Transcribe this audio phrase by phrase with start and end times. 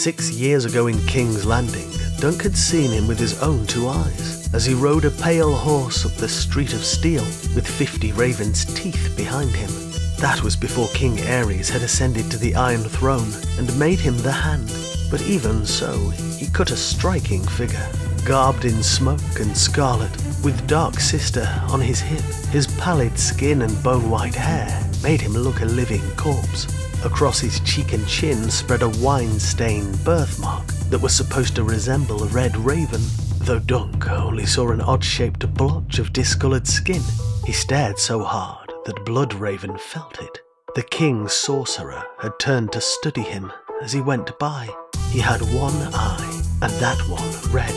[0.00, 1.90] Six years ago in King's Landing,
[2.20, 6.06] Dunk had seen him with his own two eyes as he rode a pale horse
[6.06, 7.22] up the street of steel
[7.54, 9.68] with fifty ravens' teeth behind him.
[10.16, 14.32] That was before King Aerys had ascended to the Iron Throne and made him the
[14.32, 14.74] Hand.
[15.10, 17.86] But even so, he cut a striking figure,
[18.24, 22.24] garbed in smoke and scarlet, with Dark Sister on his hip.
[22.48, 26.79] His pallid skin and bone-white hair made him look a living corpse.
[27.04, 32.26] Across his cheek and chin spread a wine-stained birthmark that was supposed to resemble a
[32.26, 33.00] red raven,
[33.38, 37.02] though Dunk only saw an odd-shaped blotch of discoloured skin.
[37.46, 40.40] He stared so hard that Bloodraven felt it.
[40.74, 43.50] The king's sorcerer had turned to study him
[43.82, 44.68] as he went by.
[45.10, 47.74] He had one eye, and that one red.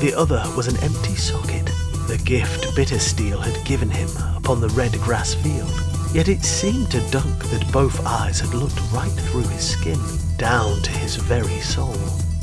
[0.00, 1.64] The other was an empty socket,
[2.08, 5.95] the gift Bittersteel had given him upon the Redgrass Field.
[6.16, 10.00] Yet it seemed to Dunk that both eyes had looked right through his skin,
[10.38, 11.92] down to his very soul.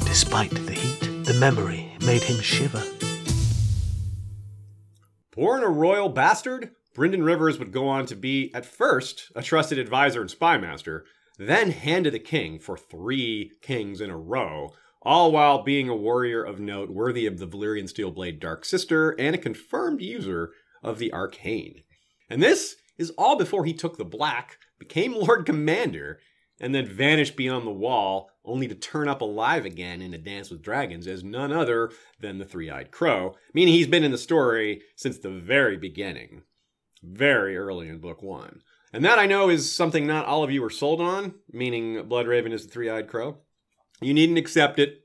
[0.06, 2.84] Despite the heat, the memory made him shiver.
[5.36, 9.80] Born a royal bastard, Brynden Rivers would go on to be, at first, a trusted
[9.80, 11.02] advisor and spymaster,
[11.40, 14.70] then hand the king for three kings in a row,
[15.02, 19.34] all while being a warrior of note worthy of the Valyrian Steelblade Dark Sister and
[19.34, 20.52] a confirmed user
[20.84, 21.82] of the Arcane.
[22.30, 26.20] And this is all before he took the black, became Lord Commander,
[26.60, 30.50] and then vanished beyond the wall, only to turn up alive again in A Dance
[30.50, 34.18] with Dragons as none other than the Three Eyed Crow, meaning he's been in the
[34.18, 36.44] story since the very beginning,
[37.02, 38.62] very early in Book One.
[38.94, 42.54] And that I know is something not all of you are sold on, meaning Bloodraven
[42.54, 43.40] is the Three Eyed Crow.
[44.02, 45.02] You needn't accept it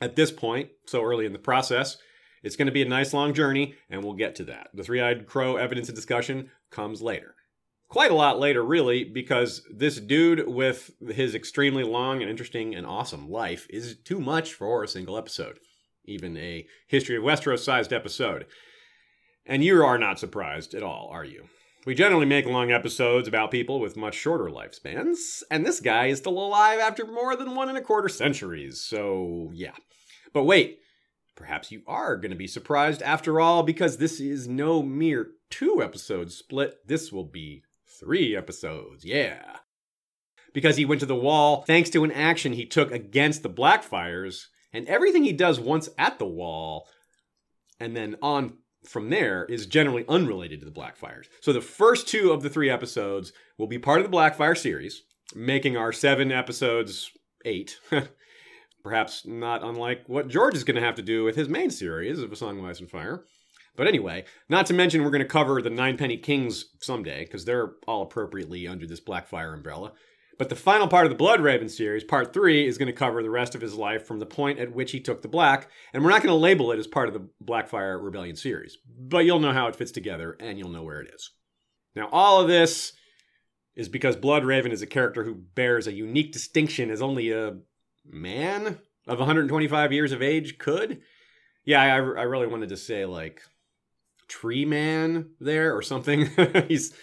[0.00, 1.96] at this point, so early in the process.
[2.42, 4.68] It's going to be a nice long journey, and we'll get to that.
[4.74, 7.34] The Three Eyed Crow evidence and discussion comes later
[7.90, 12.86] quite a lot later, really, because this dude with his extremely long and interesting and
[12.86, 15.58] awesome life is too much for a single episode,
[16.06, 18.46] even a History of Westeros sized episode.
[19.44, 21.46] And you are not surprised at all, are you?
[21.84, 26.18] We generally make long episodes about people with much shorter lifespans, and this guy is
[26.18, 29.72] still alive after more than one and a quarter centuries, so yeah.
[30.32, 30.79] But wait,
[31.40, 35.82] perhaps you are going to be surprised after all, because this is no mere two
[35.82, 36.74] episode split.
[36.86, 37.62] This will be
[37.98, 39.06] three episodes.
[39.06, 39.56] Yeah.
[40.52, 44.48] Because he went to the wall thanks to an action he took against the Blackfyres,
[44.70, 46.86] and everything he does once at the wall
[47.80, 51.24] and then on from there is generally unrelated to the Blackfyres.
[51.40, 55.02] So the first two of the three episodes will be part of the Blackfyre series,
[55.34, 57.10] making our seven episodes
[57.46, 57.78] eight.
[58.82, 62.20] Perhaps not unlike what George is going to have to do with his main series
[62.20, 63.24] of A Song of Ice and Fire.
[63.76, 67.72] But anyway, not to mention we're going to cover the Ninepenny Kings someday, because they're
[67.86, 69.92] all appropriately under this Blackfyre umbrella.
[70.38, 73.30] But the final part of the Bloodraven series, part three, is going to cover the
[73.30, 76.10] rest of his life from the point at which he took the black, and we're
[76.10, 78.78] not going to label it as part of the Blackfyre Rebellion series.
[78.98, 81.30] But you'll know how it fits together, and you'll know where it is.
[81.94, 82.94] Now, all of this
[83.76, 87.58] is because Bloodraven is a character who bears a unique distinction as only a
[88.04, 91.00] man of 125 years of age could.
[91.64, 93.42] Yeah, I, I really wanted to say, like,
[94.28, 96.30] tree man there or something.
[96.68, 96.94] He's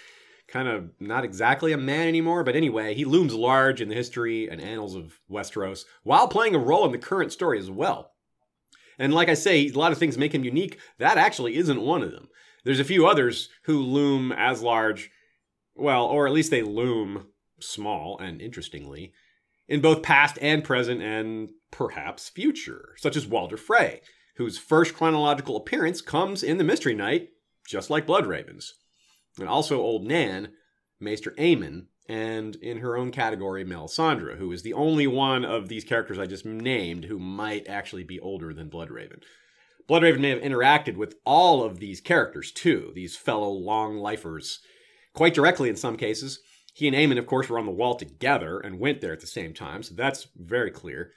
[0.47, 4.49] kind of not exactly a man anymore, but anyway, he looms large in the history
[4.49, 8.11] and annals of Westeros while playing a role in the current story as well.
[8.97, 10.79] And like I say, a lot of things make him unique.
[10.97, 12.29] That actually isn't one of them.
[12.63, 15.11] There's a few others who loom as large,
[15.75, 17.27] well, or at least they loom
[17.59, 19.13] small and interestingly,
[19.67, 24.01] in both past and present and perhaps future, such as Walder Frey,
[24.37, 27.29] whose first chronological appearance comes in the Mystery Knight,
[27.67, 28.73] just like Bloodraven's.
[29.39, 30.53] And also Old Nan,
[30.99, 35.83] Maester Aemon, and in her own category, Melisandre, who is the only one of these
[35.83, 39.21] characters I just named who might actually be older than Bloodraven.
[39.89, 44.59] Bloodraven may have interacted with all of these characters too, these fellow long lifers,
[45.13, 46.39] quite directly in some cases.
[46.77, 49.25] He and Aemon, of course, were on the wall together and went there at the
[49.25, 51.11] same time, so that's very clear.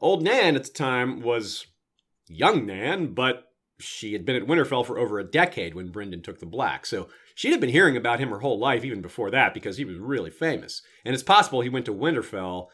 [0.00, 1.66] Old Nan at the time was
[2.26, 3.44] young Nan, but
[3.78, 6.84] she had been at Winterfell for over a decade when Brynden took the Black.
[6.84, 7.06] So
[7.36, 9.98] she'd have been hearing about him her whole life, even before that, because he was
[9.98, 10.82] really famous.
[11.04, 12.66] And it's possible he went to Winterfell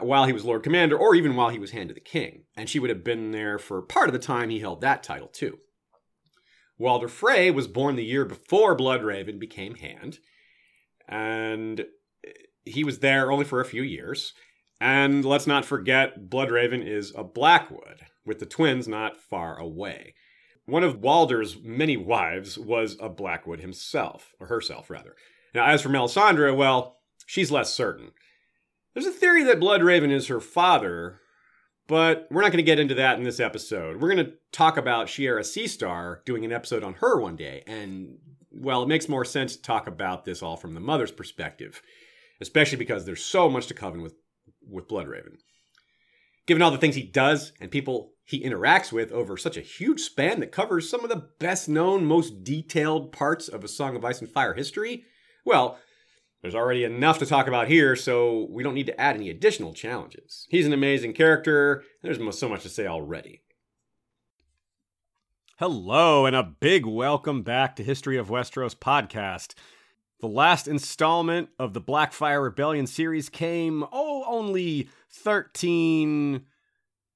[0.00, 2.44] while he was Lord Commander, or even while he was Hand of the King.
[2.56, 5.28] And she would have been there for part of the time he held that title,
[5.28, 5.58] too.
[6.78, 10.20] Walder Frey was born the year before Bloodraven became Hand,
[11.08, 11.84] and
[12.64, 14.32] he was there only for a few years.
[14.80, 20.14] And let's not forget, Bloodraven is a Blackwood, with the twins not far away.
[20.66, 25.14] One of Walder's many wives was a Blackwood himself, or herself, rather.
[25.54, 28.12] Now, as for Melisandre, well, she's less certain.
[28.94, 31.20] There's a theory that Bloodraven is her father,
[31.86, 34.00] But we're not going to get into that in this episode.
[34.00, 37.62] We're going to talk about Shiera Seastar doing an episode on her one day.
[37.66, 38.18] And,
[38.54, 41.82] well, it makes more sense to talk about this all from the mother's perspective,
[42.40, 44.14] especially because there's so much to cover with,
[44.68, 45.36] with Bloodraven.
[46.46, 50.00] Given all the things he does and people he interacts with over such a huge
[50.00, 54.04] span that covers some of the best known, most detailed parts of A Song of
[54.04, 55.04] Ice and Fire history,
[55.44, 55.78] well,
[56.40, 59.72] there's already enough to talk about here, so we don't need to add any additional
[59.72, 60.46] challenges.
[60.50, 63.42] He's an amazing character, there's so much to say already.
[65.58, 69.54] Hello, and a big welcome back to History of Westeros podcast.
[70.20, 76.44] The last installment of the Blackfyre Rebellion series came, oh, only 13,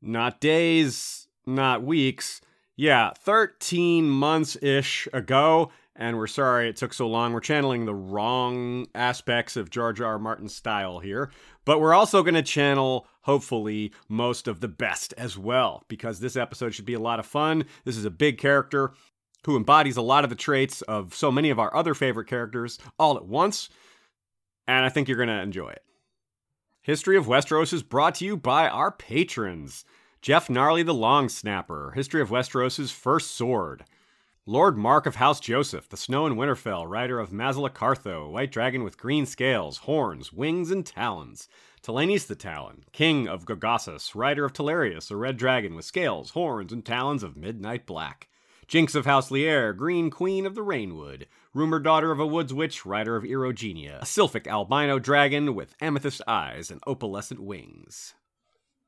[0.01, 2.41] not days, not weeks,
[2.77, 7.33] yeah, 13 months ish ago and we're sorry it took so long.
[7.33, 10.13] We're channeling the wrong aspects of George R.
[10.13, 10.19] R.
[10.19, 11.31] Martin's style here,
[11.65, 16.35] but we're also going to channel, hopefully, most of the best as well, because this
[16.35, 17.63] episode should be a lot of fun.
[17.85, 18.95] This is a big character
[19.45, 22.79] who embodies a lot of the traits of so many of our other favorite characters
[22.99, 23.69] all at once,
[24.67, 25.83] and I think you're going to enjoy it.
[26.81, 29.85] History of Westeros is brought to you by our patrons.
[30.23, 33.85] Jeff Gnarly the Long Snapper, History of Westeros' first sword.
[34.47, 38.97] Lord Mark of House Joseph, the Snow and Winterfell, rider of Mazalacartho, white dragon with
[38.97, 41.47] green scales, horns, wings, and talons.
[41.83, 46.73] Telenis the Talon, king of Gogossus, rider of Telarius, a red dragon with scales, horns,
[46.73, 48.29] and talons of midnight black.
[48.67, 51.27] Jinx of House Lier, green queen of the Rainwood.
[51.55, 54.03] Rumored daughter of a woods witch, rider of Erogenia.
[54.03, 58.15] A sylphic albino dragon with amethyst eyes and opalescent wings.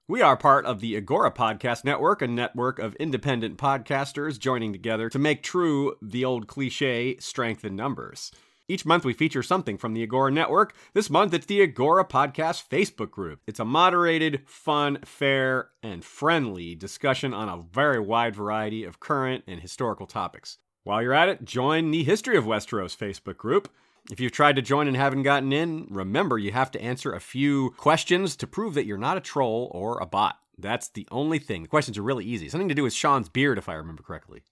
[0.06, 5.08] We are part of the Agora Podcast Network, a network of independent podcasters joining together
[5.08, 8.32] to make true the old cliche strength in numbers.
[8.70, 10.76] Each month we feature something from the Agora Network.
[10.94, 13.40] This month it's the Agora Podcast Facebook group.
[13.44, 19.42] It's a moderated, fun, fair, and friendly discussion on a very wide variety of current
[19.48, 20.58] and historical topics.
[20.84, 23.68] While you're at it, join the History of Westeros Facebook group.
[24.08, 27.18] If you've tried to join and haven't gotten in, remember you have to answer a
[27.18, 30.38] few questions to prove that you're not a troll or a bot.
[30.56, 31.62] That's the only thing.
[31.62, 32.48] The questions are really easy.
[32.48, 34.44] Something to do with Sean's beard, if I remember correctly.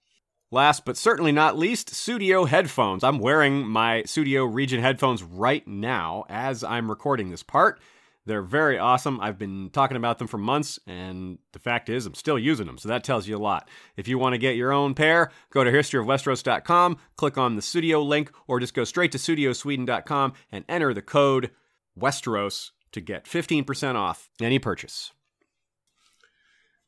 [0.51, 3.03] Last but certainly not least, Studio headphones.
[3.03, 7.79] I'm wearing my Studio Sweden headphones right now as I'm recording this part.
[8.25, 9.19] They're very awesome.
[9.21, 12.79] I've been talking about them for months, and the fact is, I'm still using them,
[12.79, 13.69] so that tells you a lot.
[13.95, 18.01] If you want to get your own pair, go to historyofwesteros.com, click on the studio
[18.01, 21.51] link, or just go straight to studiosweden.com and enter the code
[21.97, 25.11] Westeros to get 15% off any purchase.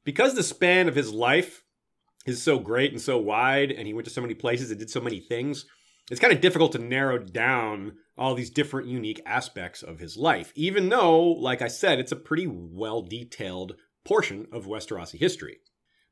[0.03, 1.63] Because the span of his life
[2.25, 4.89] is so great and so wide, and he went to so many places and did
[4.89, 5.65] so many things,
[6.09, 10.51] it's kind of difficult to narrow down all these different unique aspects of his life,
[10.55, 15.57] even though, like I said, it's a pretty well detailed portion of Westerosi history.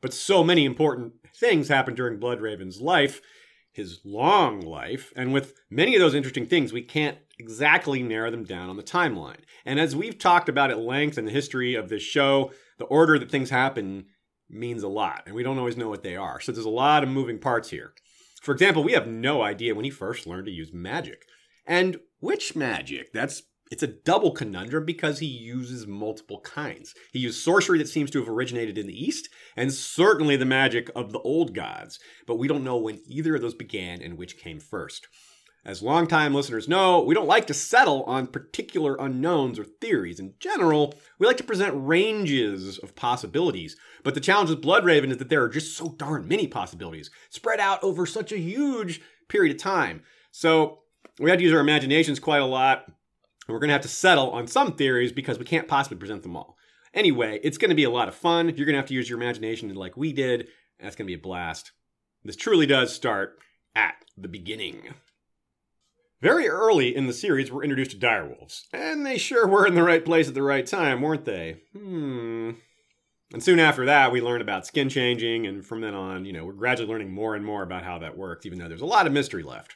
[0.02, 3.22] But so many important things happened during Bloodraven's life,
[3.72, 8.44] his long life, and with many of those interesting things, we can't exactly narrow them
[8.44, 9.42] down on the timeline.
[9.66, 13.20] And as we've talked about at length in the history of this show, the order
[13.20, 14.06] that things happen
[14.50, 16.39] means a lot, and we don't always know what they are.
[16.39, 17.94] So there's a lot of moving parts here.
[18.41, 21.25] For example, we have no idea when he first learned to use magic.
[21.65, 23.12] And which magic?
[23.13, 26.96] That's it's a double conundrum because he uses multiple kinds.
[27.13, 30.89] He used sorcery that seems to have originated in the East, and certainly the magic
[30.96, 34.39] of the old gods, but we don't know when either of those began and which
[34.39, 35.08] came first.
[35.70, 40.20] As longtime listeners know, we don't like to settle on particular unknowns or theories.
[40.20, 43.78] In general, we like to present ranges of possibilities.
[44.02, 47.60] But the challenge with Bloodraven is that there are just so darn many possibilities, spread
[47.60, 50.02] out over such a huge period of time.
[50.32, 50.80] So
[51.20, 52.86] we have to use our imaginations quite a lot.
[52.88, 56.24] And we're going to have to settle on some theories because we can't possibly present
[56.24, 56.58] them all.
[56.96, 58.48] Anyway, it's going to be a lot of fun.
[58.48, 60.48] You're going to have to use your imagination like we did.
[60.80, 61.74] That's going to be a blast.
[62.24, 63.38] This truly does start
[63.76, 64.96] at the beginning.
[66.22, 69.84] Very early in the series, we're introduced to direwolves, and they sure were in the
[69.84, 71.62] right place at the right time, weren't they?
[71.72, 72.52] Hmm.
[73.32, 76.44] And soon after that, we learn about skin changing, and from then on, you know,
[76.44, 79.08] we're gradually learning more and more about how that works, even though there's a lot
[79.08, 79.76] of mystery left.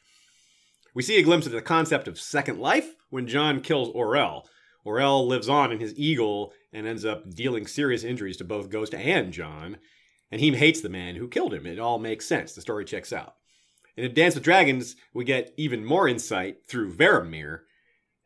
[0.93, 4.43] We see a glimpse of the concept of second life when Jon kills Orell.
[4.85, 8.93] Orell lives on in his eagle and ends up dealing serious injuries to both Ghost
[8.93, 9.77] and Jon,
[10.29, 11.65] and he hates the man who killed him.
[11.65, 12.53] It all makes sense.
[12.53, 13.35] The story checks out.
[13.95, 17.59] In A Dance with Dragons, we get even more insight through Varamir,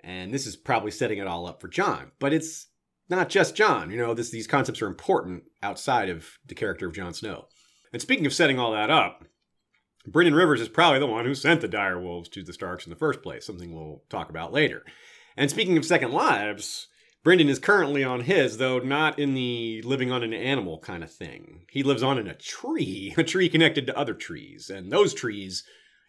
[0.01, 2.11] and this is probably setting it all up for Jon.
[2.19, 2.67] But it's
[3.09, 3.91] not just Jon.
[3.91, 7.47] You know, this, these concepts are important outside of the character of Jon Snow.
[7.91, 9.25] And speaking of setting all that up,
[10.09, 12.89] Brynden Rivers is probably the one who sent the dire wolves to the Starks in
[12.89, 14.83] the first place, something we'll talk about later.
[15.35, 16.87] And speaking of second lives,
[17.27, 21.11] Brynden is currently on his, though not in the living on an animal kind of
[21.11, 21.65] thing.
[21.69, 25.65] He lives on in a tree, a tree connected to other trees, and those trees,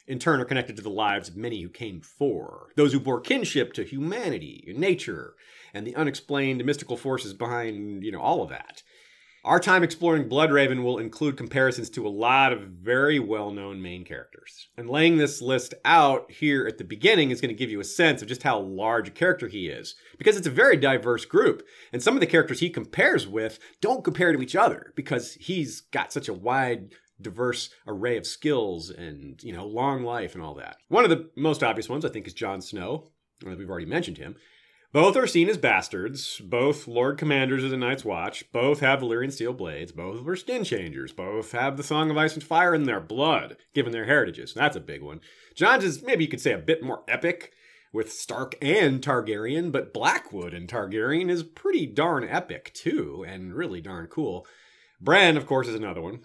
[0.06, 3.20] in turn, are connected to the lives of many who came before, those who bore
[3.20, 5.34] kinship to humanity, nature,
[5.74, 8.84] and the unexplained mystical forces behind, you know, all of that.
[9.44, 14.04] Our time exploring Bloodraven will include comparisons to a lot of very well known main
[14.04, 14.68] characters.
[14.76, 17.84] And laying this list out here at the beginning is going to give you a
[17.84, 21.62] sense of just how large a character he is, because it's a very diverse group.
[21.92, 25.82] And some of the characters he compares with don't compare to each other because he's
[25.82, 30.54] got such a wide diverse array of skills and you know long life and all
[30.54, 33.08] that one of the most obvious ones i think is Jon Snow
[33.44, 34.36] we've already mentioned him
[34.92, 36.40] both are seen as bastards.
[36.44, 38.50] Both Lord Commanders of the Night's Watch.
[38.52, 39.92] Both have Valyrian steel blades.
[39.92, 41.12] Both were skin changers.
[41.12, 44.54] Both have the Song of Ice and Fire in their blood, given their heritages.
[44.54, 45.20] That's a big one.
[45.54, 47.52] Jon's is maybe you could say a bit more epic
[47.92, 53.80] with Stark and Targaryen, but Blackwood and Targaryen is pretty darn epic too, and really
[53.80, 54.46] darn cool.
[55.00, 56.20] Bran, of course, is another one.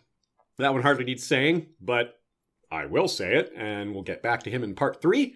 [0.57, 2.15] That one hardly needs saying, but
[2.71, 5.35] I will say it, and we'll get back to him in part three.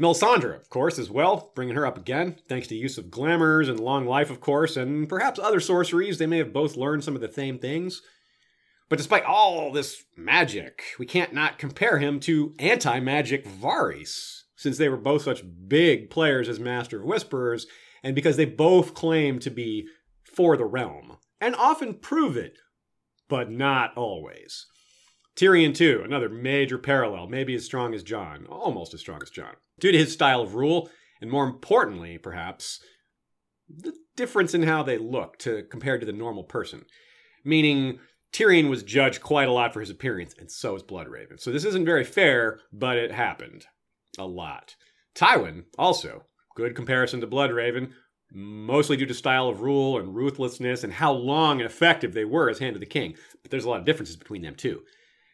[0.00, 3.78] Melisandre, of course, as well, bringing her up again, thanks to use of glamours and
[3.78, 6.18] long life, of course, and perhaps other sorceries.
[6.18, 8.02] They may have both learned some of the same things.
[8.88, 14.78] But despite all this magic, we can't not compare him to anti magic Varys, since
[14.78, 17.66] they were both such big players as Master of Whisperers,
[18.02, 19.86] and because they both claim to be
[20.24, 22.58] for the realm, and often prove it,
[23.28, 24.66] but not always.
[25.36, 29.54] Tyrion, too, another major parallel, maybe as strong as Jon, almost as strong as Jon,
[29.80, 32.80] due to his style of rule, and more importantly, perhaps,
[33.68, 36.84] the difference in how they look to compared to the normal person.
[37.44, 37.98] Meaning,
[38.32, 41.40] Tyrion was judged quite a lot for his appearance, and so is Bloodraven.
[41.40, 43.66] So this isn't very fair, but it happened.
[44.18, 44.76] A lot.
[45.14, 46.24] Tywin, also,
[46.54, 47.92] good comparison to Bloodraven,
[48.34, 52.50] mostly due to style of rule and ruthlessness and how long and effective they were
[52.50, 53.14] as Hand of the King.
[53.42, 54.82] But there's a lot of differences between them too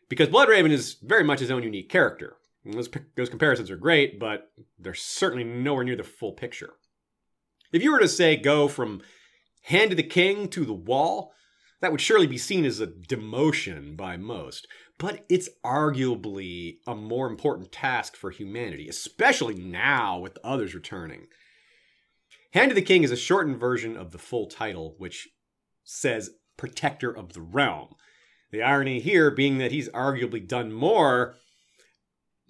[0.08, 2.36] because Bloodraven is very much his own unique character.
[2.64, 6.74] Those, those comparisons are great, but they're certainly nowhere near the full picture.
[7.72, 9.02] If you were to say go from
[9.62, 11.32] hand to the king to the wall,
[11.80, 14.66] that would surely be seen as a demotion by most.
[14.98, 21.28] But it's arguably a more important task for humanity, especially now with others returning.
[22.52, 25.28] Hand of the King is a shortened version of the full title, which
[25.84, 27.94] says Protector of the Realm.
[28.50, 31.34] The irony here being that he's arguably done more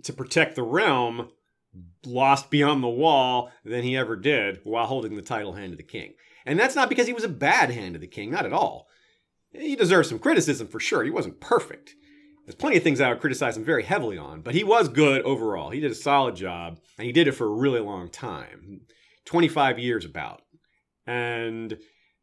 [0.05, 1.31] to protect the realm
[2.07, 5.85] lost beyond the wall than he ever did while holding the title hand of the
[5.85, 6.15] king.
[6.47, 8.89] And that's not because he was a bad hand of the king, not at all.
[9.51, 11.05] He deserves some criticism for sure.
[11.05, 11.95] He wasn't perfect.
[12.45, 15.23] There's plenty of things I would criticize him very heavily on, but he was good
[15.23, 15.71] overall.
[15.71, 18.83] He did a solid job, and he did it for a really long time
[19.27, 20.43] 25 years about.
[21.07, 21.77] And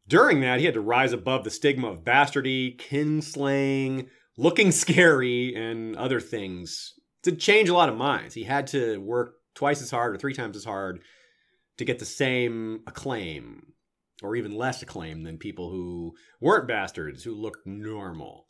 [0.08, 5.96] during that, he had to rise above the stigma of bastardy, kinslaying, looking scary, and
[5.96, 8.34] other things to change a lot of minds.
[8.34, 11.00] He had to work twice as hard or three times as hard
[11.78, 13.72] to get the same acclaim
[14.22, 18.46] or even less acclaim than people who weren't bastards, who looked normal.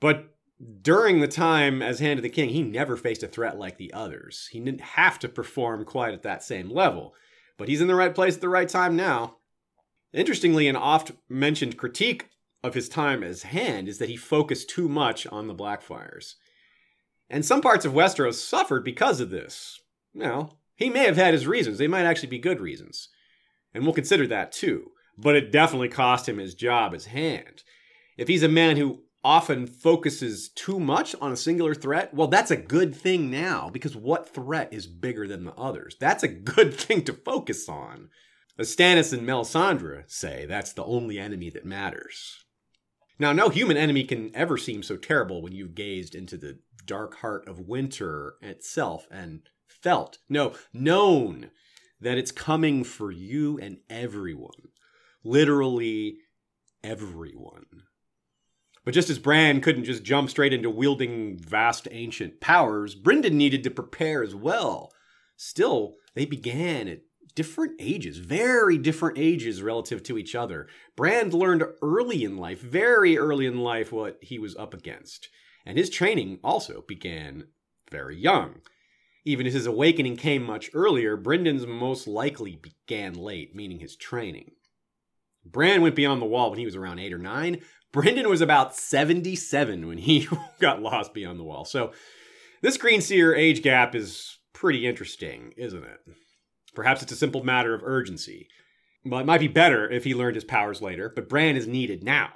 [0.00, 0.34] But
[0.82, 3.92] during the time as Hand of the King, he never faced a threat like the
[3.92, 4.48] others.
[4.52, 7.14] He didn't have to perform quite at that same level.
[7.58, 9.38] But he's in the right place at the right time now.
[10.12, 12.28] Interestingly, an oft mentioned critique
[12.62, 16.34] of his time as Hand is that he focused too much on the Blackfyres.
[17.30, 19.80] And some parts of Westeros suffered because of this.
[20.14, 21.78] Now, he may have had his reasons.
[21.78, 23.08] They might actually be good reasons.
[23.72, 24.90] And we'll consider that too.
[25.16, 27.62] But it definitely cost him his job as Hand.
[28.18, 32.50] If he's a man who often focuses too much on a singular threat, well, that's
[32.50, 35.96] a good thing now because what threat is bigger than the others?
[35.98, 38.10] That's a good thing to focus on.
[38.58, 42.44] As Stannis and Melisandre say, that's the only enemy that matters.
[43.18, 47.16] Now, no human enemy can ever seem so terrible when you've gazed into the dark
[47.18, 51.50] heart of winter itself and felt, no, known
[52.00, 54.70] that it's coming for you and everyone.
[55.24, 56.18] Literally
[56.82, 57.84] everyone.
[58.84, 63.62] But just as Bran couldn't just jump straight into wielding vast ancient powers, Brynden needed
[63.64, 64.92] to prepare as well.
[65.36, 67.02] Still, they began at
[67.34, 70.68] different ages, very different ages relative to each other.
[70.96, 75.28] Bran learned early in life, very early in life, what he was up against.
[75.64, 77.44] And his training also began
[77.90, 78.60] very young.
[79.24, 84.52] Even as his awakening came much earlier, Brynden's most likely began late, meaning his training.
[85.44, 87.60] Bran went beyond the wall when he was around eight or nine.
[87.92, 90.28] Brynden was about 77 when he
[90.60, 91.64] got lost beyond the wall.
[91.64, 91.92] So
[92.62, 96.00] this Green Seer age gap is pretty interesting, isn't it?
[96.74, 98.48] Perhaps it's a simple matter of urgency.
[99.04, 102.04] Well, it might be better if he learned his powers later, but Bran is needed
[102.04, 102.30] now.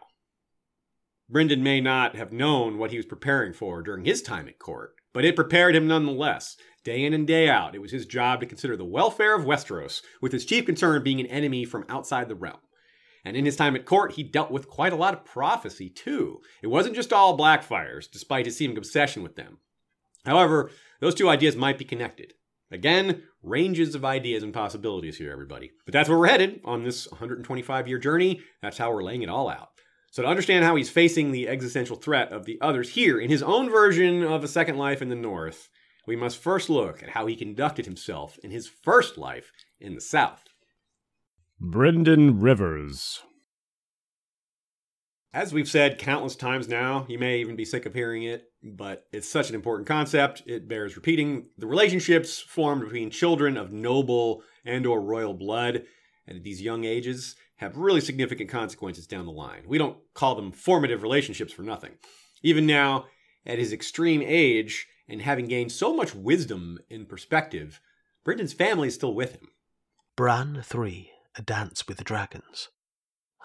[1.31, 4.95] Brynden may not have known what he was preparing for during his time at court,
[5.13, 6.57] but it prepared him nonetheless.
[6.85, 10.03] Day in and day out, it was his job to consider the welfare of Westeros,
[10.23, 12.61] with his chief concern being an enemy from outside the realm.
[13.25, 16.43] And in his time at court, he dealt with quite a lot of prophecy, too.
[16.63, 19.59] It wasn't just all Blackfyres, despite his seeming obsession with them.
[20.25, 22.35] However, those two ideas might be connected.
[22.71, 25.71] Again, ranges of ideas and possibilities here, everybody.
[25.85, 28.41] But that's where we're headed on this 125 year journey.
[28.61, 29.69] That's how we're laying it all out.
[30.11, 33.43] So, to understand how he's facing the existential threat of the others here in his
[33.43, 35.69] own version of A Second Life in the North,
[36.07, 40.01] we must first look at how he conducted himself in his first life in the
[40.01, 40.45] South.
[41.61, 43.21] Brynden Rivers.
[45.33, 49.07] As we've said countless times now, you may even be sick of hearing it, but
[49.13, 51.51] it's such an important concept, it bears repeating.
[51.59, 55.85] The relationships formed between children of noble and or royal blood
[56.27, 59.63] at these young ages have really significant consequences down the line.
[59.67, 61.93] We don't call them formative relationships for nothing.
[62.43, 63.07] Even now,
[63.45, 67.81] at his extreme age and having gained so much wisdom in perspective,
[68.25, 69.49] Brynden's family is still with him.
[70.17, 72.69] Bran 3 A Dance with the Dragons.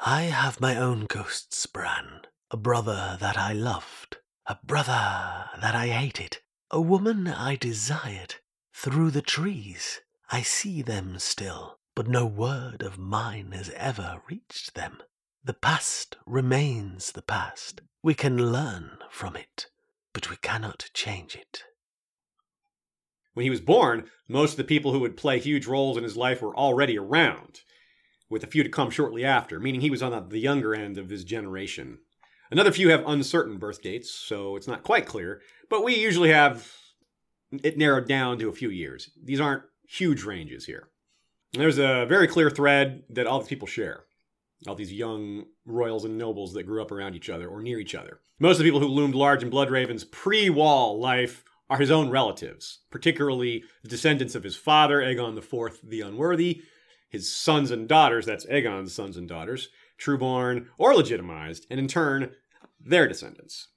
[0.04, 2.22] I have my own ghosts, Bran.
[2.50, 4.18] A brother that I loved,
[4.48, 6.40] a brother that I hated,
[6.72, 8.36] a woman I desired.
[8.74, 14.74] Through the trees I see them still, but no word of mine has ever reached
[14.74, 15.04] them.
[15.44, 17.82] The past remains the past.
[18.02, 19.68] We can learn from it,
[20.14, 21.64] but we cannot change it.
[23.36, 26.18] When he was born, most of the people who would play huge roles in his
[26.18, 27.62] life were already around,
[28.32, 31.10] with a few to come shortly after, meaning he was on the younger end of
[31.10, 32.00] his generation.
[32.50, 36.72] Another few have uncertain birth dates, so it's not quite clear, but we usually have
[37.64, 39.12] it narrowed down to a few years.
[39.22, 40.88] These aren't huge ranges here.
[41.54, 44.06] There's a very clear thread that all these people share.
[44.68, 47.96] All these young royals and nobles that grew up around each other or near each
[47.96, 48.22] other.
[48.40, 52.10] Most of the people who loomed large in Bloodraven's pre wall life are his own
[52.10, 56.62] relatives, particularly the descendants of his father, Aegon IV the Unworthy,
[57.12, 59.70] his sons and daughters, that's Aegon's sons and daughters,
[60.00, 62.32] trueborn or legitimized, and in turn,
[62.80, 63.68] their descendants.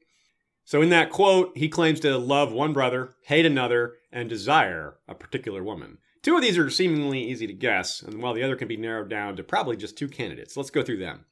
[0.65, 5.15] So in that quote, he claims to love one brother, hate another, and desire a
[5.15, 5.99] particular woman.
[6.23, 9.11] Two of these are seemingly easy to guess, and while the other can be narrowed
[9.11, 10.57] down to probably just two candidates.
[10.57, 11.27] Let's go through them.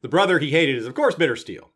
[0.00, 1.68] The brother he hated is, of course, Bittersteel.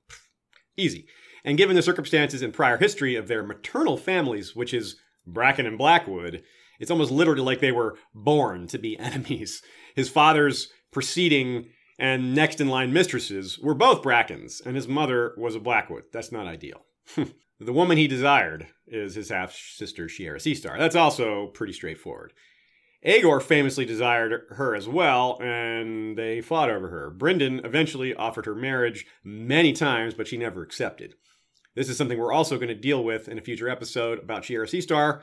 [0.77, 1.07] Easy.
[1.45, 5.77] And given the circumstances and prior history of their maternal families, which is Bracken and
[5.77, 6.43] Blackwood,
[6.79, 9.63] it's almost literally like they were born to be enemies.
[9.95, 11.67] His father's preceding
[11.99, 16.05] and next in line mistresses were both Brackens, and his mother was a Blackwood.
[16.13, 16.85] That's not ideal.
[17.61, 20.79] the woman he desired is his half sister, Shiera Seastar.
[20.79, 22.33] That's also pretty straightforward.
[23.03, 27.11] Aegor famously desired her as well, and they fought over her.
[27.17, 31.15] Brynden eventually offered her marriage many times, but she never accepted.
[31.75, 34.65] This is something we're also going to deal with in a future episode about Shiera
[34.65, 35.23] Seastar,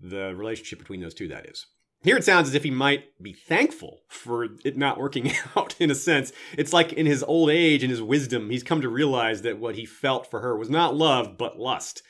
[0.00, 1.66] the relationship between those two, that is.
[2.02, 5.90] Here it sounds as if he might be thankful for it not working out in
[5.90, 6.32] a sense.
[6.56, 9.74] It's like in his old age and his wisdom, he's come to realize that what
[9.74, 12.02] he felt for her was not love, but lust.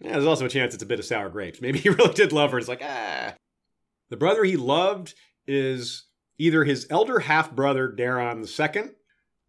[0.00, 1.60] Yeah, there's also a chance it's a bit of sour grapes.
[1.62, 2.58] Maybe he really did love her.
[2.58, 3.34] It's like, ah.
[4.10, 5.14] The brother he loved
[5.46, 6.06] is
[6.38, 8.90] either his elder half brother, Daeron II,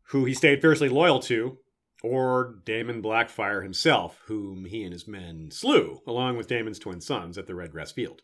[0.10, 1.58] who he stayed fiercely loyal to,
[2.06, 7.38] or Daemon Blackfyre himself, whom he and his men slew, along with Daemon's twin sons
[7.38, 8.22] at the Redgrass Field.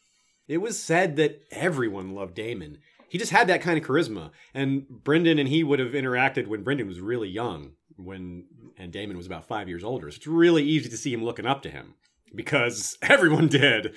[0.47, 2.77] It was said that everyone loved Daemon.
[3.09, 4.31] He just had that kind of charisma.
[4.53, 8.45] And Brynden and he would have interacted when Brynden was really young, when
[8.77, 10.11] and Daemon was about five years older.
[10.11, 11.95] So it's really easy to see him looking up to him
[12.35, 13.95] because everyone did.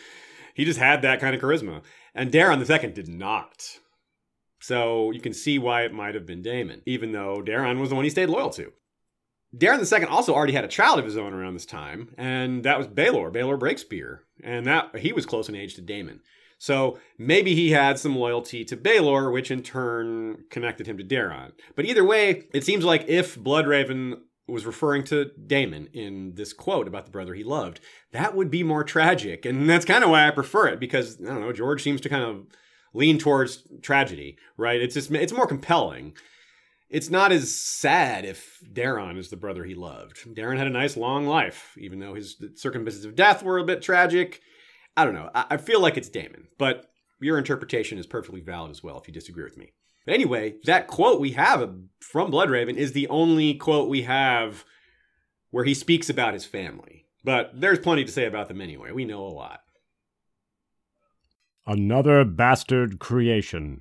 [0.55, 1.83] He just had that kind of charisma.
[2.15, 3.79] And Daeron II did not.
[4.61, 7.97] So you can see why it might have been Daemon, even though Daeron was the
[7.97, 8.73] one he stayed loyal to.
[9.57, 12.79] Daeron II also already had a child of his own around this time, and that
[12.79, 16.21] was Baelor, Baelor Breakspear, and that he was close in age to Daemon.
[16.59, 21.53] So maybe he had some loyalty to Baelor, which in turn connected him to Daeron.
[21.77, 26.89] But either way, it seems like if Bloodraven was referring to Daemon in this quote
[26.89, 27.81] about the brother he loved,
[28.13, 29.45] that would be more tragic.
[29.45, 32.09] And that's kind of why I prefer it, because I don't know, George seems to
[32.09, 32.47] kind of
[32.93, 34.81] lean towards tragedy, right?
[34.81, 36.15] It's just it's more compelling
[36.89, 40.19] it's not as sad if Daeron is the brother he loved.
[40.35, 43.83] Daeron had a nice long life, even though his circumstances of death were a bit
[43.83, 44.41] tragic.
[44.97, 45.31] I don't know.
[45.35, 46.87] I, I feel like it's Daemon, but
[47.21, 49.73] your interpretation is perfectly valid as well if you disagree with me.
[50.05, 51.61] But anyway, that quote we have
[52.01, 54.65] from Bloodraven is the only quote we have
[55.51, 57.07] where he speaks about his family.
[57.25, 58.93] But there's plenty to say about them anyway.
[58.93, 59.61] We know a lot.
[61.67, 63.81] Another bastard creation.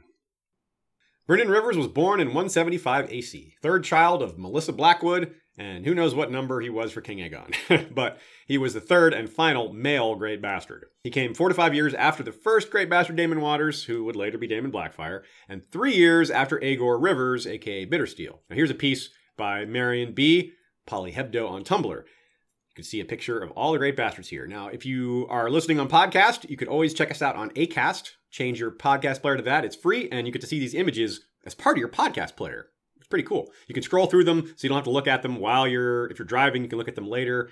[1.28, 6.14] Brynden Rivers was born in 175 AC, third child of Melissa Blackwood, and who knows
[6.14, 7.94] what number he was for King Aegon.
[7.96, 10.86] but he was the third and final male Great Bastard.
[11.02, 14.18] He came four to five years after the first Great Bastard Daemon Waters, who would
[14.18, 18.40] later be Daemon Blackfyre, and three years after Aegor Rivers, aka Bittersteel.
[18.50, 20.52] Now here's a piece by Marion B.
[20.88, 22.04] Polyhebdo on Tumblr.
[22.04, 24.46] You can see a picture of all the great bastards here.
[24.48, 28.12] Now, if you are listening on podcast, you could always check us out on Acast.
[28.34, 29.63] Change your podcast player to that.
[29.63, 32.65] It's free, and you get to see these images as part of your podcast player.
[32.98, 33.52] It's pretty cool.
[33.67, 36.08] You can scroll through them, so you don't have to look at them while you're
[36.08, 36.63] if you're driving.
[36.63, 37.52] You can look at them later.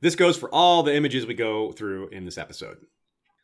[0.00, 2.78] This goes for all the images we go through in this episode.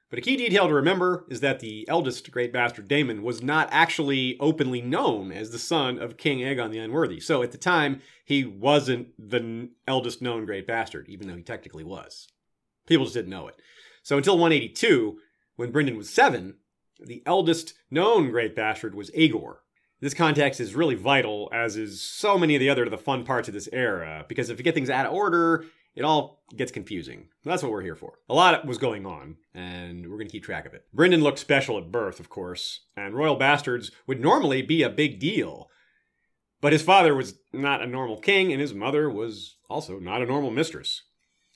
[0.09, 3.69] But a key detail to remember is that the eldest great bastard Daemon was not
[3.71, 7.21] actually openly known as the son of King Aegon the Unworthy.
[7.21, 11.85] So at the time, he wasn't the eldest known great bastard, even though he technically
[11.85, 12.29] was.
[12.87, 13.61] People just didn't know it.
[14.03, 15.19] So until 182,
[15.57, 16.57] when Brynden was seven,
[16.99, 19.62] the eldest known great bastard was Aegor.
[20.01, 23.49] This context is really vital, as is so many of the other the fun parts
[23.49, 25.64] of this era, because if you get things out of order,
[25.95, 27.29] it all gets confusing.
[27.45, 28.19] That's what we're here for.
[28.29, 30.85] A lot was going on, and we're going to keep track of it.
[30.95, 35.19] Brynden looked special at birth, of course, and royal bastards would normally be a big
[35.19, 35.71] deal.
[36.61, 40.27] But his father was not a normal king, and his mother was also not a
[40.27, 41.03] normal mistress.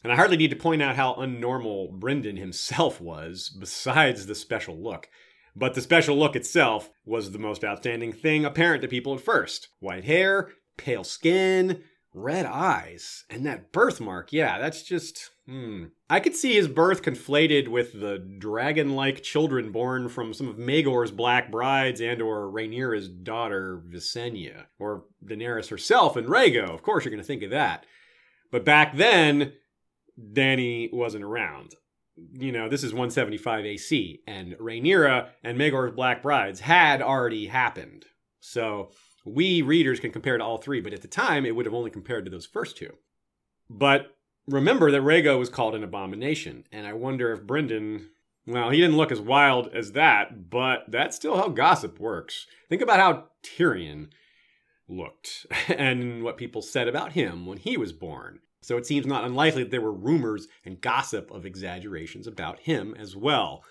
[0.03, 4.77] And I hardly need to point out how unnormal Brynden himself was, besides the special
[4.77, 5.09] look.
[5.55, 9.69] But the special look itself was the most outstanding thing apparent to people at first.
[9.81, 11.83] White hair, pale skin,
[12.13, 14.33] red eyes and that birthmark.
[14.33, 15.85] Yeah that's just hmm.
[16.09, 21.13] I could see his birth conflated with the dragon-like children born from some of Maegor's
[21.13, 24.65] black brides and or Rhaenyra's daughter Visenya.
[24.79, 26.71] Or Daenerys herself and Rhaego.
[26.71, 27.87] Of course you're going to think of that.
[28.51, 29.53] But back then
[30.33, 31.75] Dany wasn't around
[32.33, 38.05] you know this is 175 AC and Rhaenyra and Maegor's black brides had already happened
[38.41, 38.91] so
[39.25, 41.91] we readers can compare to all three, but at the time it would have only
[41.91, 42.95] compared to those first two.
[43.69, 48.07] But remember that Rhaego was called an abomination, and I wonder if Brynden,
[48.47, 52.47] well, he didn't look as wild as that, but that's still how gossip works.
[52.69, 54.09] Think about how Tyrion
[54.89, 58.41] looked and what people said about him when he was born.
[58.63, 62.95] So it seems not unlikely that there were rumors and gossip of exaggerations about him
[62.99, 63.65] as well.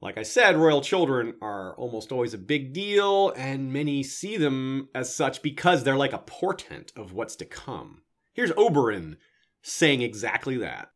[0.00, 4.88] Like I said, royal children are almost always a big deal, and many see them
[4.94, 8.02] as such because they're like a portent of what's to come.
[8.34, 9.16] Here's Oberyn
[9.62, 10.90] saying exactly that.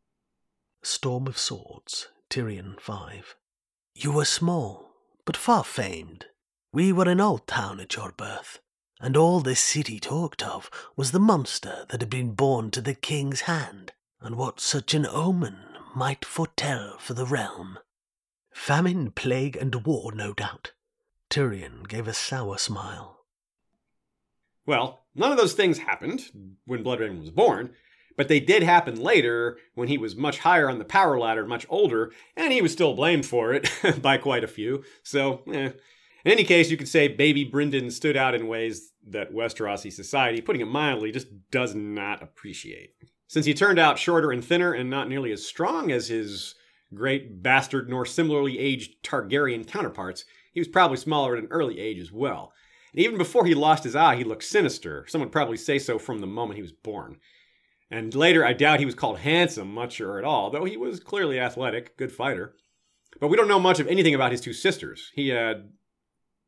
[0.83, 3.35] Storm of Swords, Tyrion 5.
[3.95, 4.93] You were small,
[5.25, 6.25] but far famed.
[6.71, 8.59] We were an old town at your birth,
[9.01, 12.93] and all this city talked of was the monster that had been born to the
[12.93, 15.57] king's hand, and what such an omen
[15.95, 17.79] might foretell for the realm.
[18.51, 20.71] Famine, plague, and war, no doubt.
[21.29, 23.25] Tyrion gave a sour smile.
[24.65, 26.29] Well, none of those things happened
[26.65, 27.73] when Bloodraven was born,
[28.15, 31.65] but they did happen later when he was much higher on the power ladder, much
[31.69, 33.69] older, and he was still blamed for it
[34.01, 34.83] by quite a few.
[35.01, 35.71] So, eh.
[36.23, 40.41] In any case, you could say baby Brynden stood out in ways that Westerosi society,
[40.41, 42.93] putting it mildly, just does not appreciate.
[43.27, 46.55] Since he turned out shorter and thinner and not nearly as strong as his
[46.93, 51.99] great bastard nor similarly aged Targaryen counterparts, he was probably smaller at an early age
[51.99, 52.51] as well.
[52.91, 55.05] And even before he lost his eye, he looked sinister.
[55.07, 57.17] Some would probably say so from the moment he was born.
[57.89, 60.99] And later, I doubt he was called handsome much or at all, though he was
[60.99, 62.55] clearly athletic, good fighter.
[63.19, 65.11] But we don't know much of anything about his two sisters.
[65.13, 65.71] He had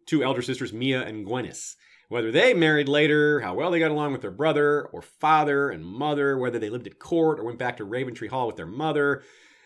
[0.06, 1.76] two elder sisters, Mya and Gwenys.
[2.10, 5.84] Whether they married later, how well they got along with their brother or father and
[5.84, 9.24] mother, whether they lived at court or went back to Raventree Hall with their mother,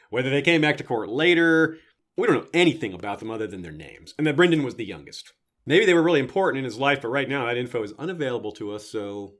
[0.09, 1.77] whether they came back to court later,
[2.15, 4.85] we don't know anything about them other than their names, and that Brynden was the
[4.85, 5.33] youngest.
[5.65, 8.53] Maybe they were really important in his life, but right now that info is unavailable
[8.53, 9.33] to us, so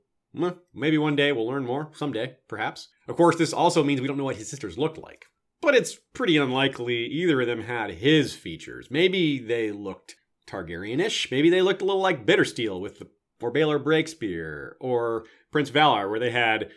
[0.74, 1.90] maybe one day we'll learn more.
[1.94, 2.88] Someday, perhaps.
[3.08, 5.24] Of course, this also means we don't know what his sisters looked like.
[5.60, 8.88] But it's pretty unlikely either of them had his features.
[8.90, 10.16] Maybe they looked
[10.48, 11.30] Targaryen-ish.
[11.30, 13.08] Maybe they looked a little like Bittersteel with the
[13.40, 16.70] or Baelor Breakspear, or Prince Valarr, where they had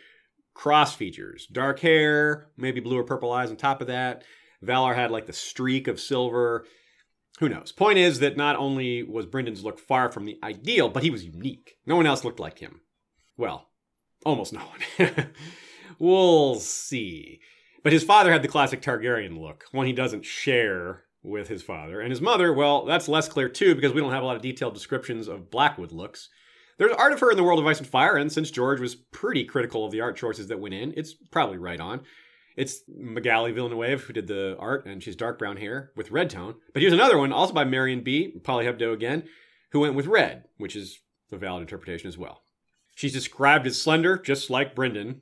[0.54, 4.22] cross features dark hair, maybe blue or purple eyes on top of that.
[4.64, 6.64] Valarr had like the streak of silver.
[7.40, 7.72] Who knows?
[7.72, 11.24] Point is that not only was Brynden's look far from the ideal, but he was
[11.24, 11.76] unique.
[11.86, 12.82] No one else looked like him.
[13.36, 13.70] Well,
[14.24, 15.26] almost no one.
[15.98, 17.40] we'll see.
[17.82, 22.00] But his father had the classic Targaryen look, one he doesn't share with his father.
[22.00, 24.42] And his mother, well, that's less clear too, because we don't have a lot of
[24.42, 26.28] detailed descriptions of Blackwood looks.
[26.78, 28.94] There's art of her in the world of Ice and Fire, and since George was
[28.94, 32.00] pretty critical of the art choices that went in, it's probably right on.
[32.56, 36.56] It's Magali Villeneuve who did the art, and she's dark brown hair with red tone.
[36.72, 38.34] But here's another one, also by Marion B.
[38.40, 39.24] Polyhebdo again,
[39.70, 42.42] who went with red, which is a valid interpretation as well.
[42.94, 45.20] She's described as slender, just like Brynden,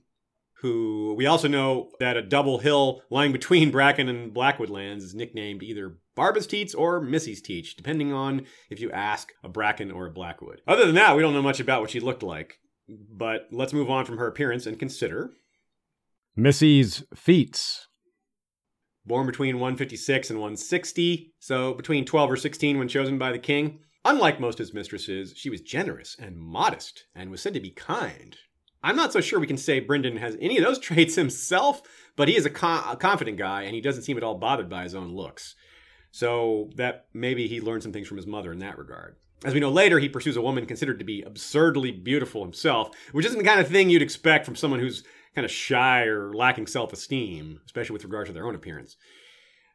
[0.60, 5.14] who we also know that a double hill lying between Bracken and Blackwood lands is
[5.14, 10.06] nicknamed either Barba's Teats or Missy's Teats, depending on if you ask a Bracken or
[10.06, 10.60] a Blackwood.
[10.68, 12.58] Other than that, we don't know much about what she looked like.
[12.88, 15.30] But let's move on from her appearance and consider.
[16.36, 17.86] Missy's feats.
[19.06, 23.78] Born between 156 and 160, so between 12 or 16 when chosen by the king.
[24.04, 27.70] Unlike most of his mistresses, she was generous and modest and was said to be
[27.70, 28.36] kind.
[28.82, 31.82] I'm not so sure we can say Brynden has any of those traits himself,
[32.16, 34.68] but he is a, con- a, confident guy and he doesn't seem at all bothered
[34.68, 35.54] by his own looks.
[36.12, 39.16] So that maybe he learned some things from his mother in that regard.
[39.44, 43.24] As we know later, he pursues a woman considered to be absurdly beautiful himself, which
[43.24, 46.66] isn't the kind of thing you'd expect from someone who's kind of shy or lacking
[46.66, 48.96] self esteem, especially with regard to their own appearance.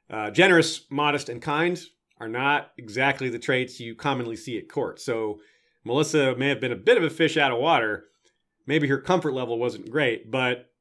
[0.10, 1.82] Uh, generous, modest, and kind
[2.20, 5.00] are not exactly the traits you commonly see at court.
[5.02, 5.40] So
[5.84, 8.06] Melissa may have been a bit of a fish out of water.
[8.68, 10.72] Maybe her comfort level wasn't great, but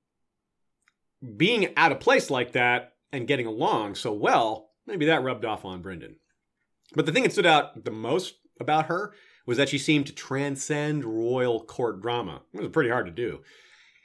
[1.37, 5.65] being out of place like that and getting along so well, maybe that rubbed off
[5.65, 6.17] on Brynden.
[6.95, 9.15] But the thing that stood out the most about her
[9.47, 12.43] was that she seemed to transcend royal court drama.
[12.53, 13.41] It was pretty hard to do.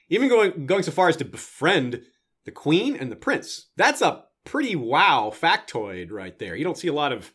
[0.09, 2.01] Even going going so far as to befriend
[2.45, 3.67] the queen and the prince.
[3.77, 6.55] That's a pretty wow factoid right there.
[6.55, 7.31] You don't see a lot of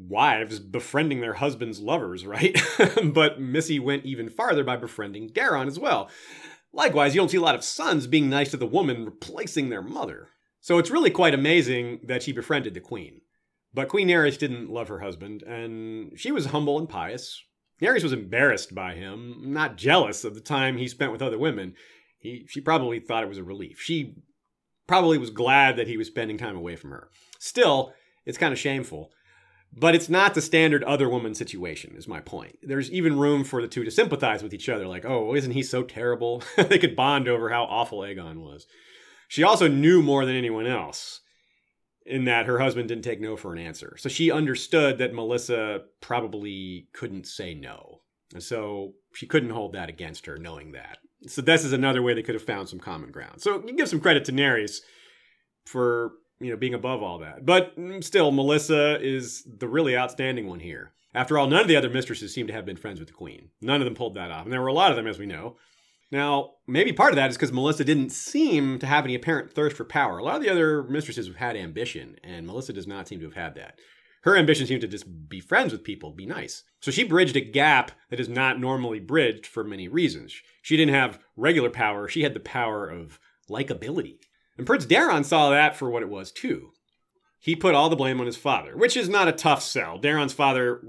[0.00, 2.58] wives befriending their husbands' lovers, right?
[3.04, 6.08] but Missy went even farther by befriending Daeron as well.
[6.72, 9.82] Likewise, you don't see a lot of sons being nice to the woman replacing their
[9.82, 10.28] mother.
[10.60, 13.22] So it's really quite amazing that she befriended the queen.
[13.72, 17.42] But Queen Naerys didn't love her husband, and she was humble and pious.
[17.80, 21.74] Naerys was embarrassed by him, not jealous of the time he spent with other women.
[22.18, 23.80] He, she probably thought it was a relief.
[23.80, 24.16] She
[24.86, 27.08] probably was glad that he was spending time away from her.
[27.38, 27.94] Still,
[28.26, 29.10] it's kind of shameful.
[29.72, 32.58] But it's not the standard other woman situation, is my point.
[32.62, 35.62] There's even room for the two to sympathize with each other, like, oh, isn't he
[35.62, 36.42] so terrible?
[36.56, 38.66] they could bond over how awful Aegon was.
[39.28, 41.20] She also knew more than anyone else
[42.04, 43.96] in that her husband didn't take no for an answer.
[43.96, 48.00] So she understood that Melissa probably couldn't say no.
[48.32, 50.98] And so she couldn't hold that against her, knowing that.
[51.26, 53.40] So this is another way they could have found some common ground.
[53.40, 54.78] So you give some credit to Naerys
[55.64, 57.44] for you know being above all that.
[57.44, 60.92] But mm, still, Melissa is the really outstanding one here.
[61.14, 63.50] After all, none of the other mistresses seem to have been friends with the queen.
[63.60, 65.26] None of them pulled that off, and there were a lot of them, as we
[65.26, 65.56] know.
[66.12, 69.76] Now, maybe part of that is because Melissa didn't seem to have any apparent thirst
[69.76, 70.18] for power.
[70.18, 73.26] A lot of the other mistresses have had ambition, and Melissa does not seem to
[73.26, 73.78] have had that.
[74.22, 76.64] Her ambition seemed to just be friends with people, be nice.
[76.80, 80.34] So she bridged a gap that is not normally bridged for many reasons.
[80.62, 84.18] She didn't have regular power, she had the power of likability.
[84.56, 86.72] And Prince Daeron saw that for what it was, too
[87.42, 89.98] he put all the blame on his father, which is not a tough sell.
[89.98, 90.82] Daeron's father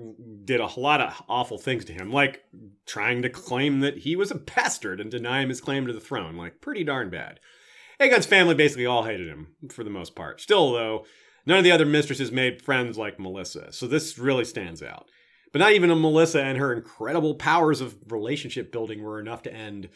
[0.43, 2.43] did a lot of awful things to him, like
[2.85, 6.01] trying to claim that he was a bastard and deny him his claim to the
[6.01, 6.35] throne.
[6.35, 7.39] Like, pretty darn bad.
[8.01, 10.41] Aegon's family basically all hated him, for the most part.
[10.41, 11.05] Still, though,
[11.45, 15.07] none of the other mistresses made friends like Melissa, so this really stands out.
[15.53, 19.53] But not even a Melissa and her incredible powers of relationship building were enough to
[19.53, 19.87] end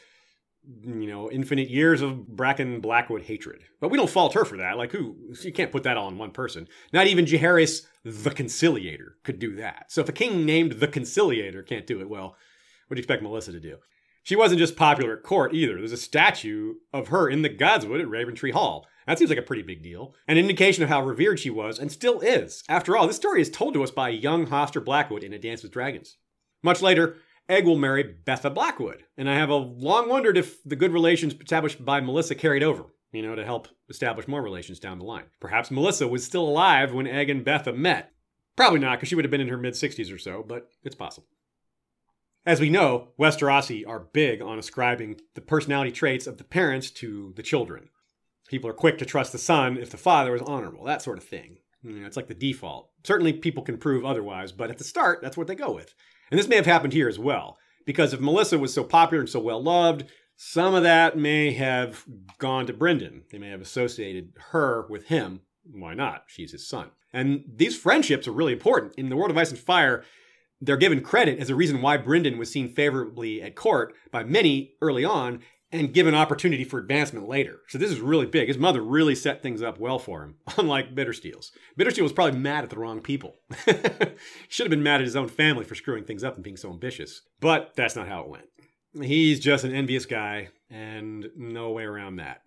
[0.83, 3.63] you know, infinite years of Bracken Blackwood hatred.
[3.79, 4.77] But we don't fault her for that.
[4.77, 5.15] Like, who?
[5.41, 6.67] You can't put that all on one person.
[6.93, 9.91] Not even Jaehaerys the Conciliator could do that.
[9.91, 12.35] So if a king named the Conciliator can't do it, well,
[12.87, 13.77] what do you expect Melissa to do?
[14.23, 15.77] She wasn't just popular at court either.
[15.77, 18.87] There's a statue of her in the Godswood at Raventree Hall.
[19.05, 20.15] That seems like a pretty big deal.
[20.27, 22.63] An indication of how revered she was, and still is.
[22.67, 25.61] After all, this story is told to us by young Hoster Blackwood in A Dance
[25.61, 26.17] with Dragons.
[26.63, 29.03] Much later, Egg will marry Betha Blackwood.
[29.17, 32.85] And I have a long wondered if the good relations established by Melissa carried over,
[33.11, 35.25] you know, to help establish more relations down the line.
[35.39, 38.11] Perhaps Melissa was still alive when Egg and Betha met.
[38.55, 40.95] Probably not, because she would have been in her mid 60s or so, but it's
[40.95, 41.27] possible.
[42.45, 47.33] As we know, Westerosi are big on ascribing the personality traits of the parents to
[47.35, 47.89] the children.
[48.47, 51.23] People are quick to trust the son if the father is honorable, that sort of
[51.23, 51.57] thing.
[51.81, 52.89] You know, it's like the default.
[53.03, 55.93] Certainly, people can prove otherwise, but at the start, that's what they go with.
[56.31, 59.29] And this may have happened here as well, because if Melissa was so popular and
[59.29, 62.05] so well loved, some of that may have
[62.39, 63.21] gone to Brynden.
[63.31, 65.41] They may have associated her with him.
[65.63, 66.23] Why not?
[66.27, 66.91] She's his son.
[67.13, 68.95] And these friendships are really important.
[68.95, 70.03] In the world of Ice and Fire,
[70.59, 74.73] they're given credit as a reason why Brynden was seen favorably at court by many
[74.81, 75.39] early on
[75.75, 77.59] and give an opportunity for advancement later.
[77.67, 78.47] So this is really big.
[78.47, 81.51] His mother really set things up well for him, unlike Bittersteel's.
[81.77, 83.35] Bittersteel was probably mad at the wrong people.
[84.47, 86.69] Should have been mad at his own family for screwing things up and being so
[86.69, 87.21] ambitious.
[87.39, 88.45] But that's not how it went.
[89.01, 92.41] He's just an envious guy, and no way around that.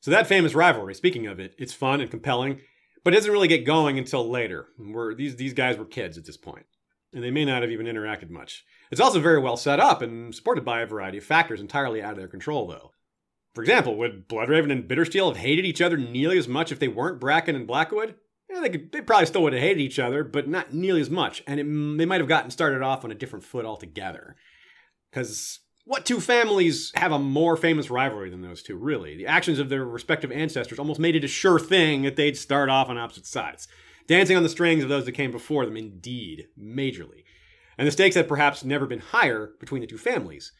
[0.00, 2.60] So that famous rivalry, speaking of it, it's fun and compelling,
[3.04, 4.68] but it doesn't really get going until later.
[4.78, 6.38] Where these these guys were kids at this
[7.12, 8.64] and they may not have even interacted much.
[8.92, 12.12] It's also very well set up and supported by a variety of factors entirely out
[12.12, 12.92] of their control, though.
[13.54, 16.88] For example, would Bloodraven and Bittersteel have hated each other nearly as much if they
[16.88, 18.16] weren't Bracken and Blackwood?
[18.50, 21.08] Yeah, they, could, they probably still would have hated each other, but not nearly as
[21.08, 21.64] much, and it,
[21.98, 24.36] they might have gotten started off on a different foot altogether.
[25.10, 29.16] Because what two families have a more famous rivalry than those two, really?
[29.16, 32.68] The actions of their respective ancestors almost made it a sure thing that they'd start
[32.68, 33.68] off on opposite sides,
[34.06, 37.24] dancing on the strings of those that came before them, indeed, majorly.
[37.78, 40.52] And the stakes had perhaps never been higher between the two families.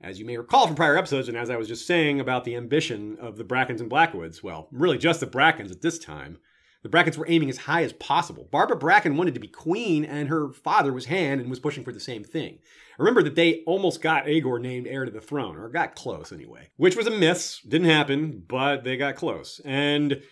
[0.00, 2.56] As you may recall from prior episodes, and as I was just saying about the
[2.56, 6.38] ambition of the Brackens and Blackwoods, well, really just the Brackens at this time,
[6.82, 8.46] the Brackens were aiming as high as possible.
[8.52, 11.92] Barbara Bracken wanted to be queen, and her father was Hand and was pushing for
[11.92, 12.58] the same thing.
[12.98, 16.68] Remember that they almost got Aegor named heir to the throne, or got close anyway,
[16.76, 17.60] which was a miss.
[17.60, 19.60] Didn't happen, but they got close.
[19.64, 20.22] And,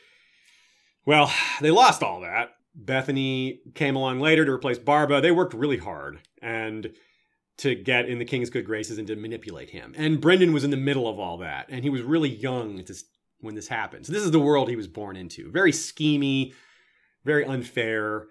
[1.06, 2.50] well, they lost all that.
[2.74, 5.20] Bethany came along later to replace Barba.
[5.20, 6.92] They worked really hard and
[7.58, 9.94] to get in the king's good graces and to manipulate him.
[9.96, 12.82] And Brynden was in the middle of all that, and he was really young
[13.40, 14.06] when this happened.
[14.06, 15.50] So this is the world he was born into.
[15.50, 16.54] Very schemy,
[17.24, 18.26] very unfair,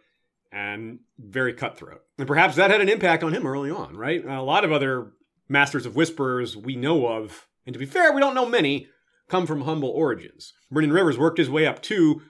[0.52, 2.02] and very cutthroat.
[2.18, 4.26] And perhaps that had an impact on him early on, right?
[4.26, 5.12] A lot of other
[5.48, 8.88] masters of whisperers we know of, and to be fair, we don't know many,
[9.30, 10.52] come from humble origins.
[10.74, 12.22] Brynden Rivers worked his way up too,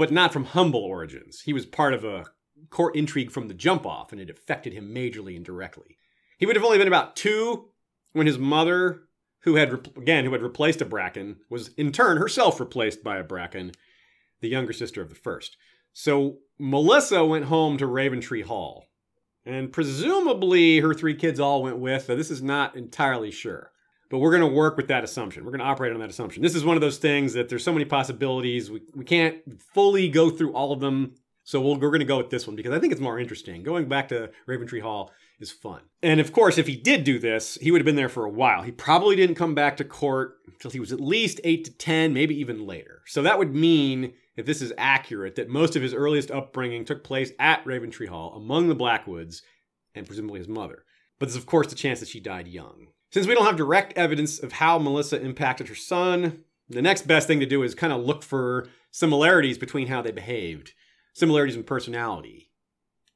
[0.00, 1.42] but not from humble origins.
[1.42, 2.24] He was part of a
[2.70, 5.98] court intrigue from the jump off, and it affected him majorly and directly.
[6.38, 7.68] He would have only been about two
[8.14, 9.02] when his mother,
[9.40, 13.22] who had again who had replaced a Bracken, was in turn herself replaced by a
[13.22, 13.72] Bracken,
[14.40, 15.58] the younger sister of the first.
[15.92, 18.86] So Melissa went home to Raventree Hall.
[19.44, 23.70] And presumably her three kids all went with, though this is not entirely sure.
[24.10, 25.44] But we're going to work with that assumption.
[25.44, 26.42] We're going to operate on that assumption.
[26.42, 28.70] This is one of those things that there's so many possibilities.
[28.70, 29.36] We, we can't
[29.72, 31.14] fully go through all of them.
[31.44, 33.18] So we we are going to go with this one because I think it's more
[33.18, 33.62] interesting.
[33.62, 35.80] Going back to Raventree Hall is fun.
[36.02, 38.30] And of course, if he did do this, he would have been there for a
[38.30, 38.62] while.
[38.62, 42.12] He probably didn't come back to court until he was at least 8 to 10,
[42.12, 43.02] maybe even later.
[43.06, 47.04] So that would mean if this is accurate, that most of his earliest upbringing took
[47.04, 49.42] place at Raventree Hall among the Blackwoods
[49.94, 50.84] and presumably his mother.
[51.18, 52.88] But there's, of course, the chance that she died young.
[53.12, 57.26] Since we don't have direct evidence of how Melissa impacted her son, the next best
[57.26, 60.72] thing to do is kind of look for similarities between how they behaved,
[61.12, 62.50] similarities in personality.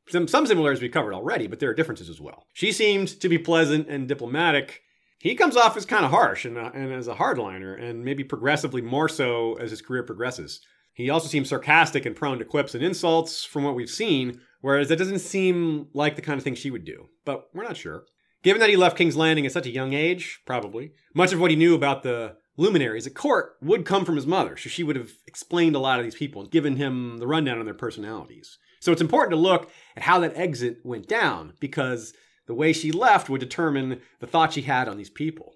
[0.08, 2.46] Some, some similarities we covered already, but there are differences as well.
[2.52, 4.82] She seemed to be pleasant and diplomatic.
[5.20, 8.24] He comes off as kind of harsh and, uh, and as a hardliner, and maybe
[8.24, 10.60] progressively more so as his career progresses.
[10.92, 14.88] He also seems sarcastic and prone to quips and insults from what we've seen, whereas
[14.88, 17.08] that doesn't seem like the kind of thing she would do.
[17.24, 18.06] But we're not sure.
[18.44, 21.50] Given that he left King's Landing at such a young age, probably, much of what
[21.50, 24.96] he knew about the luminaries at court would come from his mother, so she would
[24.96, 28.58] have explained a lot of these people and given him the rundown on their personalities.
[28.80, 32.12] So it's important to look at how that exit went down, because
[32.46, 35.54] the way she left would determine the thought she had on these people.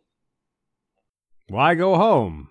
[1.48, 2.48] Why go home?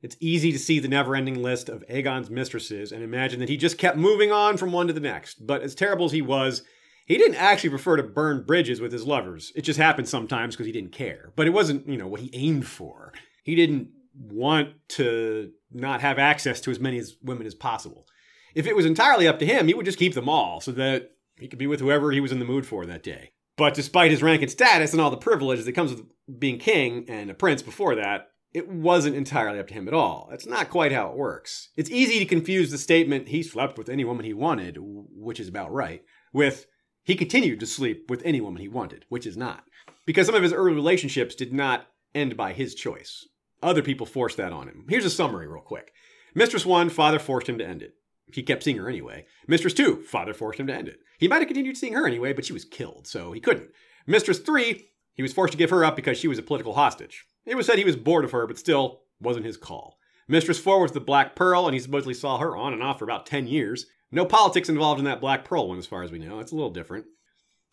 [0.00, 3.56] It's easy to see the never ending list of Aegon's mistresses and imagine that he
[3.58, 5.46] just kept moving on from one to the next.
[5.46, 6.62] But as terrible as he was,
[7.04, 9.52] he didn't actually prefer to burn bridges with his lovers.
[9.54, 11.32] It just happened sometimes because he didn't care.
[11.36, 13.12] But it wasn't, you know, what he aimed for.
[13.42, 18.06] He didn't want to not have access to as many as women as possible.
[18.54, 21.10] If it was entirely up to him, he would just keep them all so that
[21.38, 23.32] he could be with whoever he was in the mood for that day.
[23.56, 26.04] But despite his rank and status and all the privileges that comes with
[26.38, 30.28] being king and a prince before that, it wasn't entirely up to him at all.
[30.30, 31.70] That's not quite how it works.
[31.76, 35.48] It's easy to confuse the statement, he slept with any woman he wanted, which is
[35.48, 36.66] about right, with
[37.04, 39.64] he continued to sleep with any woman he wanted, which is not.
[40.06, 43.26] Because some of his early relationships did not end by his choice.
[43.62, 44.86] Other people forced that on him.
[44.88, 45.92] Here's a summary, real quick.
[46.34, 47.94] Mistress 1, father forced him to end it.
[48.32, 49.26] He kept seeing her anyway.
[49.46, 50.98] Mistress 2, father forced him to end it.
[51.18, 53.70] He might have continued seeing her anyway, but she was killed, so he couldn't.
[54.06, 57.26] Mistress 3, he was forced to give her up because she was a political hostage.
[57.46, 59.98] It was said he was bored of her, but still wasn't his call.
[60.26, 63.04] Mistress 4 was the Black Pearl, and he supposedly saw her on and off for
[63.04, 63.86] about 10 years.
[64.14, 66.38] No politics involved in that Black Pearl one, as far as we know.
[66.38, 67.06] It's a little different.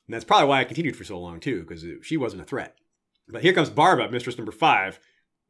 [0.07, 2.75] And that's probably why I continued for so long, too, because she wasn't a threat.
[3.29, 4.99] But here comes Barba, Mistress number 5.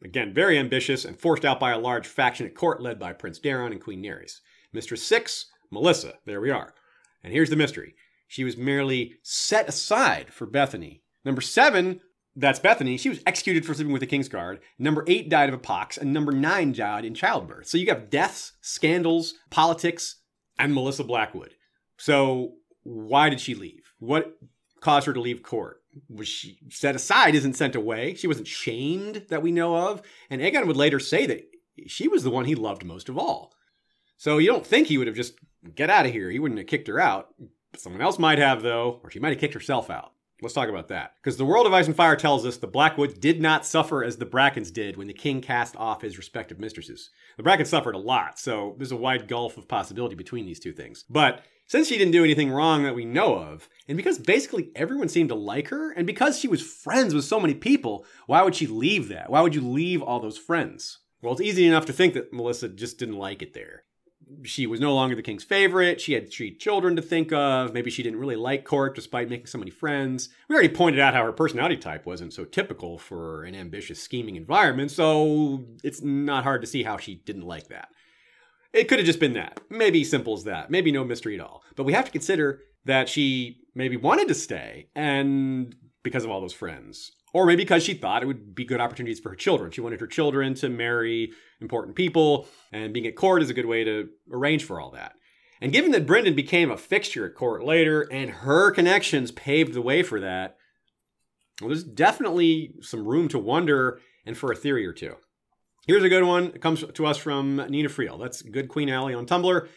[0.03, 3.39] Again, very ambitious and forced out by a large faction at court led by Prince
[3.39, 4.39] Daeron and Queen Naerys.
[4.73, 6.15] Mistress 6, Melissa.
[6.25, 6.73] There we are.
[7.23, 7.95] And here's the mystery.
[8.27, 11.03] She was merely set aside for Bethany.
[11.23, 12.01] Number 7
[12.35, 12.97] that's Bethany.
[12.97, 14.61] She was executed for sleeping with the King's Guard.
[14.79, 17.67] Number eight died of a pox, and number nine died in childbirth.
[17.67, 20.20] So you have deaths, scandals, politics,
[20.61, 21.55] and Melissa Blackwood.
[21.97, 22.53] So
[22.83, 23.93] why did she leave?
[23.99, 24.37] What
[24.79, 25.81] caused her to leave court?
[26.07, 28.13] Was she set aside, isn't sent away?
[28.13, 30.01] She wasn't shamed that we know of.
[30.29, 31.43] And Aegon would later say that
[31.87, 33.53] she was the one he loved most of all.
[34.17, 35.33] So you don't think he would have just
[35.75, 36.29] get out of here.
[36.29, 37.29] He wouldn't have kicked her out.
[37.75, 40.11] Someone else might have, though, or she might have kicked herself out.
[40.41, 41.13] Let's talk about that.
[41.21, 44.17] Because the world of Ice and Fire tells us the Blackwoods did not suffer as
[44.17, 47.11] the Brackens did when the king cast off his respective mistresses.
[47.37, 50.73] The Brackens suffered a lot, so there's a wide gulf of possibility between these two
[50.73, 51.05] things.
[51.07, 55.09] But since she didn't do anything wrong that we know of, and because basically everyone
[55.09, 58.55] seemed to like her, and because she was friends with so many people, why would
[58.55, 59.29] she leave that?
[59.29, 60.97] Why would you leave all those friends?
[61.21, 63.83] Well, it's easy enough to think that Melissa just didn't like it there
[64.43, 66.01] she was no longer the king's favorite.
[66.01, 67.73] She had three children to think of.
[67.73, 70.29] Maybe she didn't really like court despite making so many friends.
[70.47, 74.35] We already pointed out how her personality type wasn't so typical for an ambitious, scheming
[74.35, 77.89] environment, so it's not hard to see how she didn't like that.
[78.73, 79.59] It could have just been that.
[79.69, 80.71] Maybe simple as that.
[80.71, 81.63] Maybe no mystery at all.
[81.75, 86.41] But we have to consider that she maybe wanted to stay and because of all
[86.41, 87.11] those friends.
[87.33, 89.71] Or maybe because she thought it would be good opportunities for her children.
[89.71, 93.65] She wanted her children to marry important people, and being at court is a good
[93.65, 95.13] way to arrange for all that.
[95.61, 99.81] And given that Brynden became a fixture at court later, and her connections paved the
[99.81, 100.57] way for that,
[101.61, 105.15] well, there's definitely some room to wonder and for a theory or two.
[105.87, 106.45] Here's a good one.
[106.47, 108.19] It comes to us from Nina Friel.
[108.19, 109.67] That's Good Queen Alley on Tumblr.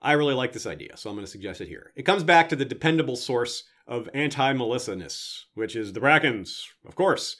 [0.00, 1.92] I really like this idea, so I'm going to suggest it here.
[1.96, 6.94] It comes back to the dependable source of anti Melissa-ness, which is the Brackens, of
[6.94, 7.36] course.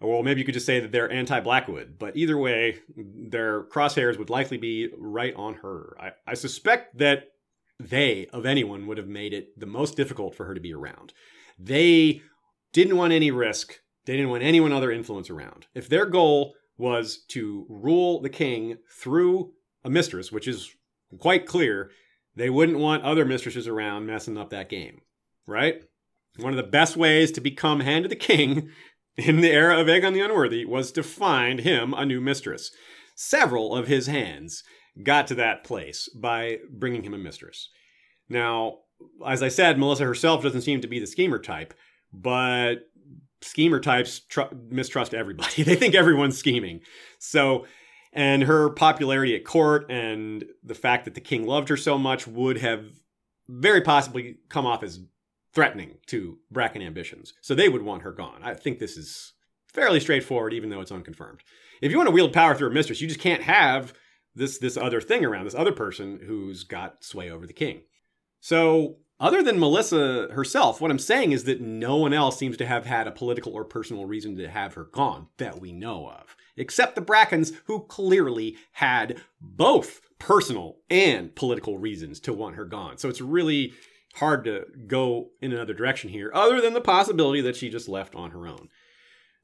[0.00, 4.18] Well, maybe you could just say that they're anti Blackwood, but either way, their crosshairs
[4.18, 5.96] would likely be right on her.
[5.98, 7.28] I, I suspect that
[7.80, 11.12] they, of anyone, would have made it the most difficult for her to be around.
[11.58, 12.22] They
[12.72, 15.66] didn't want any risk, they didn't want anyone other influence around.
[15.74, 19.52] If their goal was to rule the king through
[19.84, 20.70] a mistress, which is
[21.18, 21.90] quite clear,
[22.34, 25.00] they wouldn't want other mistresses around messing up that game
[25.46, 25.82] right?
[26.36, 28.70] One of the best ways to become hand of the king
[29.16, 32.70] in the era of Aegon the Unworthy was to find him a new mistress.
[33.14, 34.64] Several of his hands
[35.02, 37.68] got to that place by bringing him a mistress.
[38.28, 38.78] Now,
[39.26, 41.74] as I said, Melissa herself doesn't seem to be the schemer type,
[42.12, 42.76] but
[43.42, 45.62] schemer types tr- mistrust everybody.
[45.64, 46.80] they think everyone's scheming.
[47.18, 47.66] So,
[48.12, 52.26] and her popularity at court and the fact that the king loved her so much
[52.26, 52.84] would have
[53.48, 55.00] very possibly come off as
[55.54, 57.32] threatening to Bracken ambitions.
[57.40, 58.40] So they would want her gone.
[58.42, 59.32] I think this is
[59.72, 61.40] fairly straightforward, even though it's unconfirmed.
[61.80, 63.94] If you want to wield power through a mistress, you just can't have
[64.34, 67.82] this this other thing around, this other person who's got sway over the king.
[68.40, 72.66] So other than Melissa herself, what I'm saying is that no one else seems to
[72.66, 76.36] have had a political or personal reason to have her gone that we know of,
[76.56, 82.98] except the Brackens, who clearly had both personal and political reasons to want her gone.
[82.98, 83.72] So it's really
[84.14, 88.14] hard to go in another direction here, other than the possibility that she just left
[88.14, 88.68] on her own.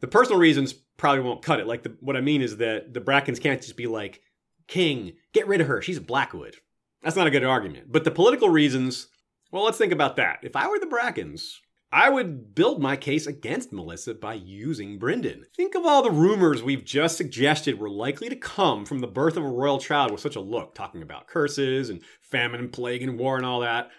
[0.00, 1.66] The personal reasons probably won't cut it.
[1.66, 4.22] Like the, what I mean is that the Brackens can't just be like,
[4.66, 5.82] King, get rid of her.
[5.82, 6.56] She's a Blackwood.
[7.02, 7.90] That's not a good argument.
[7.90, 9.08] But the political reasons,
[9.50, 10.38] well, let's think about that.
[10.42, 11.58] If I were the Brackens,
[11.92, 15.42] I would build my case against Melissa by using Brynden.
[15.56, 19.36] Think of all the rumors we've just suggested were likely to come from the birth
[19.36, 23.02] of a royal child with such a look, talking about curses and famine and plague
[23.02, 23.90] and war and all that.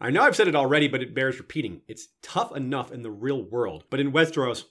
[0.00, 1.82] I know I've said it already, but it bears repeating.
[1.88, 4.64] It's tough enough in the real world, but in Westeros,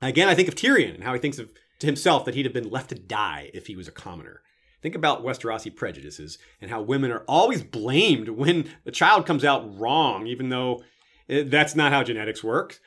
[0.00, 1.50] again, I think of Tyrion and how he thinks of
[1.80, 4.42] to himself that he'd have been left to die if he was a commoner.
[4.82, 9.78] Think about Westerosi prejudices and how women are always blamed when a child comes out
[9.78, 10.82] wrong, even though
[11.28, 12.80] eh, that's not how genetics works.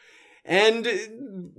[0.46, 1.08] And eh,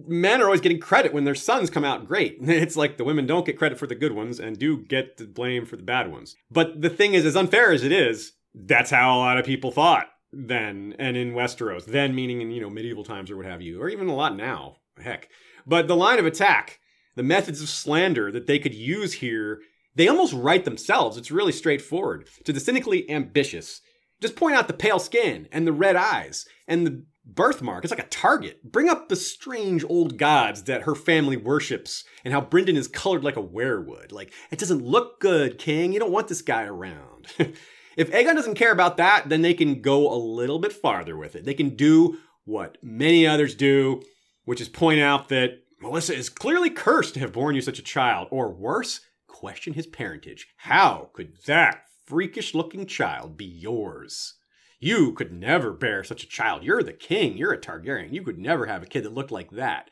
[0.07, 2.39] men are always getting credit when their sons come out great.
[2.41, 5.27] It's like the women don't get credit for the good ones and do get the
[5.27, 6.35] blame for the bad ones.
[6.51, 9.71] But the thing is, as unfair as it is, that's how a lot of people
[9.71, 13.63] thought then and in Westeros, then meaning in, you know, medieval times or what have
[13.63, 14.77] you, or even a lot now.
[15.03, 15.29] Heck.
[15.67, 16.81] But the line of attack,
[17.17, 19.61] the methods of slander that they could use here,
[19.95, 21.17] they almost write themselves.
[21.17, 22.29] It's really straightforward.
[22.45, 23.81] To the cynically ambitious,
[24.21, 27.85] just point out the pale skin and the red eyes and the birthmark.
[27.85, 28.63] It's like a target.
[28.71, 33.25] Bring up the strange old gods that her family worships and how Brynden is colored
[33.25, 34.13] like a weirwood.
[34.13, 35.93] Like, it doesn't look good, King.
[35.93, 37.29] You don't want this guy around.
[37.97, 41.37] If Aegon doesn't care about that, then they can go a little bit farther with
[41.37, 41.45] it.
[41.45, 44.03] They can do what many others do,
[44.45, 47.83] which is point out that Melissa is clearly cursed to have borne you such a
[47.83, 50.47] child, or worse, question his parentage.
[50.57, 54.35] How could that freakish looking child be yours?
[54.81, 56.63] You could never bear such a child.
[56.63, 57.37] You're the king.
[57.37, 58.13] You're a Targaryen.
[58.13, 59.91] You could never have a kid that looked like that.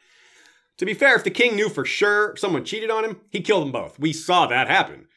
[0.78, 3.60] To be fair, if the king knew for sure someone cheated on him, he'd kill
[3.60, 3.98] them both.
[3.98, 5.08] We saw that happen.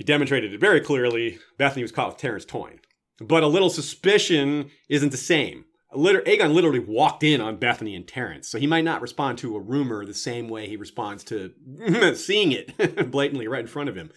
[0.00, 1.38] He demonstrated it very clearly.
[1.58, 2.80] Bethany was caught with Terrence Toyn.
[3.20, 5.66] But a little suspicion isn't the same.
[5.92, 9.54] Liter- Aegon literally walked in on Bethany and Terrence, so he might not respond to
[9.54, 11.52] a rumor the same way he responds to
[12.14, 14.10] seeing it blatantly right in front of him.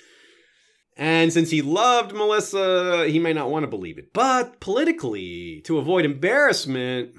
[0.95, 4.13] And since he loved Melissa, he may not want to believe it.
[4.13, 7.11] But politically, to avoid embarrassment,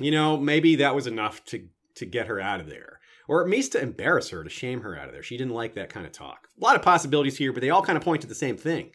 [0.00, 2.91] you know, maybe that was enough to, to get her out of there.
[3.32, 5.22] Or at least to embarrass her, to shame her out of there.
[5.22, 6.48] She didn't like that kind of talk.
[6.60, 8.90] A lot of possibilities here, but they all kind of point to the same thing.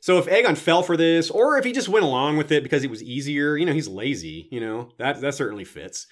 [0.00, 2.82] So if Aegon fell for this, or if he just went along with it because
[2.82, 6.08] it was easier, you know, he's lazy, you know, that that certainly fits.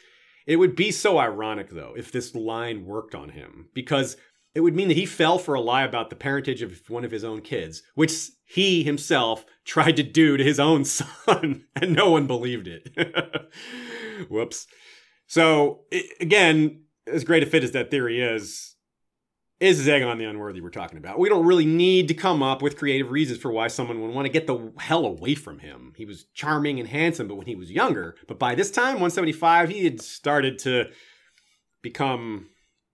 [0.46, 4.16] It would be so ironic though if this line worked on him because
[4.54, 7.10] it would mean that he fell for a lie about the parentage of one of
[7.10, 12.10] his own kids, which he himself tried to do to his own son, and no
[12.10, 13.50] one believed it.
[14.30, 14.68] Whoops.
[15.26, 18.76] So it, again, as great a fit as that theory is,
[19.60, 21.18] is Aegon the Unworthy we're talking about.
[21.18, 24.26] We don't really need to come up with creative reasons for why someone would want
[24.26, 25.92] to get the hell away from him.
[25.96, 29.68] He was charming and handsome, but when he was younger, but by this time, 175,
[29.68, 30.86] he had started to
[31.82, 32.48] become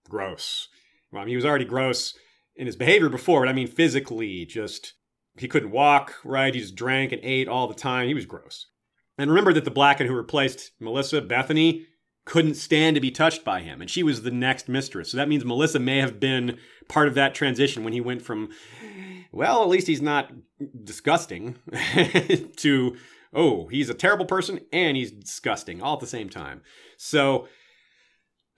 [0.08, 0.68] gross.
[1.10, 2.14] Well, I mean, he was already gross
[2.56, 4.94] in his behavior before, but I mean, physically, just
[5.38, 6.54] he couldn't walk, right?
[6.54, 8.06] He just drank and ate all the time.
[8.06, 8.66] He was gross.
[9.16, 11.86] And remember that the Bracken who replaced Melissa, Bethany,
[12.24, 13.80] couldn't stand to be touched by him.
[13.80, 15.10] And she was the next mistress.
[15.10, 16.58] So that means Melissa may have been
[16.88, 18.50] part of that transition when he went from,
[19.32, 20.30] well, at least he's not
[20.84, 21.56] disgusting,
[22.56, 22.96] to,
[23.32, 26.62] oh, he's a terrible person and he's disgusting all at the same time.
[26.96, 27.48] So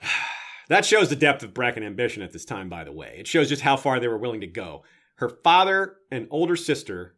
[0.68, 3.16] that shows the depth of Bracken ambition at this time, by the way.
[3.18, 4.82] It shows just how far they were willing to go.
[5.16, 7.14] Her father and older sister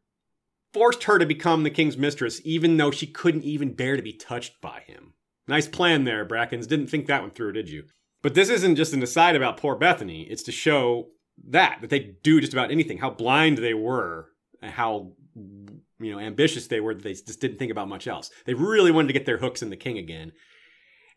[0.75, 4.13] forced her to become the king's mistress, even though she couldn't even bear to be
[4.13, 5.14] touched by him.
[5.47, 6.67] Nice plan there, Brackens.
[6.67, 7.85] Didn't think that one through, did you?
[8.23, 10.23] But this isn't just an aside about poor Bethany.
[10.23, 11.09] It's to show
[11.49, 12.99] that that they do just about anything.
[12.99, 14.31] How blind they were,
[14.63, 18.31] how you know ambitious they were that they just didn't think about much else.
[18.47, 20.33] They really wanted to get their hooks in the king again,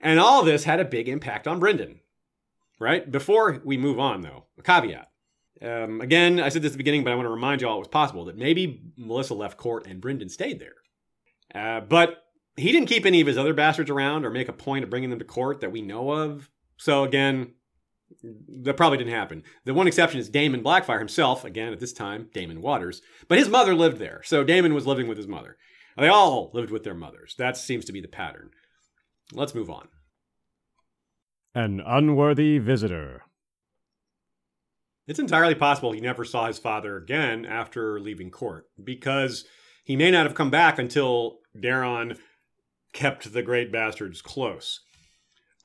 [0.01, 1.99] and all this had a big impact on Brynden.
[2.79, 5.07] Right before we move on, though, a caveat.
[5.61, 7.77] Um, again, I said this at the beginning, but I want to remind you all
[7.77, 10.75] it was possible that maybe Melissa left court and Brynden stayed there.
[11.55, 12.26] Uh, but
[12.57, 15.09] he didn't keep any of his other bastards around or make a point of bringing
[15.09, 16.49] them to court that we know of.
[16.77, 17.53] So again,
[18.63, 19.43] that probably didn't happen.
[19.65, 23.01] The one exception is Daemon Blackfyre himself, again at this time, Daemon Waters.
[23.27, 25.57] But his mother lived there, so Daemon was living with his mother.
[25.97, 27.35] They all lived with their mothers.
[27.37, 28.51] That seems to be the pattern.
[29.33, 29.87] Let's move on.
[31.53, 33.23] An unworthy visitor.
[35.07, 39.45] It's entirely possible he never saw his father again after leaving court, because
[39.83, 42.17] he may not have come back until Daeron
[42.97, 44.79] kept the great bastards close.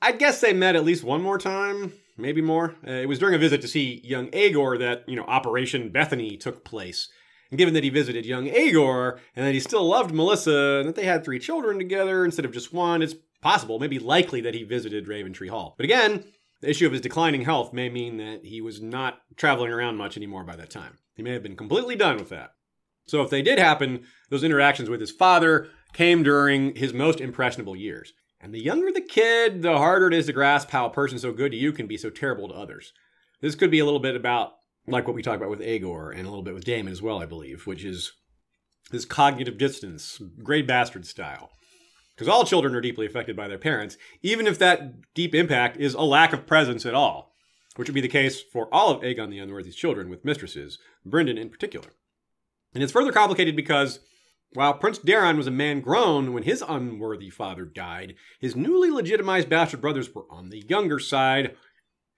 [0.03, 2.75] I guess they met at least one more time, maybe more.
[2.87, 6.37] Uh, it was during a visit to see young Aegor that, you know, Operation Bethany
[6.37, 7.09] took place.
[7.49, 10.93] And given that he visited young Aegor and that he still loved Melissa and that
[10.95, 14.61] they had three children together instead of just one, it's possible, maybe likely that he
[14.61, 15.73] visited Raventree Hall.
[15.75, 16.25] But again,
[16.61, 20.17] the issue of his declining health may mean that he was not traveling around much
[20.17, 20.99] anymore by that time.
[21.15, 22.51] He may have been completely done with that.
[23.07, 27.75] So if they did happen, those interactions with his father came during his most impressionable
[27.75, 28.13] years.
[28.41, 31.31] And the younger the kid, the harder it is to grasp how a person so
[31.31, 32.91] good to you can be so terrible to others.
[33.39, 34.53] This could be a little bit about
[34.87, 37.21] like what we talked about with Aegor and a little bit with Daemon as well,
[37.21, 38.11] I believe, which is
[38.91, 41.51] this cognitive distance, great bastard style.
[42.15, 45.93] Because all children are deeply affected by their parents, even if that deep impact is
[45.93, 47.33] a lack of presence at all,
[47.75, 50.77] which would be the case for all of Aegon the Unworthy's children with mistresses,
[51.07, 51.87] Brynden in particular.
[52.73, 53.99] And it's further complicated because
[54.53, 59.49] while Prince Daeron was a man grown when his unworthy father died, his newly legitimized
[59.49, 61.55] bastard brothers were on the younger side.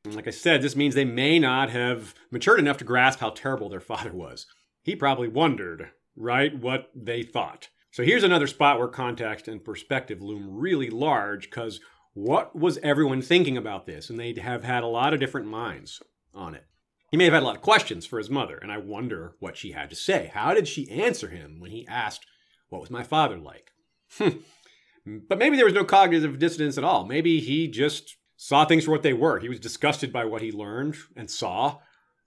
[0.06, 3.70] Like I said, this means they may not have matured enough to grasp how terrible
[3.70, 4.46] their father was.
[4.84, 7.70] He probably wondered, right, what they thought.
[7.92, 11.80] So here's another spot where context and perspective loom really large because
[12.14, 14.10] what was everyone thinking about this?
[14.10, 16.02] And they'd have had a lot of different minds
[16.34, 16.66] on it.
[17.12, 19.58] He may have had a lot of questions for his mother, and I wonder what
[19.58, 20.32] she had to say.
[20.34, 22.26] How did she answer him when he asked,
[22.70, 23.72] What was my father like?
[24.18, 25.20] Hmm.
[25.28, 27.06] but maybe there was no cognitive dissonance at all.
[27.06, 29.40] Maybe he just saw things for what they were.
[29.40, 31.80] He was disgusted by what he learned and saw.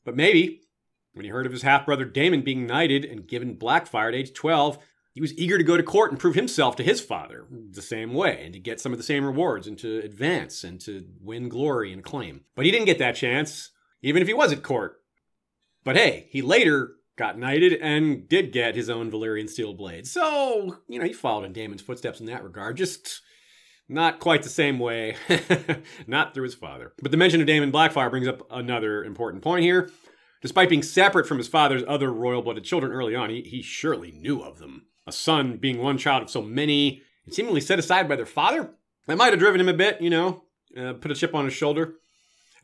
[0.04, 0.62] But maybe
[1.12, 4.32] when he heard of his half brother Daemon being knighted and given Blackfyre at age
[4.32, 4.78] 12,
[5.12, 8.14] he was eager to go to court and prove himself to his father the same
[8.14, 11.48] way and to get some of the same rewards and to advance and to win
[11.48, 12.42] glory and acclaim.
[12.54, 13.70] But he didn't get that chance
[14.02, 14.96] even if he was at court.
[15.84, 20.06] But hey, he later got knighted and did get his own Valyrian steel blade.
[20.06, 23.22] So, you know, he followed in Daemon's footsteps in that regard, just
[23.88, 25.16] not quite the same way,
[26.06, 26.92] not through his father.
[27.02, 29.90] But the mention of Daemon Blackfyre brings up another important point here.
[30.40, 34.12] Despite being separate from his father's other royal blooded children early on, he, he surely
[34.12, 34.86] knew of them.
[35.06, 38.70] A son being one child of so many and seemingly set aside by their father,
[39.06, 40.44] that might have driven him a bit, you know,
[40.76, 41.94] uh, put a chip on his shoulder.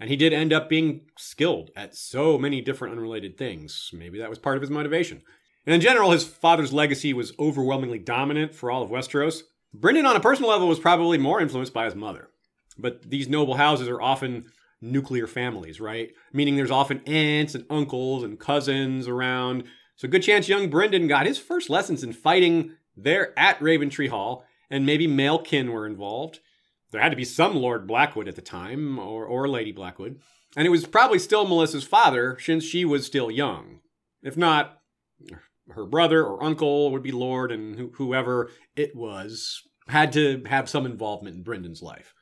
[0.00, 3.90] And he did end up being skilled at so many different unrelated things.
[3.92, 5.22] Maybe that was part of his motivation.
[5.66, 9.42] And in general, his father's legacy was overwhelmingly dominant for all of Westeros.
[9.76, 12.28] Brynden, on a personal level, was probably more influenced by his mother.
[12.76, 14.46] But these noble houses are often
[14.80, 16.10] nuclear families, right?
[16.32, 19.64] Meaning there's often aunts and uncles and cousins around.
[19.96, 24.44] So, good chance young Brynden got his first lessons in fighting there at Raventree Hall,
[24.70, 26.40] and maybe male kin were involved.
[26.94, 30.20] There had to be some Lord Blackwood at the time, or, or Lady Blackwood.
[30.56, 33.80] And it was probably still Melissa's father, since she was still young.
[34.22, 34.78] If not,
[35.70, 40.86] her brother or uncle would be Lord, and whoever it was had to have some
[40.86, 42.14] involvement in Brynden's life.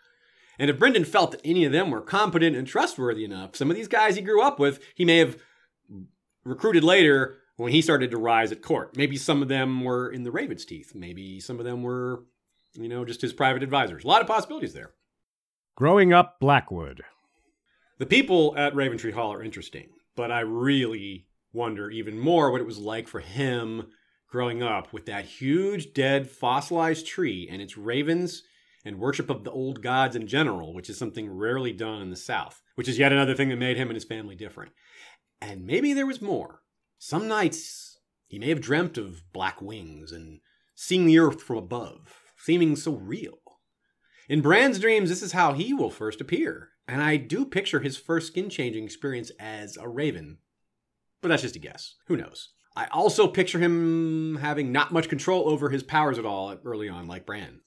[0.58, 3.76] And if Brynden felt that any of them were competent and trustworthy enough, some of
[3.76, 5.36] these guys he grew up with, he may have
[6.44, 8.96] recruited later when he started to rise at court.
[8.96, 10.92] Maybe some of them were in the Raven's teeth.
[10.94, 12.24] Maybe some of them were,
[12.74, 14.04] you know, just his private advisors.
[14.04, 14.92] A lot of possibilities there.
[15.76, 17.02] Growing up Blackwood.
[17.98, 22.66] The people at Raventree Hall are interesting, but I really wonder even more what it
[22.66, 23.88] was like for him
[24.28, 28.42] growing up with that huge dead fossilized tree and its ravens
[28.84, 32.16] and worship of the old gods in general, which is something rarely done in the
[32.16, 34.72] South, which is yet another thing that made him and his family different.
[35.40, 36.62] And maybe there was more.
[36.98, 40.40] Some nights he may have dreamt of black wings and
[40.74, 43.38] seeing the earth from above, seeming so real.
[44.28, 47.96] In Bran's dreams, this is how he will first appear, and I do picture his
[47.96, 50.38] first skin changing experience as a raven.
[51.20, 51.96] But that's just a guess.
[52.06, 52.50] Who knows?
[52.74, 57.06] I also picture him having not much control over his powers at all early on,
[57.06, 57.60] like Bran.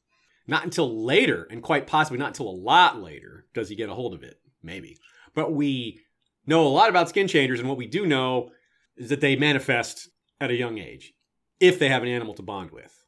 [0.47, 3.93] Not until later, and quite possibly not until a lot later, does he get a
[3.93, 4.39] hold of it.
[4.63, 4.97] Maybe.
[5.34, 6.01] But we
[6.45, 8.49] know a lot about skin changers, and what we do know
[8.97, 10.09] is that they manifest
[10.41, 11.13] at a young age,
[11.59, 13.05] if they have an animal to bond with.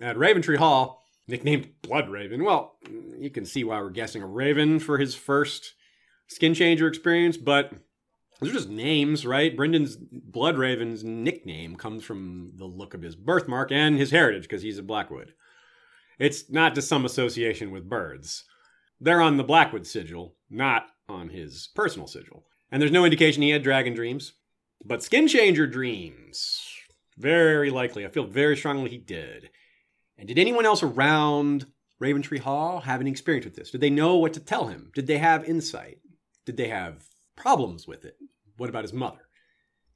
[0.00, 2.76] At Raventree Hall, nicknamed Blood Raven, well,
[3.18, 5.74] you can see why we're guessing a raven for his first
[6.26, 7.72] skin changer experience, but
[8.40, 9.56] those are just names, right?
[9.56, 14.62] Brynden's Blood Raven's nickname comes from the look of his birthmark and his heritage because
[14.62, 15.32] he's a Blackwood.
[16.18, 18.44] It's not just some association with birds.
[19.00, 22.44] They're on the Blackwood sigil, not on his personal sigil.
[22.70, 24.34] And there's no indication he had dragon dreams.
[24.84, 26.62] But skin changer dreams,
[27.16, 28.04] very likely.
[28.04, 29.50] I feel very strongly he did.
[30.18, 31.66] And did anyone else around
[32.00, 33.70] Raventree Hall have any experience with this?
[33.70, 34.90] Did they know what to tell him?
[34.94, 35.98] Did they have insight?
[36.44, 37.04] Did they have
[37.36, 38.16] problems with it?
[38.56, 39.28] What about his mother?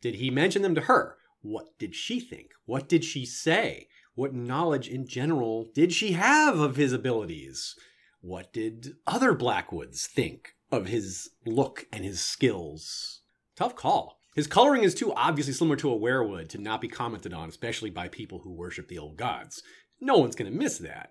[0.01, 1.17] Did he mention them to her?
[1.43, 2.51] What did she think?
[2.67, 3.89] What did she say?
[4.15, 7.75] What knowledge in general did she have of his abilities?
[8.21, 13.23] What did other Blackwoods think of his look and his skills?
[13.57, 14.19] Tough call.
[14.35, 17.91] His coloring is too obviously similar to a weirwood to not be commented on, especially
[17.91, 19.63] by people who worship the old gods.
[20.01, 21.11] No one's going to miss that.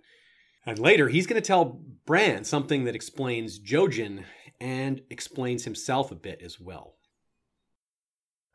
[0.65, 4.23] And later, he's going to tell Bran something that explains Jojen
[4.59, 6.95] and explains himself a bit as well.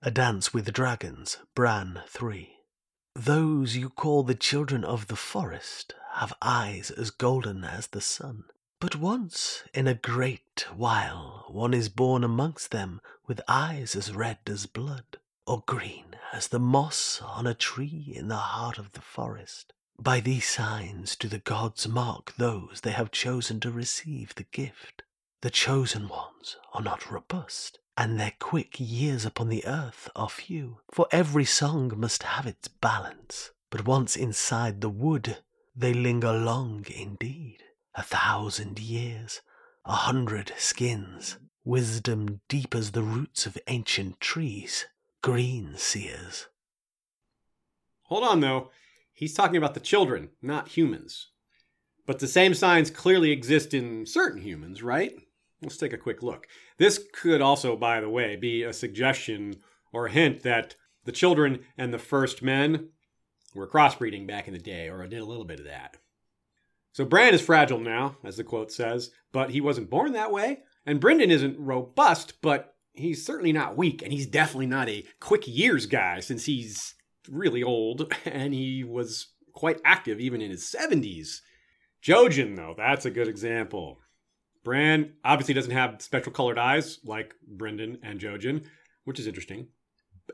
[0.03, 2.51] A Dance with Dragons, Bran 3.
[3.15, 8.45] Those you call the children of the forest have eyes as golden as the sun.
[8.81, 14.39] But once in a great while one is born amongst them with eyes as red
[14.47, 19.01] as blood, or green as the moss on a tree in the heart of the
[19.01, 19.73] forest.
[19.99, 25.03] By these signs do the gods mark those they have chosen to receive the gift.
[25.41, 30.81] The chosen ones are not robust, and their quick years upon the earth are few,
[30.91, 33.51] for every song must have its balance.
[33.71, 35.39] But once inside the wood,
[35.77, 37.63] they linger long indeed,
[37.95, 39.43] a thousand years,
[39.85, 44.87] a hundred skins, wisdom deep as the roots of ancient trees,
[45.23, 46.49] green seers.
[48.05, 48.71] Hold on, though.
[49.15, 51.31] He's talking about the children, not humans.
[52.05, 55.15] But the same signs clearly exist in certain humans, right?
[55.63, 56.47] Let's take a quick look.
[56.77, 59.57] This could also, by the way, be a suggestion
[59.93, 62.89] or a hint that the children and the first men
[63.55, 65.97] were crossbreeding back in the day, or did a little bit of that.
[66.93, 70.61] So Bran is fragile now, as the quote says, but he wasn't born that way.
[70.85, 75.47] And Brynden isn't robust, but he's certainly not weak, and he's definitely not a quick
[75.47, 76.95] years guy since he's
[77.29, 81.41] really old and he was quite active even in his 70s.
[82.03, 84.01] Jojen, though, that's a good example.
[84.63, 88.65] Bran obviously doesn't have spectral colored eyes like Brynden and Jojen,
[89.05, 89.69] which is interesting.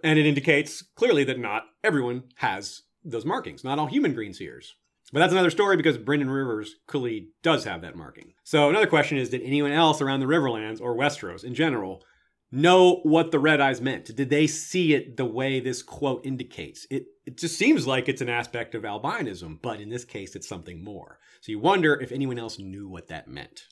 [0.04, 3.64] And it indicates clearly that not everyone has those markings.
[3.64, 4.76] Not all human green seers.
[5.12, 8.34] But that's another story because Brynden Rivers clearly does have that marking.
[8.44, 12.04] So another question is, did anyone else around the Riverlands or Westeros in general
[12.52, 14.14] know what the red eyes meant?
[14.14, 16.86] Did they see it the way this quote indicates?
[16.90, 20.48] It, it just seems like it's an aspect of albinism, but in this case, it's
[20.48, 21.18] something more.
[21.40, 23.66] So you wonder if anyone else knew what that meant.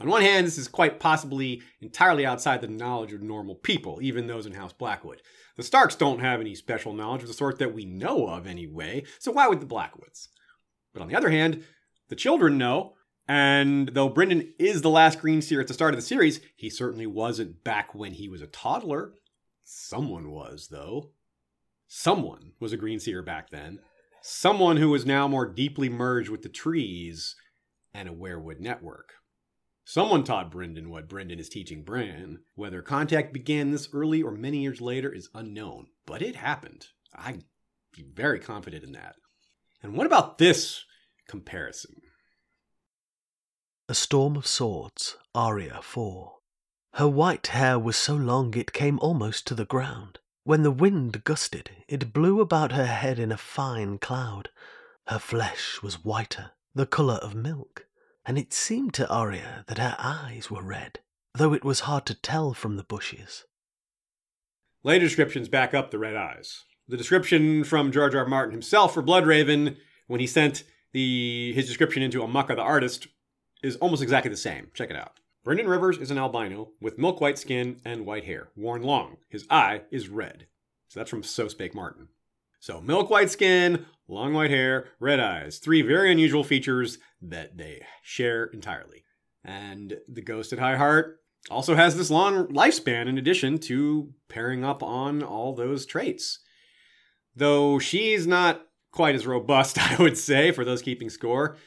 [0.00, 4.26] On one hand, this is quite possibly entirely outside the knowledge of normal people, even
[4.26, 5.22] those in House Blackwood.
[5.56, 9.04] The Starks don't have any special knowledge of the sort that we know of anyway,
[9.20, 10.28] so why would the Blackwoods?
[10.92, 11.62] But on the other hand,
[12.08, 12.94] the children know,
[13.26, 16.68] and though Brynden is the last Green Seer at the start of the series, he
[16.68, 19.14] certainly wasn't back when he was a toddler.
[19.62, 21.12] Someone was, though.
[21.88, 23.78] Someone was a Green Seer back then.
[24.22, 27.36] Someone who was now more deeply merged with the trees
[27.94, 29.14] and a weirwood network.
[29.84, 32.40] Someone taught Brynden what Brynden is teaching Bran.
[32.54, 36.86] Whether contact began this early or many years later is unknown, but it happened.
[37.14, 37.44] I'd
[37.94, 39.16] be very confident in that.
[39.82, 40.84] And what about this
[41.28, 41.96] comparison?
[43.86, 46.38] A Storm of Swords, Arya 4.
[46.94, 50.20] Her white hair was so long it came almost to the ground.
[50.42, 54.48] When the wind gusted, it blew about her head in a fine cloud.
[55.08, 57.86] Her flesh was whiter, the colour of milk,
[58.24, 61.00] and it seemed to Arya that her eyes were red,
[61.34, 63.44] though it was hard to tell from the bushes.
[64.82, 66.64] Later descriptions back up the red eyes.
[66.88, 68.22] The description from George R.
[68.22, 68.26] R.
[68.26, 69.76] Martin himself for Bloodraven,
[70.06, 73.08] when he sent the his description into Amok the artist,
[73.64, 74.68] is almost exactly the same.
[74.74, 75.20] Check it out.
[75.44, 79.18] Brynden Rivers is an albino with milk white skin and white hair, worn long.
[79.28, 80.46] His eye is red.
[80.88, 82.08] So that's from So Spake Martin.
[82.60, 85.58] So milk white skin, long white hair, red eyes.
[85.58, 89.04] Three very unusual features that they share entirely.
[89.44, 94.64] And the ghost at High Heart also has this long lifespan in addition to pairing
[94.64, 96.40] up on all those traits.
[97.36, 98.62] Though she's not
[98.92, 101.58] quite as robust, I would say, for those keeping score.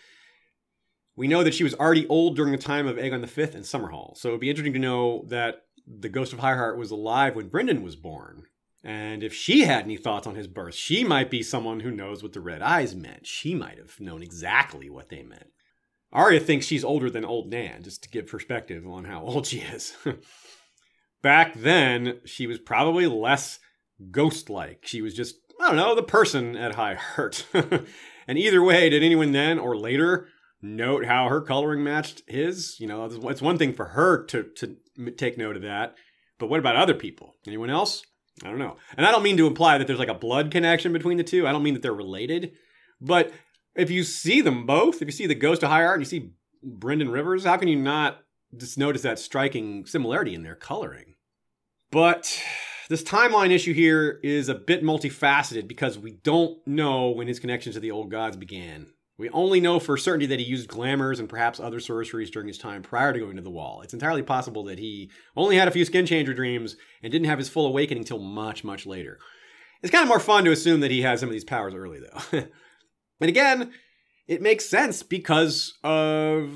[1.18, 4.16] We know that she was already old during the time of Aegon V and Summerhall,
[4.16, 7.82] so it'd be interesting to know that the Ghost of Highheart was alive when Brynden
[7.82, 8.44] was born.
[8.84, 12.22] And if she had any thoughts on his birth, she might be someone who knows
[12.22, 13.26] what the red eyes meant.
[13.26, 15.48] She might have known exactly what they meant.
[16.14, 19.60] Arya thinks she's older than old Nan, just to give perspective on how old she
[19.60, 19.98] is.
[21.24, 23.60] Back then, she was probably less
[24.12, 24.86] ghost like.
[24.86, 27.48] She was just, I don't know, the person at High Heart.
[28.28, 30.28] and either way, did anyone then or later
[30.62, 32.80] note how her coloring matched his.
[32.80, 34.78] You know, it's one thing for her to to
[35.12, 35.96] take note of that,
[36.40, 37.36] but what about other people?
[37.46, 38.04] Anyone else?
[38.44, 38.78] I don't know.
[38.96, 41.48] And I don't mean to imply that there's like a blood connection between the two.
[41.48, 42.54] I don't mean that they're related,
[43.02, 43.32] but
[43.76, 46.10] if you see them both, if you see the Ghost of High Heart and you
[46.20, 46.32] see
[46.66, 48.20] Brynden Rivers, how can you not
[48.56, 51.16] just notice that striking similarity in their coloring?
[51.92, 52.42] But
[52.90, 57.74] this timeline issue here is a bit multifaceted because we don't know when his connection
[57.74, 58.88] to the old gods began.
[59.18, 62.60] We only know for certainty that he used glamours and perhaps other sorceries during his
[62.60, 63.82] time prior to going to the wall.
[63.82, 67.40] It's entirely possible that he only had a few skin changer dreams and didn't have
[67.40, 69.18] his full awakening until much, much later.
[69.82, 72.00] It's kind of more fun to assume that he has some of these powers early,
[72.00, 72.40] though.
[73.20, 73.72] and again,
[74.28, 76.52] it makes sense because of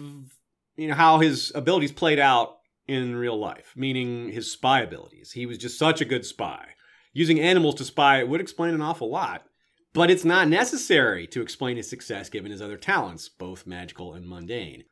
[0.76, 2.57] you know how his abilities played out
[2.88, 5.32] in real life, meaning his spy abilities.
[5.32, 6.70] He was just such a good spy.
[7.14, 9.45] Using animals to spy would explain an awful lot.
[9.94, 14.28] But it's not necessary to explain his success given his other talents, both magical and
[14.28, 14.86] mundane.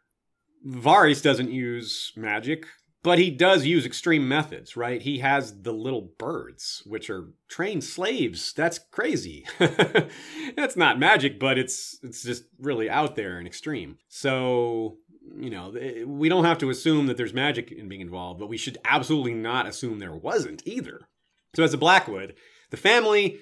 [0.65, 2.65] Varys doesn't use magic,
[3.01, 5.01] but he does use extreme methods, right?
[5.01, 8.51] He has the little birds, which are trained slaves.
[8.51, 9.45] That's crazy.
[9.59, 13.99] That's not magic, but it's it's just really out there and extreme.
[14.09, 14.97] So,
[15.39, 18.49] you know, eh, we don't have to assume that there's magic in being involved, but
[18.49, 21.07] we should absolutely not assume there wasn't either.
[21.55, 22.35] So as a Blackwood,
[22.69, 23.39] the family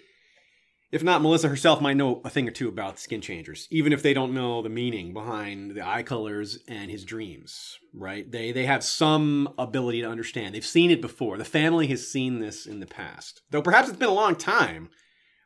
[0.92, 4.02] if not, Melissa herself might know a thing or two about skin changers, even if
[4.02, 8.30] they don't know the meaning behind the eye colors and his dreams, right?
[8.32, 10.56] They they have some ability to understand.
[10.56, 11.38] They've seen it before.
[11.38, 13.42] The family has seen this in the past.
[13.52, 14.90] Though perhaps it's been a long time,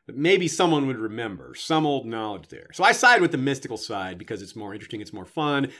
[0.06, 2.68] but maybe someone would remember some old knowledge there.
[2.72, 5.72] So I side with the mystical side because it's more interesting, it's more fun.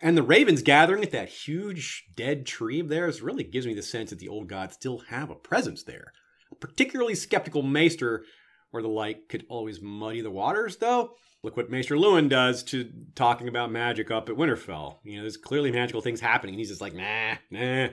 [0.00, 3.82] And the ravens gathering at that huge dead tree of theirs really gives me the
[3.82, 6.12] sense that the old gods still have a presence there.
[6.52, 8.24] A particularly skeptical maester
[8.72, 11.12] or the like could always muddy the waters, though.
[11.42, 14.98] Look what Maester Luwin does to talking about magic up at Winterfell.
[15.04, 17.88] You know, there's clearly magical things happening, and he's just like, nah, nah.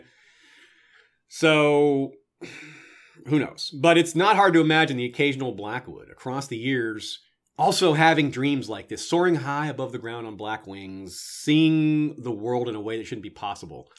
[1.27, 2.13] So,
[3.27, 3.69] who knows?
[3.69, 7.19] But it's not hard to imagine the occasional Blackwood across the years
[7.57, 12.31] also having dreams like this, soaring high above the ground on black wings, seeing the
[12.31, 13.89] world in a way that shouldn't be possible,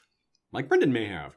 [0.52, 1.34] like Brynden may have.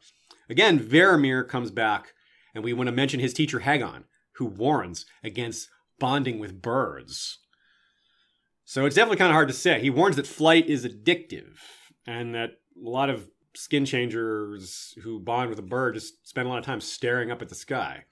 [0.50, 2.14] Again, Varamir comes back,
[2.54, 4.04] and we want to mention his teacher Haggon,
[4.40, 5.70] who warns against
[6.00, 7.40] bonding with birds.
[8.64, 9.82] So it's definitely kind of hard to say.
[9.82, 11.58] He warns that flight is addictive
[12.08, 16.50] and that a lot of skin changers who bond with a bird just spend a
[16.50, 18.06] lot of time staring up at the sky.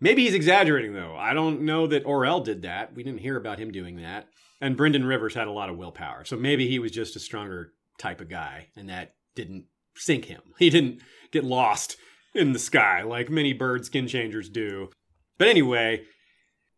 [0.00, 1.14] Maybe he's exaggerating though.
[1.16, 2.94] I don't know that Orell did that.
[2.94, 4.28] We didn't hear about him doing that.
[4.60, 6.24] And Brynden Rivers had a lot of willpower.
[6.24, 10.42] So maybe he was just a stronger type of guy and that didn't sink him.
[10.58, 11.96] He didn't get lost
[12.34, 14.90] in the sky like many bird skin changers do.
[15.38, 16.02] But anyway,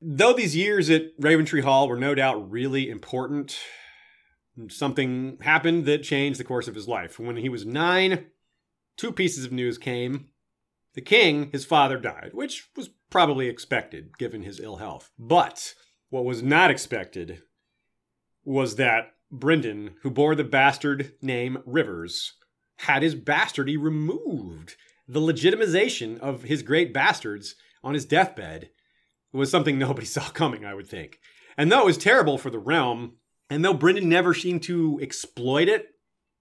[0.00, 3.58] though these years at Raventree Hall were no doubt really important,
[4.68, 7.18] something happened that changed the course of his life.
[7.18, 8.26] When he was nine,
[8.96, 10.28] two pieces of news came.
[10.94, 15.10] The king, his father, died, which was probably expected given his ill health.
[15.18, 15.74] But
[16.10, 17.42] what was not expected
[18.44, 22.34] was that Brynden, who bore the bastard name Rivers,
[22.78, 24.76] had his bastardy removed.
[25.06, 28.70] The legitimization of his great bastards on his deathbed
[29.32, 31.18] was something nobody saw coming, I would think.
[31.56, 33.16] And though it was terrible for the realm,
[33.48, 35.88] and though Brynden never seemed to exploit it,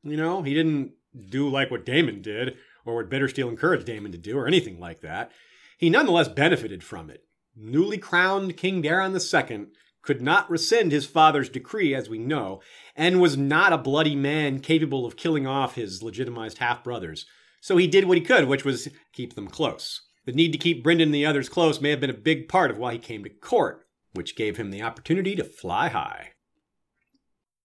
[0.03, 0.93] you know, he didn't
[1.29, 5.01] do like what Daemon did, or what Bittersteel encouraged Daemon to do, or anything like
[5.01, 5.31] that,
[5.77, 7.23] he nonetheless benefited from it.
[7.55, 9.67] Newly crowned King Daeron II
[10.01, 12.61] could not rescind his father's decree, as we know,
[12.95, 17.25] and was not a bloody man capable of killing off his legitimized half brothers.
[17.61, 20.01] So he did what he could, which was keep them close.
[20.29, 22.69] The need to keep Brynden and the others close may have been a big part
[22.69, 26.33] of why he came to court, which gave him the opportunity to fly high.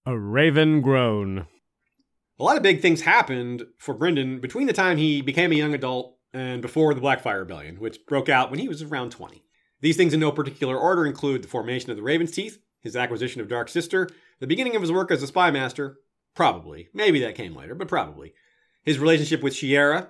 [0.07, 1.47] A raven grown.
[2.39, 5.75] A lot of big things happened for Brynden between the time he became a young
[5.75, 9.45] adult and before the Blackfyre Rebellion, which broke out when he was around 20.
[9.83, 13.43] These things in no particular order include the formation of the Raven's Teeth, his acquisition
[13.43, 14.09] of Dark Sister,
[14.41, 15.99] the beginning of his work as a spy master,
[16.35, 18.33] probably, maybe that came later, but probably,
[18.85, 20.09] his relationship with Shiera,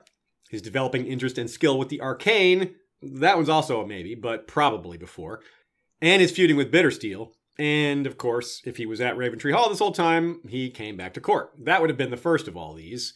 [0.54, 4.96] his developing interest and skill with the arcane, that one's also a maybe, but probably
[4.96, 5.40] before,
[6.00, 9.78] and his feuding with Bittersteel, and of course, if he was at Raventree Hall this
[9.78, 11.52] whole time, he came back to court.
[11.58, 13.14] That would have been the first of all these.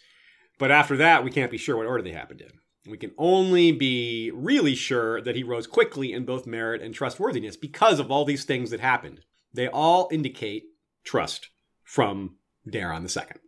[0.59, 2.51] But after that, we can't be sure what order they happened in.
[2.91, 7.57] We can only be really sure that he rose quickly in both merit and trustworthiness
[7.57, 9.21] because of all these things that happened.
[9.53, 10.65] They all indicate
[11.05, 11.51] trust
[11.85, 12.37] from
[12.67, 13.41] Daeron II.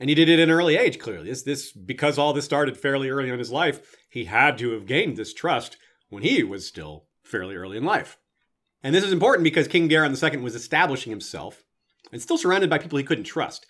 [0.00, 1.28] And he did it at an early age, clearly.
[1.28, 4.86] This, this, because all this started fairly early in his life, he had to have
[4.86, 5.76] gained this trust
[6.08, 8.18] when he was still fairly early in life.
[8.82, 11.64] And this is important because King Daeron II was establishing himself
[12.12, 13.66] and still surrounded by people he couldn't trust.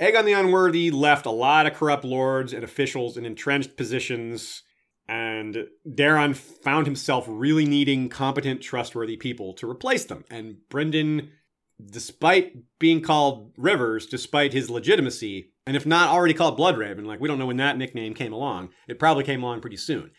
[0.00, 4.62] Aegon the Unworthy left a lot of corrupt lords and officials in entrenched positions,
[5.08, 10.24] and Daeron found himself really needing competent, trustworthy people to replace them.
[10.30, 11.28] And Brynden,
[11.84, 17.20] despite being called Rivers, despite his legitimacy, and if not already called Blood Bloodraven, like
[17.20, 20.10] we don't know when that nickname came along, it probably came along pretty soon.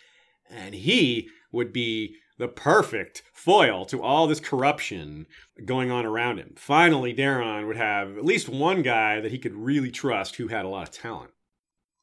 [0.49, 5.26] And he would be the perfect foil to all this corruption
[5.64, 6.53] going on around him.
[6.58, 10.66] Finally, Daeron would have at least one guy that he could really trust who had
[10.66, 11.32] a lot of talent.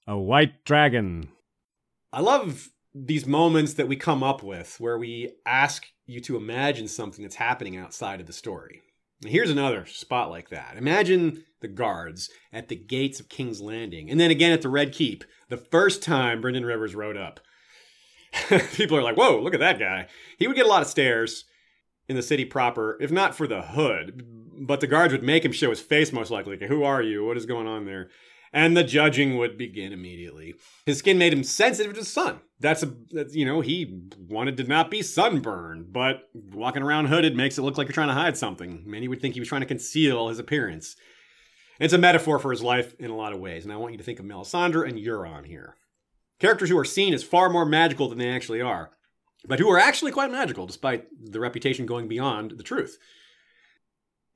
[0.06, 1.28] A white dragon.
[2.12, 6.88] I love these moments that we come up with where we ask you to imagine
[6.88, 8.82] something that's happening outside of the story.
[9.24, 10.76] Here's another spot like that.
[10.76, 14.92] Imagine the guards at the gates of King's Landing, and then again at the Red
[14.92, 17.40] Keep, the first time Brynden Rivers rode up.
[18.72, 20.08] people are like, whoa, look at that guy.
[20.38, 21.44] He would get a lot of stares
[22.08, 24.22] in the city proper, if not for the hood,
[24.66, 26.58] but the guards would make him show his face most likely.
[26.58, 27.24] Like, Who are you?
[27.24, 28.08] What is going on there?
[28.52, 30.54] And the judging would begin immediately.
[30.84, 32.40] His skin made him sensitive to the sun.
[32.60, 37.34] That's a, that's, you know, he wanted to not be sunburned, but walking around hooded
[37.34, 38.82] makes it look like you're trying to hide something.
[38.86, 40.96] Many would think he was trying to conceal his appearance.
[41.80, 43.98] It's a metaphor for his life in a lot of ways, and I want you
[43.98, 45.76] to think of Melisandre and Euron here.
[46.38, 48.90] Characters who are seen as far more magical than they actually are,
[49.46, 52.98] but who are actually quite magical despite the reputation going beyond the truth.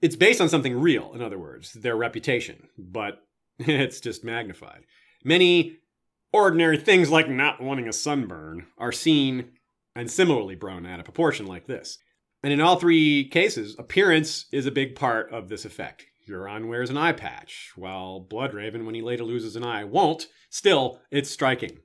[0.01, 3.26] It's based on something real, in other words, their reputation, but
[3.59, 4.85] it's just magnified.
[5.25, 5.79] Many
[6.33, 9.53] ordinary things like not wanting a sunburn are seen
[9.95, 11.99] and similarly blown out of proportion like this.
[12.43, 16.07] And in all three cases, appearance is a big part of this effect.
[16.29, 20.27] Euron wears an eye patch, while Bloodraven, when he later loses an eye, won't.
[20.51, 21.79] Still, it's striking.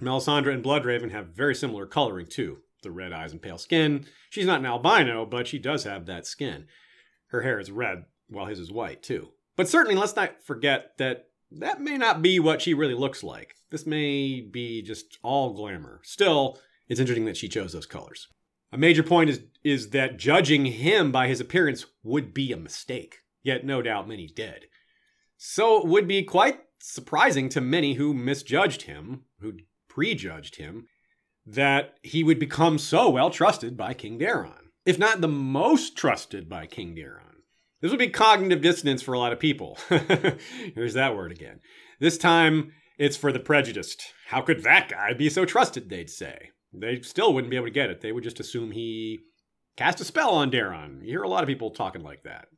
[0.00, 2.58] Melisandre and Bloodraven have very similar coloring too.
[2.82, 4.06] The red eyes and pale skin.
[4.30, 6.66] She's not an albino, but she does have that skin.
[7.28, 9.30] Her hair is red, while his is white too.
[9.58, 13.56] But certainly, let's not forget that that may not be what she really looks like.
[13.70, 16.00] This may be just all glamour.
[16.04, 18.28] Still, it's interesting that she chose those colors.
[18.70, 23.16] A major point is is that judging him by his appearance would be a mistake.
[23.42, 24.66] Yet no doubt many did.
[25.36, 29.54] So it would be quite surprising to many who misjudged him, who
[29.88, 30.86] prejudged him
[31.44, 36.48] that he would become so well trusted by King Daeron, if not the most trusted
[36.48, 37.27] by King Daeron.
[37.80, 39.78] This would be cognitive dissonance for a lot of people.
[40.74, 41.60] Here's that word again.
[42.00, 44.12] This time, it's for the prejudiced.
[44.26, 46.50] How could that guy be so trusted, they'd say.
[46.72, 48.00] They still wouldn't be able to get it.
[48.00, 49.20] They would just assume he
[49.76, 51.02] cast a spell on Daeron.
[51.02, 52.48] You hear a lot of people talking like that.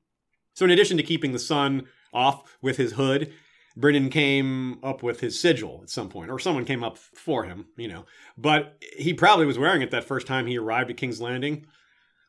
[0.55, 3.33] So, in addition to keeping the sun off with his hood,
[3.79, 7.67] Brynden came up with his sigil at some point, or someone came up for him,
[7.77, 8.05] you know.
[8.37, 11.67] But he probably was wearing it that first time he arrived at King's Landing.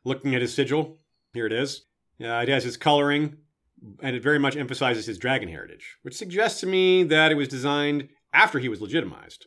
[0.04, 0.98] Looking at his sigil,
[1.32, 1.84] here it is.
[2.22, 3.36] Uh, it has his coloring,
[4.02, 7.48] and it very much emphasizes his dragon heritage, which suggests to me that it was
[7.48, 9.46] designed after he was legitimized.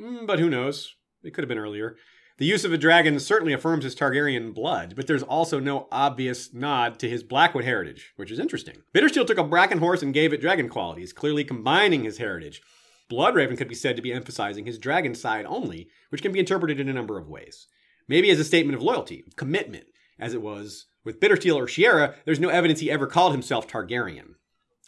[0.00, 0.94] Mm, but who knows?
[1.22, 1.96] It could have been earlier.
[2.38, 6.54] The use of a dragon certainly affirms his Targaryen blood, but there's also no obvious
[6.54, 8.76] nod to his Blackwood heritage, which is interesting.
[8.94, 12.62] Bittersteel took a Bracken horse and gave it dragon qualities, clearly combining his heritage.
[13.10, 16.78] Bloodraven could be said to be emphasizing his dragon side only, which can be interpreted
[16.78, 17.66] in a number of ways.
[18.06, 19.86] Maybe as a statement of loyalty, commitment,
[20.18, 24.34] as it was with Bittersteel or Shiera, there's no evidence he ever called himself Targaryen.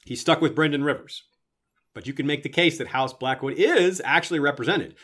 [0.04, 1.22] He stuck with Brynden Rivers.
[1.94, 4.96] But you can make the case that House Blackwood is actually represented.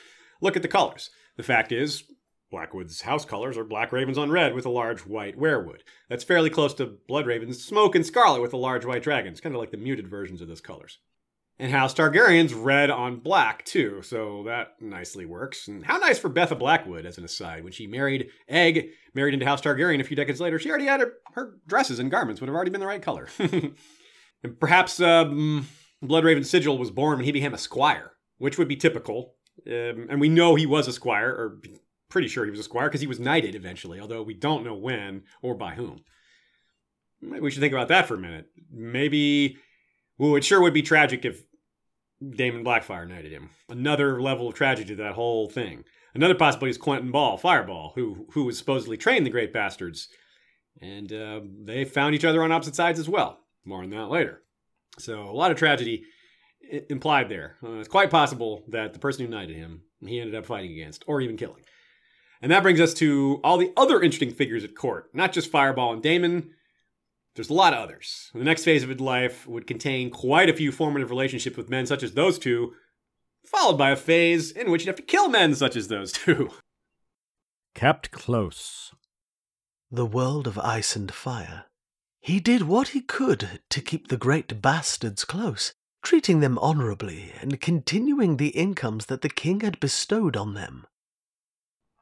[0.43, 1.09] Look at the colors.
[1.39, 2.05] The fact is,
[2.51, 5.81] Blackwood's house colors are black ravens on red with a large white weirwood.
[6.11, 9.33] That's fairly close to Bloodraven's smoke and scarlet with a large white dragon.
[9.33, 10.99] It's kind of like the muted versions of those colors.
[11.59, 15.69] And House Targaryen's red on black, too, so that nicely works.
[15.69, 17.65] And how nice for Betha Blackwood, as an aside.
[17.65, 21.01] When she married Egg, married into House Targaryen a few decades later, she already had
[21.01, 23.29] her, her dresses and garments would have already been the right color.
[23.39, 23.75] and
[24.61, 25.67] perhaps um,
[26.05, 29.35] Bloodraven's sigil was born when he became a squire, which would be typical.
[29.67, 31.61] Um, and we know he was a squire, or
[32.11, 34.75] pretty sure he was a squire because he was knighted eventually, although we don't know
[34.75, 36.01] when or by whom.
[37.21, 38.47] Maybe we should think about that for a minute.
[38.71, 39.57] Maybe,
[40.19, 41.43] well, it sure would be tragic if
[42.29, 43.51] Daemon Blackfyre knighted him.
[43.69, 45.85] Another level of tragedy to that whole thing.
[46.15, 50.09] Another possibility is Quentyn Ball, Fireball, who who was supposedly trained the Great Bastards,
[50.81, 53.41] and uh, they found each other on opposite sides as well.
[53.65, 54.43] More on that later.
[54.99, 56.05] So a lot of tragedy
[56.89, 57.57] implied there.
[57.63, 61.05] Uh, it's quite possible that the person who knighted him, he ended up fighting against,
[61.07, 61.63] or even killing.
[62.41, 65.93] And that brings us to all the other interesting figures at court, not just Fireball
[65.93, 66.51] and Daemon.
[67.37, 68.31] There's a lot of others.
[68.35, 71.87] The next phase of his life would contain quite a few formative relationships with men
[71.87, 72.73] such as those two,
[73.45, 76.51] followed by a phase in which you'd have to kill men such as those two.
[77.75, 78.91] Kept close.
[79.91, 81.67] The world of ice and fire.
[82.21, 87.61] He did what he could to keep the great bastards close, treating them honorably and
[87.61, 90.87] continuing the incomes that the king had bestowed on them.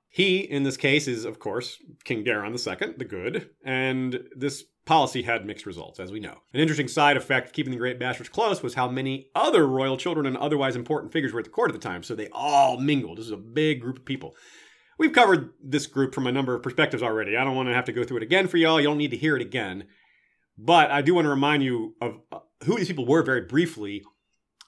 [0.09, 5.22] He, in this case, is, of course, King Daeron II, the good, and this policy
[5.22, 6.43] had mixed results, as we know.
[6.53, 9.97] An interesting side effect of keeping the Great Bastards close was how many other royal
[9.97, 12.78] children and otherwise important figures were at the court at the time, so they all
[12.78, 13.18] mingled.
[13.18, 14.35] This is a big group of people.
[14.99, 17.37] We've covered this group from a number of perspectives already.
[17.37, 18.80] I don't want to have to go through it again for y'all.
[18.80, 19.87] You don't need to hear it again.
[20.57, 24.05] But I do want to remind you of uh, who these people were very briefly.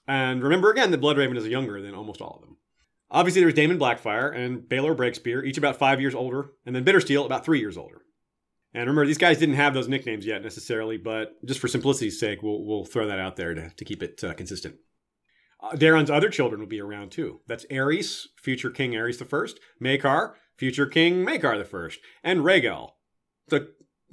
[0.08, 2.56] And remember again that Bloodraven is younger than almost all of them.
[3.08, 7.24] Obviously, there's Daemon Blackfyre and Baelor Breakspear, each about five years older, and then Bittersteel
[7.24, 8.02] about three years older.
[8.77, 12.43] And remember, these guys didn't have those nicknames yet necessarily, but just for simplicity's sake,
[12.43, 14.74] we'll, we'll throw that out there to, to keep it uh, consistent.
[15.59, 17.41] Uh, Daeron's other children will be around too.
[17.47, 22.91] That's Aerys, future King Aerys I, Maekar, future King Maekar I, and Rhaegel,
[23.49, 23.72] the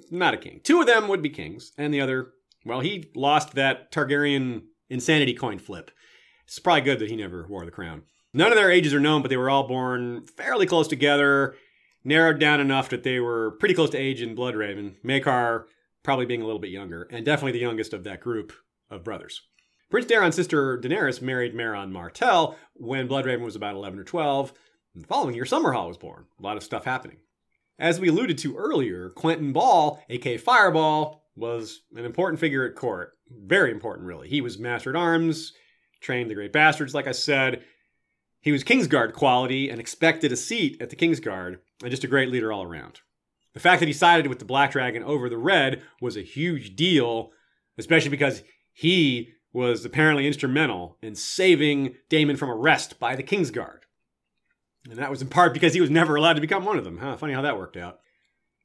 [0.10, 0.62] not a king.
[0.64, 2.30] Two of them would be kings, and the other,
[2.66, 5.92] well, he lost that Targaryen insanity coin flip.
[6.46, 8.04] It's probably good that he never wore the crown.
[8.34, 11.56] None of their ages are known, but they were all born fairly close together,
[12.04, 14.96] narrowed down enough that they were pretty close to age in Bloodraven.
[15.04, 15.66] Maekar
[16.04, 18.54] probably being a little bit younger, and definitely the youngest of that group
[18.90, 19.42] of brothers.
[19.90, 24.54] Prince Daeron's sister Daenerys married Maron Martell when Bloodraven was about 11 or 12.
[24.96, 26.26] And the following year, Summerhall was born.
[26.40, 27.18] A lot of stuff happening.
[27.80, 33.14] As we alluded to earlier, Quentyn Ball, aka Fireball, was an important figure at court.
[33.30, 34.28] Very important, really.
[34.28, 35.54] He was master at arms,
[36.02, 37.64] trained the Great Bastards, like I said,
[38.44, 42.30] he was Kingsguard quality and expected a seat at the Kingsguard, and just a great
[42.30, 43.00] leader all around.
[43.54, 46.76] The fact that he sided with the Black Dragon over the Red was a huge
[46.76, 47.32] deal,
[47.78, 53.80] especially because he was apparently instrumental in saving Daemon from arrest by the Kingsguard.
[54.90, 56.98] And that was in part because he was never allowed to become one of them.
[56.98, 57.16] Huh?
[57.16, 58.00] Funny how that worked out.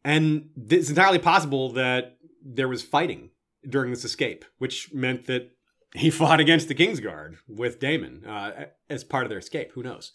[0.05, 3.31] And it's entirely possible that there was fighting
[3.69, 5.53] during this escape, which meant that
[5.95, 9.73] he fought against the Kingsguard with Daemon uh, as part of their escape.
[9.73, 10.13] Who knows?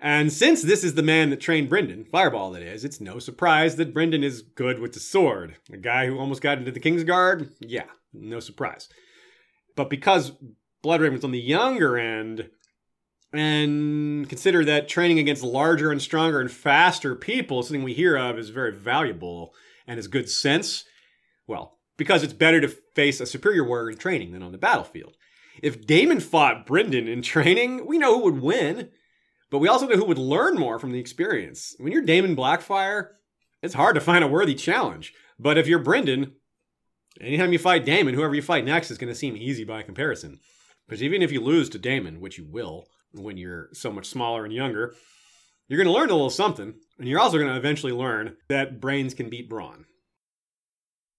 [0.00, 3.76] And since this is the man that trained Brynden, Fireball that is, it's no surprise
[3.76, 5.56] that Brynden is good with the sword.
[5.72, 7.50] A guy who almost got into the Kingsguard?
[7.58, 8.88] Yeah, no surprise.
[9.74, 10.32] But because
[10.84, 12.48] Bloodraven was on the younger end,
[13.32, 18.38] and consider that training against larger and stronger and faster people, something we hear of,
[18.38, 19.52] is very valuable
[19.86, 20.84] and is good sense,
[21.46, 25.16] well, because it's better to face a superior warrior in training than on the battlefield.
[25.62, 28.88] If Daemon fought Brynden in training, we know who would win,
[29.50, 31.74] but we also know who would learn more from the experience.
[31.78, 33.08] When you're Daemon Blackfyre,
[33.62, 35.12] it's hard to find a worthy challenge.
[35.38, 36.32] But if you're Brynden,
[37.20, 40.38] anytime you fight Daemon, whoever you fight next is going to seem easy by comparison.
[40.86, 44.44] Because even if you lose to Daemon, which you will when you're so much smaller
[44.44, 44.94] and younger,
[45.66, 48.80] you're going to learn a little something, and you're also going to eventually learn that
[48.80, 49.84] brains can beat brawn.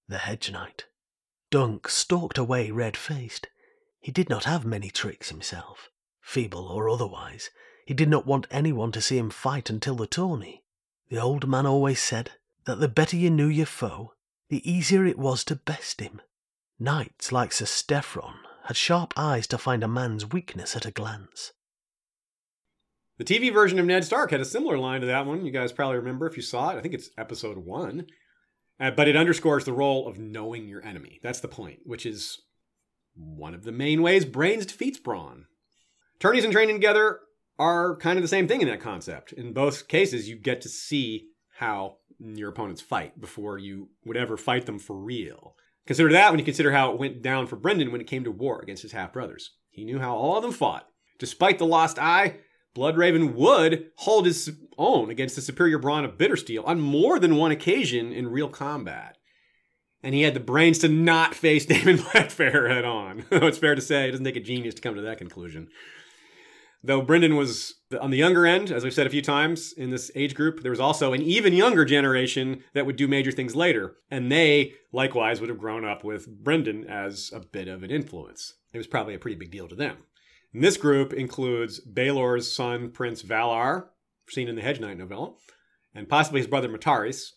[0.09, 0.87] The Hedge Knight.
[1.51, 3.47] Dunk stalked away red faced.
[3.99, 7.51] He did not have many tricks himself, feeble or otherwise.
[7.85, 10.63] He did not want anyone to see him fight until the tourney.
[11.09, 12.31] The old man always said
[12.65, 14.13] that the better you knew your foe,
[14.49, 16.21] the easier it was to best him.
[16.79, 21.53] Knights like Sir Steffon had sharp eyes to find a man's weakness at a glance.
[23.19, 25.45] The TV version of Ned Stark had a similar line to that one.
[25.45, 26.77] You guys probably remember if you saw it.
[26.77, 28.07] I think it's episode one.
[28.79, 31.19] Uh, but it underscores the role of knowing your enemy.
[31.21, 32.39] That's the point, which is
[33.15, 35.45] one of the main ways brains defeats brawn.
[36.19, 37.19] Tourneys and training together
[37.57, 39.33] are kind of the same thing in that concept.
[39.33, 41.27] In both cases, you get to see
[41.57, 45.55] how your opponents fight before you would ever fight them for real.
[45.85, 48.31] Consider that when you consider how it went down for Brynden when it came to
[48.31, 49.51] war against his half brothers.
[49.69, 50.87] He knew how all of them fought.
[51.17, 52.37] Despite the lost eye,
[52.75, 57.51] Bloodraven would hold his own against the superior brawn of Bittersteel on more than one
[57.51, 59.17] occasion in real combat.
[60.01, 63.25] And he had the brains to not face Daemon Blackfyre head on.
[63.31, 65.67] it's fair to say, it doesn't take a genius to come to that conclusion.
[66.81, 70.09] Though Brynden was on the younger end, as I've said a few times in this
[70.15, 73.97] age group, there was also an even younger generation that would do major things later.
[74.09, 78.53] And they, likewise, would have grown up with Brynden as a bit of an influence.
[78.71, 79.97] It was probably a pretty big deal to them.
[80.53, 83.87] And this group includes Baelor's son, Prince Valarr,
[84.31, 85.33] seen in the Hedge Knight novella,
[85.93, 87.31] and possibly his brother Matarys.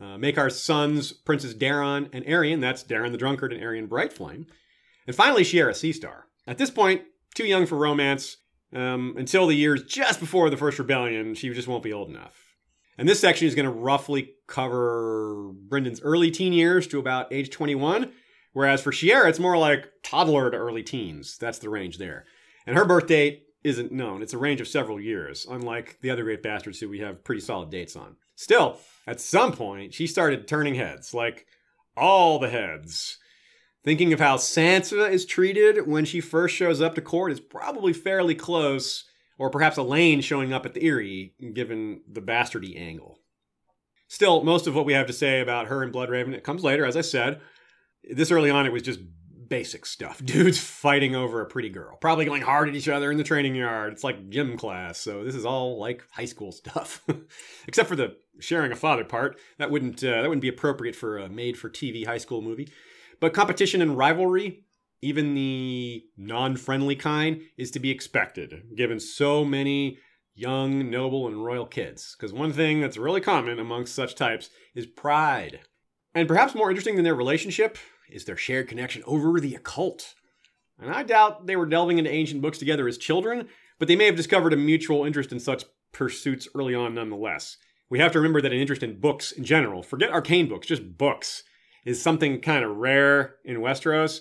[0.00, 4.46] Uh, Maekar's sons, Princes Daeron and Aerion, that's Daeron the Drunkard and Aerion Brightflame.
[5.06, 6.22] And finally, Shiera Seastar.
[6.46, 7.02] At this point,
[7.34, 8.36] too young for romance,
[8.72, 12.54] um, until the years just before the First Rebellion, she just won't be old enough.
[12.96, 17.50] And this section is going to roughly cover Brynden's early teen years to about age
[17.50, 18.12] 21,
[18.52, 21.38] whereas for Shiera, it's more like toddler to early teens.
[21.38, 22.24] That's the range there.
[22.66, 24.22] And her birth date isn't known.
[24.22, 27.40] It's a range of several years, unlike the other great bastards who we have pretty
[27.40, 28.16] solid dates on.
[28.36, 31.46] Still, at some point, she started turning heads, like
[31.96, 33.18] all the heads.
[33.84, 37.92] Thinking of how Sansa is treated when she first shows up to court is probably
[37.92, 39.04] fairly close,
[39.38, 43.18] or perhaps Alayne showing up at the Eyrie, given the bastardy angle.
[44.08, 46.84] Still, most of what we have to say about her and Bloodraven, it comes later,
[46.84, 47.40] as I said.
[48.04, 49.00] This early on, it was just
[49.48, 50.22] basic stuff.
[50.24, 53.54] Dudes fighting over a pretty girl, probably going hard at each other in the training
[53.54, 53.92] yard.
[53.92, 54.98] It's like gym class.
[54.98, 57.04] So this is all like high school stuff,
[57.66, 59.38] except for the sharing a father part.
[59.58, 62.70] That wouldn't uh, that wouldn't be appropriate for a made-for-TV high school movie.
[63.20, 64.64] But competition and rivalry,
[65.02, 69.98] even the non-friendly kind, is to be expected, given so many
[70.34, 72.14] young, noble, and royal kids.
[72.16, 75.60] Because one thing that's really common amongst such types is pride.
[76.14, 77.76] And perhaps more interesting than their relationship
[78.10, 80.14] is their shared connection over the occult.
[80.80, 83.48] And I doubt they were delving into ancient books together as children,
[83.78, 87.56] but they may have discovered a mutual interest in such pursuits early on nonetheless.
[87.90, 90.96] We have to remember that an interest in books in general, forget arcane books, just
[90.98, 91.42] books,
[91.84, 94.20] is something kind of rare in Westeros.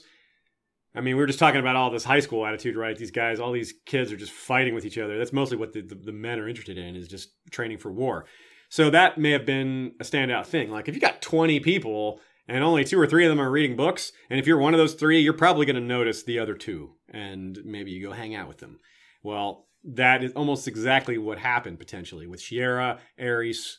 [0.95, 2.97] I mean, we are just talking about all this high school attitude, right?
[2.97, 5.17] These guys, all these kids are just fighting with each other.
[5.17, 8.25] That's mostly what the, the, the men are interested in, is just training for war.
[8.69, 10.71] So that may have been a standout thing.
[10.71, 13.75] Like if you got 20 people and only two or three of them are reading
[13.75, 14.11] books.
[14.29, 16.93] And if you're one of those three, you're probably going to notice the other two,
[17.09, 18.79] and maybe you go hang out with them.
[19.23, 23.75] Well, that is almost exactly what happened potentially with Shiera, Aerys,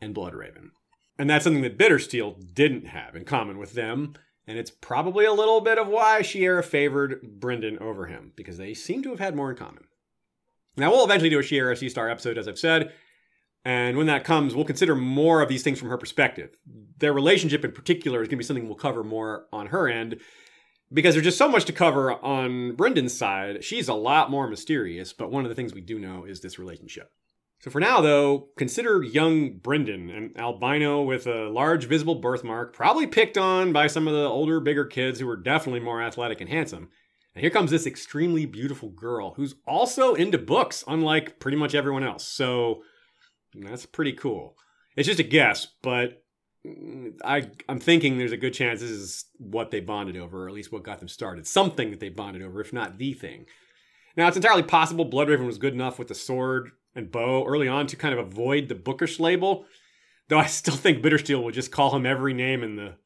[0.00, 0.70] and Bloodraven.
[1.18, 4.14] And that's something that Bittersteel didn't have in common with them.
[4.46, 8.74] And it's probably a little bit of why Shiera favored Brynden over him, because they
[8.74, 9.84] seem to have had more in common.
[10.76, 12.92] Now, we'll eventually do a Shiera Seastar episode, as I've said,
[13.64, 16.50] and when that comes, we'll consider more of these things from her perspective.
[16.98, 20.20] Their relationship in particular is going to be something we'll cover more on her end
[20.92, 23.62] because there's just so much to cover on Brynden's side.
[23.64, 26.58] She's a lot more mysterious, but one of the things we do know is this
[26.58, 27.10] relationship.
[27.60, 33.06] So for now, though, consider young Brynden, an albino with a large visible birthmark, probably
[33.06, 36.48] picked on by some of the older, bigger kids who are definitely more athletic and
[36.48, 36.88] handsome.
[37.34, 42.02] And here comes this extremely beautiful girl who's also into books, unlike pretty much everyone
[42.02, 42.26] else.
[42.26, 42.82] So
[43.54, 44.56] that's pretty cool.
[44.96, 46.22] It's just a guess, but
[47.24, 50.54] I I'm thinking there's a good chance this is what they bonded over, or at
[50.54, 51.46] least what got them started.
[51.46, 53.46] Something that they bonded over, if not the thing.
[54.16, 57.86] Now it's entirely possible Bloodraven was good enough with the sword and bow early on
[57.86, 59.64] to kind of avoid the bookish label,
[60.28, 62.96] though I still think Bittersteel would just call him every name in the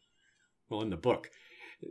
[0.69, 1.31] well in the book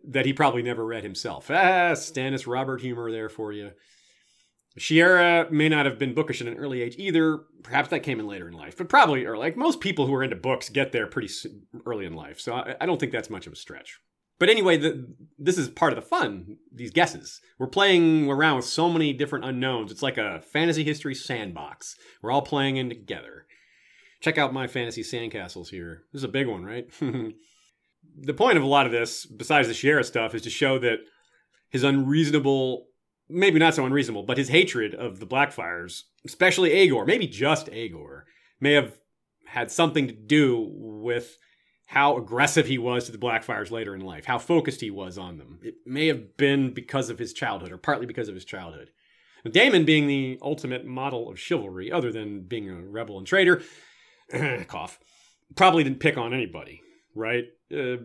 [0.05, 1.49] that he probably never read himself.
[1.49, 3.71] Ah, Stannis Robert humor there for you.
[4.77, 7.41] Shiera may not have been bookish at an early age either.
[7.61, 9.39] Perhaps that came in later in life, but probably early.
[9.39, 11.31] Like most people who are into books get there pretty
[11.85, 12.39] early in life.
[12.39, 13.99] So I, I don't think that's much of a stretch.
[14.39, 17.39] But anyway, the, this is part of the fun, these guesses.
[17.59, 19.91] We're playing around with so many different unknowns.
[19.91, 21.95] It's like a fantasy history sandbox.
[22.21, 23.45] We're all playing in together.
[24.21, 26.03] Check out my fantasy sandcastles here.
[26.11, 26.87] This is a big one, right?
[26.99, 30.99] the point of a lot of this, besides the Shiera stuff, is to show that
[31.69, 32.87] his unreasonable,
[33.33, 38.25] maybe not so unreasonable, but his hatred of the Blackfyres, especially Aegor, maybe just Aegor,
[38.59, 38.97] may have
[39.45, 41.37] had something to do with
[41.87, 45.37] how aggressive he was to the Blackfyres later in life, how focused he was on
[45.37, 45.59] them.
[45.61, 48.89] It may have been because of his childhood, or partly because of his childhood.
[49.49, 53.61] Daemon being the ultimate model of chivalry, other than being a rebel and traitor,
[54.67, 54.99] cough,
[55.55, 56.81] probably didn't pick on anybody,
[57.13, 57.45] right?
[57.71, 57.97] Uh,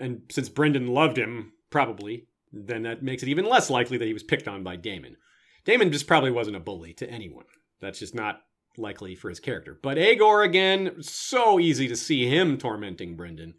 [0.00, 4.12] and since Brynden loved him, probably, then that makes it even less likely that he
[4.12, 5.16] was picked on by Daemon.
[5.64, 7.44] Daemon just probably wasn't a bully to anyone.
[7.80, 8.40] That's just not
[8.78, 9.78] likely for his character.
[9.82, 13.54] But Aegor, again, so easy to see him tormenting Brynden.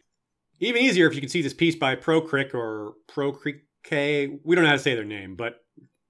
[0.60, 3.62] Even easier if you can see this piece by Procrick or Procrick.
[3.92, 5.62] We don't know how to say their name, but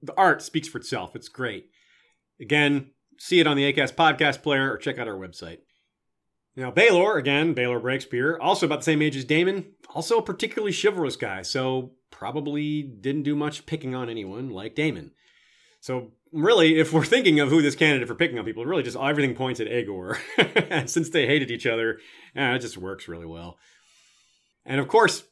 [0.02, 1.16] the art speaks for itself.
[1.16, 1.70] It's great.
[2.40, 5.60] Again, see it on the ACAST podcast player or check out our website.
[6.58, 10.74] Now, Baelor, again, Baelor Breakspear, also about the same age as Daemon, also a particularly
[10.74, 15.12] chivalrous guy, so probably didn't do much picking on anyone like Daemon.
[15.82, 18.98] So really, if we're thinking of who this candidate for picking on people, really just
[18.98, 20.18] everything points at Aegor.
[20.72, 22.00] and since they hated each other,
[22.36, 23.60] eh, it just works really well.
[24.66, 25.26] And of course,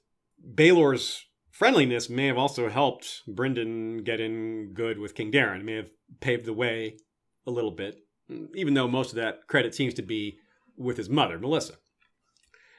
[0.48, 5.62] Baelor's friendliness may have also helped Brynden get in good with King Daeron.
[5.62, 5.90] It may have
[6.20, 6.98] paved the way
[7.48, 7.98] a little bit,
[8.54, 10.38] even though most of that credit seems to be
[10.78, 11.74] with his mother, Melissa.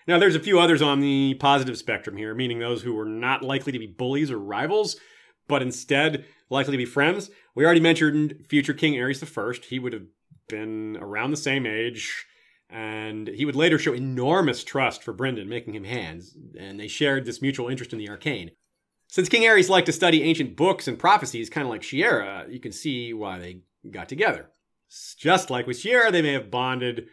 [0.08, 3.42] Now, there's a few others on the positive spectrum here, meaning those who were not
[3.42, 4.96] likely to be bullies or rivals,
[5.48, 7.30] but instead likely to be friends.
[7.54, 9.66] We already mentioned future King Aerys I.
[9.66, 10.06] He would have
[10.48, 12.24] been around the same age,
[12.70, 17.24] and he would later show enormous trust for Brynden, making him hands, and they shared
[17.24, 18.52] this mutual interest in the arcane.
[19.08, 22.60] Since King Aerys liked to study ancient books and prophecies, kind of like Shiera, you
[22.60, 24.50] can see why they got together.
[25.18, 27.08] Just like with Shiera, they may have bonded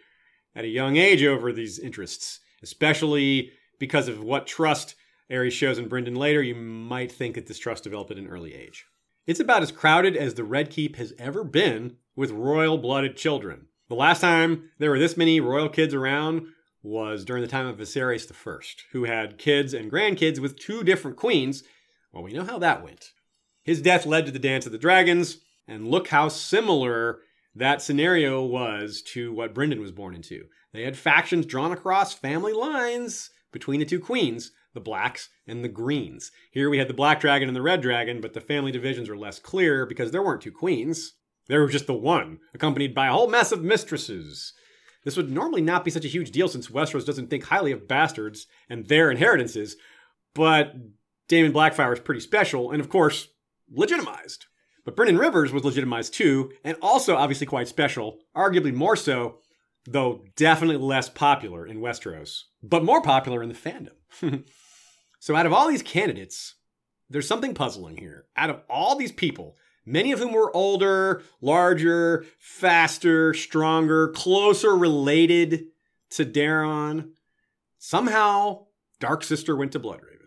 [0.55, 4.95] at a young age over these interests, especially because of what trust
[5.29, 6.41] Aerys shows in Brynden later.
[6.41, 8.85] You might think that this trust developed at an early age.
[9.25, 13.67] It's about as crowded as the Red Keep has ever been with royal blooded children.
[13.89, 16.47] The last time there were this many royal kids around
[16.81, 21.17] was during the time of Viserys I, who had kids and grandkids with two different
[21.17, 21.63] queens.
[22.11, 23.13] Well, we know how that went.
[23.63, 27.19] His death led to the Dance of the Dragons, and look how similar
[27.55, 30.45] that scenario was to what Brynden was born into.
[30.73, 35.69] They had factions drawn across family lines between the two queens, the blacks and the
[35.69, 36.31] greens.
[36.51, 39.17] Here we had the black dragon and the red dragon, but the family divisions were
[39.17, 41.13] less clear because there weren't two queens.
[41.47, 44.53] There was just the one, accompanied by a whole mess of mistresses.
[45.03, 47.87] This would normally not be such a huge deal since Westeros doesn't think highly of
[47.87, 49.75] bastards and their inheritances,
[50.33, 50.73] but
[51.27, 53.27] Daemon Blackfyre is pretty special and, of course,
[53.71, 54.45] legitimized.
[54.85, 59.39] But Brynden Rivers was legitimized too, and also obviously quite special, arguably more so,
[59.85, 64.43] though definitely less popular in Westeros, but more popular in the fandom.
[65.23, 66.55] So, out of all these candidates,
[67.09, 68.25] there's something puzzling here.
[68.35, 69.55] Out of all these people,
[69.85, 75.67] many of whom were older, larger, faster, stronger, closer related
[76.09, 77.11] to Daeron,
[77.77, 78.65] somehow
[78.99, 80.22] Dark Sister went to Bloodraven.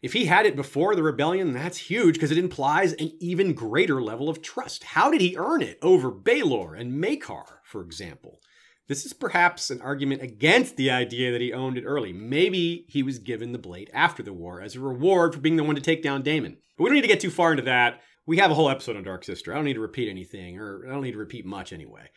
[0.00, 4.00] If he had it before the rebellion, that's huge because it implies an even greater
[4.00, 4.84] level of trust.
[4.84, 8.40] How did he earn it over Baelor and Maekar, for example?
[8.86, 12.12] This is perhaps an argument against the idea that he owned it early.
[12.12, 15.64] Maybe he was given the blade after the war as a reward for being the
[15.64, 16.56] one to take down Daemon.
[16.76, 18.00] But we don't need to get too far into that.
[18.24, 19.52] We have a whole episode on Dark Sister.
[19.52, 22.08] I don't need to repeat anything, or I don't need to repeat much anyway.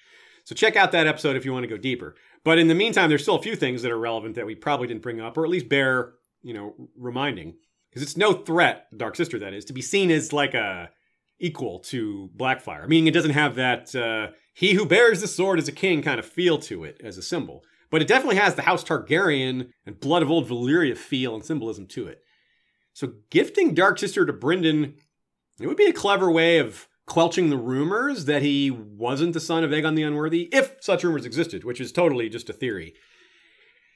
[0.43, 2.15] So check out that episode if you want to go deeper.
[2.43, 4.87] But in the meantime, there's still a few things that are relevant that we probably
[4.87, 6.13] didn't bring up, or at least bear,
[6.43, 7.55] you know, reminding.
[7.91, 10.89] Because it's no threat, Dark Sister, that is, to be seen as like a
[11.39, 12.87] equal to Blackfyre.
[12.87, 16.19] Meaning it doesn't have that uh, he who bears the sword is a king kind
[16.19, 17.63] of feel to it as a symbol.
[17.89, 21.87] But it definitely has the House Targaryen and Blood of Old Valyria feel and symbolism
[21.87, 22.21] to it.
[22.93, 24.95] So gifting Dark Sister to Brynden,
[25.59, 29.65] it would be a clever way of quelching the rumors that he wasn't the son
[29.65, 32.93] of Aegon the Unworthy, if such rumors existed, which is totally just a theory.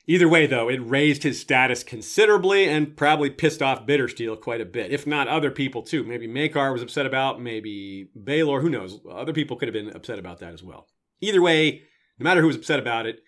[0.08, 4.66] Either way, though, it raised his status considerably and probably pissed off Bittersteel quite a
[4.66, 6.04] bit, if not other people too.
[6.04, 9.00] Maybe Maekar was upset about, maybe Baelor, who knows?
[9.10, 10.88] Other people could have been upset about that as well.
[11.22, 11.82] Either way,
[12.20, 13.22] no matter who was upset about it,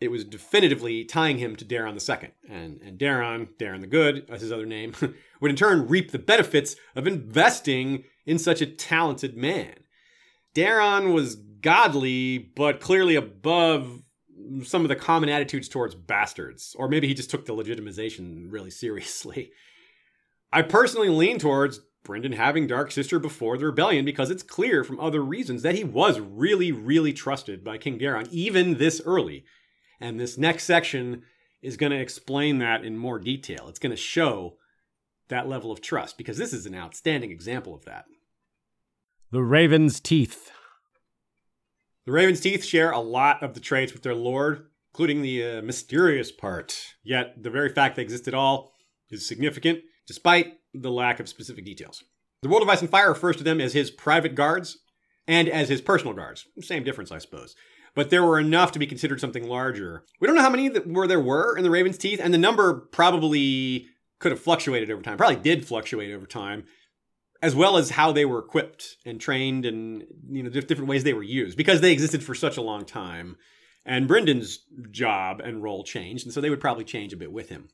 [0.00, 2.30] it was definitively tying him to Daeron II.
[2.48, 4.94] And, and Daeron, Daeron the Good, as his other name,
[5.40, 9.74] would in turn reap the benefits of investing in such a talented man.
[10.54, 14.02] Daeron was godly, but clearly above
[14.64, 18.70] some of the common attitudes towards bastards, or maybe he just took the legitimization really
[18.70, 19.52] seriously.
[20.52, 24.98] I personally lean towards Brynden having Dark Sister before the rebellion because it's clear from
[24.98, 29.44] other reasons that he was really, really trusted by King Daeron, even this early.
[30.00, 31.22] And this next section
[31.60, 33.68] is going to explain that in more detail.
[33.68, 34.56] It's going to show
[35.28, 38.06] that level of trust because this is an outstanding example of that.
[39.30, 40.50] The Raven's Teeth.
[42.08, 45.60] The Raven's Teeth share a lot of the traits with their lord, including the uh,
[45.60, 46.74] mysterious part.
[47.04, 48.72] Yet the very fact they exist at all
[49.10, 52.02] is significant, despite the lack of specific details.
[52.40, 54.78] The World of Ice and Fire refers to them as his private guards
[55.26, 56.46] and as his personal guards.
[56.62, 57.54] Same difference, I suppose.
[57.94, 60.04] But there were enough to be considered something larger.
[60.18, 62.72] We don't know how many were there were in the Raven's Teeth, and the number
[62.90, 65.18] probably could have fluctuated over time.
[65.18, 66.64] Probably did fluctuate over time,
[67.40, 71.14] as well as how they were equipped and trained, and you know different ways they
[71.14, 73.36] were used because they existed for such a long time.
[73.84, 74.58] And Brynden's
[74.90, 77.68] job and role changed, and so they would probably change a bit with him.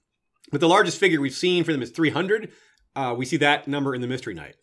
[0.52, 2.52] But the largest figure we've seen for them is 300.
[2.94, 4.54] Uh, we see that number in the Mystery Knight.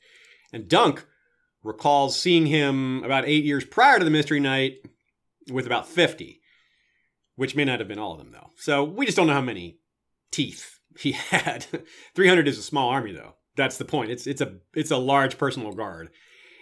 [0.53, 1.06] And Dunk
[1.64, 4.78] recalls seeing him about eight years prior to the Mystery Knight
[5.52, 6.41] with about 50,
[7.36, 8.52] which may not have been all of them, though.
[8.56, 9.80] So we just don't know how many
[10.32, 11.65] teeth he had.
[12.15, 13.36] 300 is a small army, though.
[13.56, 14.11] That's the point.
[14.11, 16.10] It's, it's, a, it's a large personal guard.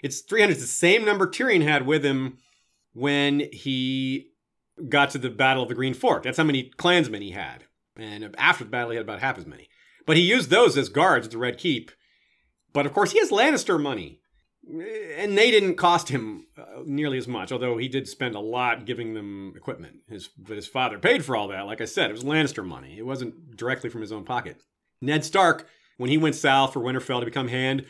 [0.01, 2.37] It's 300 is the same number Tyrion had with him
[2.93, 4.31] when he
[4.87, 6.23] got to the Battle of the Green Fork.
[6.23, 7.65] That's how many clansmen he had.
[7.97, 9.67] And after the battle, he had about half as many.
[10.05, 11.91] But he used those as guards at the Red Keep.
[12.71, 14.21] But of course, he has Lannister money.
[15.17, 18.85] And they didn't cost him uh, nearly as much, although he did spend a lot
[18.85, 20.01] giving them equipment.
[20.07, 21.65] His, but his father paid for all that.
[21.65, 22.97] Like I said, it was Lannister money.
[22.97, 24.61] It wasn't directly from his own pocket.
[25.01, 25.67] Ned Stark,
[25.99, 27.85] when he went south for Winterfell to become Hand,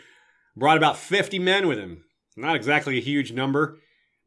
[0.57, 2.03] brought about 50 men with him.
[2.35, 3.77] Not exactly a huge number.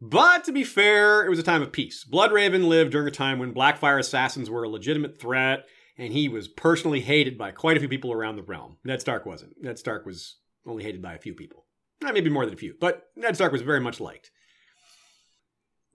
[0.01, 2.07] But to be fair, it was a time of peace.
[2.11, 5.67] Bloodraven lived during a time when Blackfyre assassins were a legitimate threat
[5.99, 8.79] and he was personally hated by quite a few people around the realm.
[8.85, 9.61] Ned Stark wasn't.
[9.61, 11.67] Ned Stark was only hated by a few people.
[12.05, 14.31] Eh, maybe more than a few, but Ned Stark was very much liked.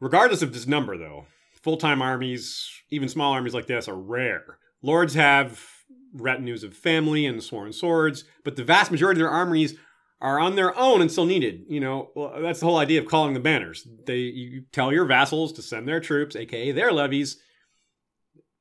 [0.02, 1.26] Regardless of this number, though,
[1.64, 4.60] full time armies, even small armies like this, are rare.
[4.82, 5.62] Lords have
[6.18, 9.76] retinues of family and sworn swords, but the vast majority of their armies
[10.20, 11.66] are on their own and still needed.
[11.70, 13.88] You know, well, that's the whole idea of calling the banners.
[14.06, 17.38] They you tell your vassals to send their troops, aka their levies,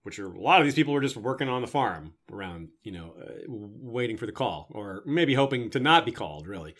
[0.03, 2.93] which are a lot of these people are just working on the farm around, you
[2.93, 6.75] know, uh, waiting for the call or maybe hoping to not be called, really.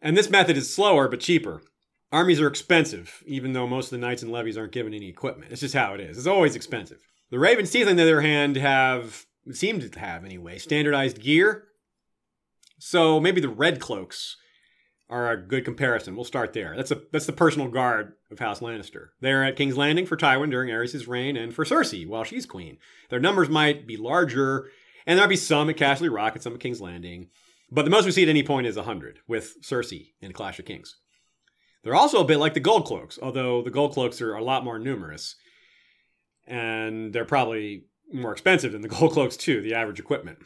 [0.00, 1.62] And this method is slower but cheaper.
[2.10, 5.52] Armies are expensive, even though most of the knights and levies aren't given any equipment.
[5.52, 6.18] It's just how it is.
[6.18, 6.98] It's always expensive.
[7.30, 11.64] The Raven's Teeth, on the other hand, have seem to have anyway standardized gear.
[12.78, 14.36] So maybe the red cloaks
[15.08, 16.16] are a good comparison.
[16.16, 16.74] We'll start there.
[16.76, 19.08] That's a that's the personal guard of House Lannister.
[19.20, 22.78] They're at King's Landing for Tywin during Aerys' reign and for Cersei while she's queen.
[23.10, 24.70] Their numbers might be larger,
[25.06, 27.28] and there might be some at Castle Rock and some at King's Landing.
[27.70, 30.64] But the most we see at any point is 100 with Cersei in Clash of
[30.64, 30.96] Kings.
[31.84, 34.64] They're also a bit like the Gold Cloaks, although the Gold Cloaks are a lot
[34.64, 35.36] more numerous.
[36.46, 40.38] And they're probably more expensive than the Gold Cloaks, too, the average equipment.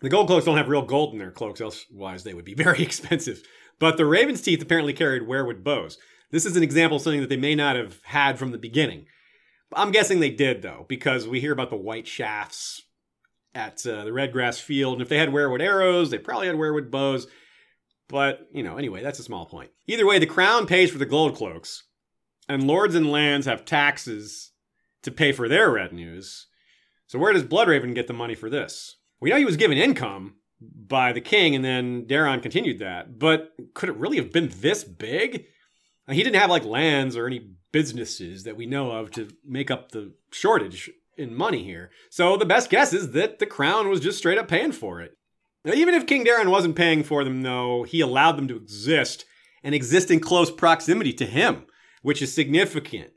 [0.00, 2.82] The Gold Cloaks don't have real gold in their cloaks, otherwise they would be very
[2.82, 3.42] expensive.
[3.78, 5.98] But the Raven's Teeth apparently carried weirwood bows.
[6.30, 9.06] This is an example of something that they may not have had from the beginning.
[9.72, 12.82] I'm guessing they did, though, because we hear about the white shafts
[13.54, 14.94] at uh, the Redgrass Field.
[14.94, 17.26] And if they had weirwood arrows, they probably had weirwood bows.
[18.08, 19.70] But, you know, anyway, that's a small point.
[19.86, 21.84] Either way, the crown pays for the gold cloaks,
[22.48, 24.50] and lords and lands have taxes
[25.02, 26.46] to pay for their retinues.
[27.10, 28.98] So where does Bloodraven get the money for this?
[29.18, 33.18] We know he was given income, by the king, and then Daeron continued that.
[33.18, 35.46] But could it really have been this big?
[36.08, 39.90] He didn't have like lands or any businesses that we know of to make up
[39.90, 40.88] the shortage
[41.18, 41.90] in money here.
[42.10, 45.16] So the best guess is that the crown was just straight up paying for it.
[45.64, 49.24] Now, even if King Daeron wasn't paying for them, though, he allowed them to exist
[49.64, 51.66] and exist in close proximity to him,
[52.02, 53.10] which is significant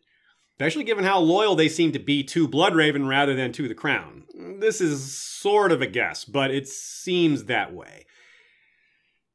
[0.53, 4.23] especially given how loyal they seem to be to Bloodraven rather than to the crown.
[4.59, 8.05] This is sort of a guess, but it seems that way.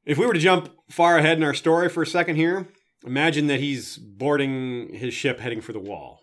[0.04, 2.68] If we were to jump far ahead in our story for a second here,
[3.04, 6.20] imagine that he's boarding his ship heading for the wall.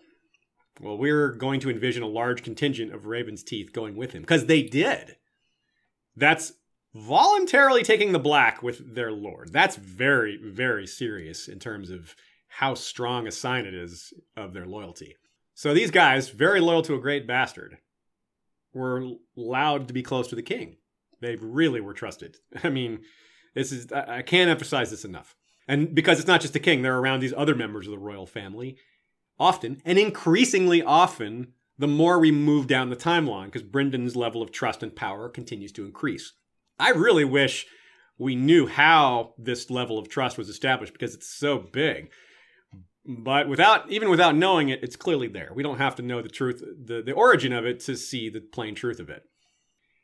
[0.80, 4.46] Well, we're going to envision a large contingent of Raven's Teeth going with him, because
[4.46, 5.16] they did.
[6.16, 6.52] That's
[6.94, 9.52] voluntarily taking the black with their lord.
[9.52, 12.14] That's very, very serious in terms of
[12.56, 15.14] how strong a sign it is of their loyalty.
[15.54, 17.76] So these guys, very loyal to a great bastard,
[18.72, 20.78] were allowed to be close to the king.
[21.20, 22.38] They really were trusted.
[22.64, 23.00] I mean,
[23.54, 25.36] this is I can't emphasize this enough.
[25.68, 28.26] And because it's not just the king, they're around these other members of the royal
[28.26, 28.78] family.
[29.38, 34.50] often, and increasingly often, the more we move down the timeline, because Brynden's level of
[34.50, 36.32] trust and power continues to increase.
[36.78, 37.66] I really wish
[38.16, 42.10] we knew how this level of trust was established because it's so big.
[43.06, 45.52] But without even without knowing it, it's clearly there.
[45.54, 48.40] We don't have to know the truth, the, the origin of it to see the
[48.40, 49.22] plain truth of it.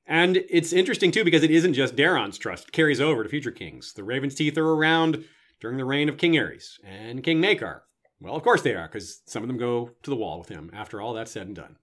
[0.06, 3.50] And it's interesting too because it isn't just Daeron's trust, it carries over to future
[3.50, 3.92] kings.
[3.92, 5.24] The Raven's Teeth are around
[5.60, 7.80] during the reign of King Aerys and King Maekar.
[8.20, 10.70] Well, of course they are, because some of them go to the wall with him
[10.72, 11.76] after all that's said and done.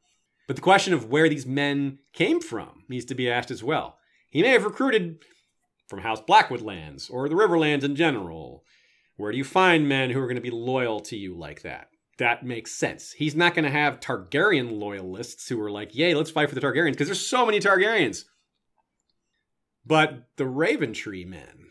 [0.47, 3.97] But the question of where these men came from needs to be asked as well.
[4.29, 5.23] He may have recruited
[5.87, 8.63] from House Blackwood lands or the Riverlands in general.
[9.19, 11.89] Where do you find men who are going to be loyal to you like that?
[12.19, 13.11] That makes sense.
[13.11, 16.61] He's not going to have Targaryen loyalists who are like, yay, let's fight for the
[16.61, 18.23] Targaryens, because there's so many Targaryens.
[19.85, 21.67] But the Raven Tree men,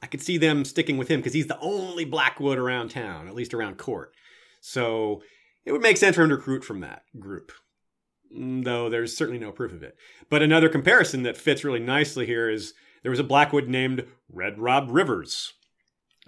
[0.00, 3.34] I could see them sticking with him because he's the only Blackwood around town, at
[3.34, 4.12] least around court.
[4.60, 5.22] So
[5.64, 7.50] it would make sense for him to recruit from that group,
[8.32, 9.96] mm, though there's certainly no proof of it.
[10.30, 14.60] But another comparison that fits really nicely here is there was a Blackwood named Red
[14.60, 15.54] Rob Rivers,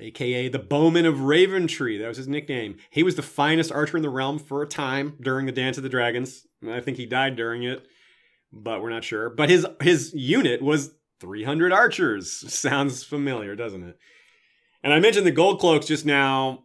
[0.00, 1.98] aka the Bowman of Raventree.
[1.98, 2.76] That was his nickname.
[2.90, 5.82] He was the finest archer in the realm for a time during the Dance of
[5.82, 6.46] the Dragons.
[6.68, 7.86] I think he died during it,
[8.52, 9.30] but we're not sure.
[9.30, 12.30] But his his unit was 300 archers.
[12.52, 13.98] Sounds familiar, doesn't it?
[14.82, 16.64] And I mentioned the gold cloaks just now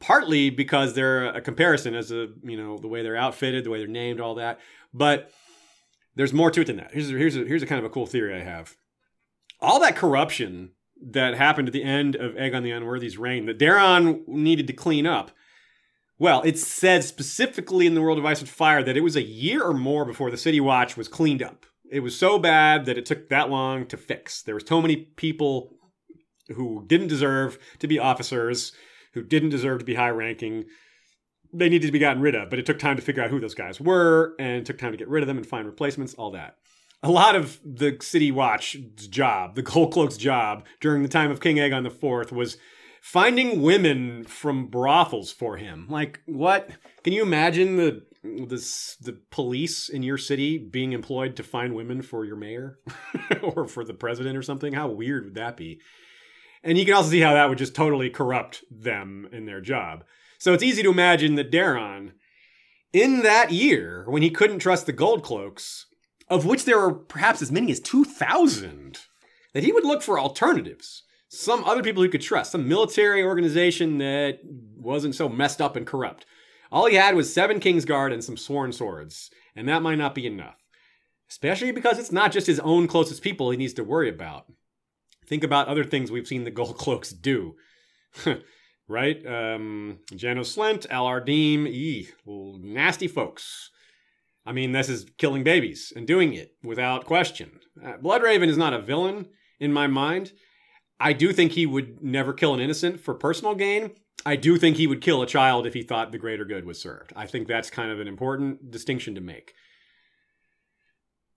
[0.00, 3.78] partly because they're a comparison as a, you know, the way they're outfitted, the way
[3.78, 4.58] they're named, all that.
[4.92, 5.30] But
[6.16, 6.92] there's more to it than that.
[6.92, 8.76] Here's here's a, here's a kind of a cool theory I have.
[9.60, 10.72] All that corruption
[11.10, 15.06] that happened at the end of Aegon the Unworthy's reign that Daeron needed to clean
[15.06, 15.32] up.
[16.18, 19.22] Well, it said specifically in the World of Ice and Fire that it was a
[19.22, 21.66] year or more before the City Watch was cleaned up.
[21.90, 24.42] It was so bad that it took that long to fix.
[24.42, 25.76] There was so many people
[26.54, 28.72] who didn't deserve to be officers,
[29.14, 30.64] who didn't deserve to be high ranking.
[31.52, 33.40] They needed to be gotten rid of, but it took time to figure out who
[33.40, 36.30] those guys were and took time to get rid of them and find replacements, all
[36.30, 36.56] that
[37.02, 41.40] a lot of the City Watch's job, the Gold Cloak's job during the time of
[41.40, 42.56] King Aegon Fourth was
[43.00, 45.86] finding women from brothels for him.
[45.90, 46.70] Like, what?
[47.02, 52.02] Can you imagine the the, the police in your city being employed to find women
[52.02, 52.78] for your mayor
[53.42, 54.72] or for the president or something?
[54.72, 55.80] How weird would that be?
[56.62, 60.04] And you can also see how that would just totally corrupt them in their job.
[60.38, 62.12] So it's easy to imagine that Daeron,
[62.92, 65.86] in that year, when he couldn't trust the Gold Cloaks,
[66.32, 68.98] of which there were perhaps as many as 2,000,
[69.52, 71.02] that he would look for alternatives.
[71.28, 74.38] Some other people he could trust, some military organization that
[74.74, 76.24] wasn't so messed up and corrupt.
[76.70, 80.26] All he had was seven Kingsguard and some sworn swords, and that might not be
[80.26, 80.56] enough.
[81.28, 84.46] Especially because it's not just his own closest people he needs to worry about.
[85.26, 87.56] Think about other things we've seen the Gold Cloaks do.
[88.88, 89.26] right?
[89.26, 93.70] Um, Janos Slynt, Allar Deem, ee, nasty folks.
[94.44, 97.60] I mean, this is killing babies and doing it without question.
[97.82, 99.28] Uh, Bloodraven is not a villain
[99.60, 100.32] in my mind.
[100.98, 103.92] I do think he would never kill an innocent for personal gain.
[104.24, 106.80] I do think he would kill a child if he thought the greater good was
[106.80, 107.12] served.
[107.16, 109.54] I think that's kind of an important distinction to make.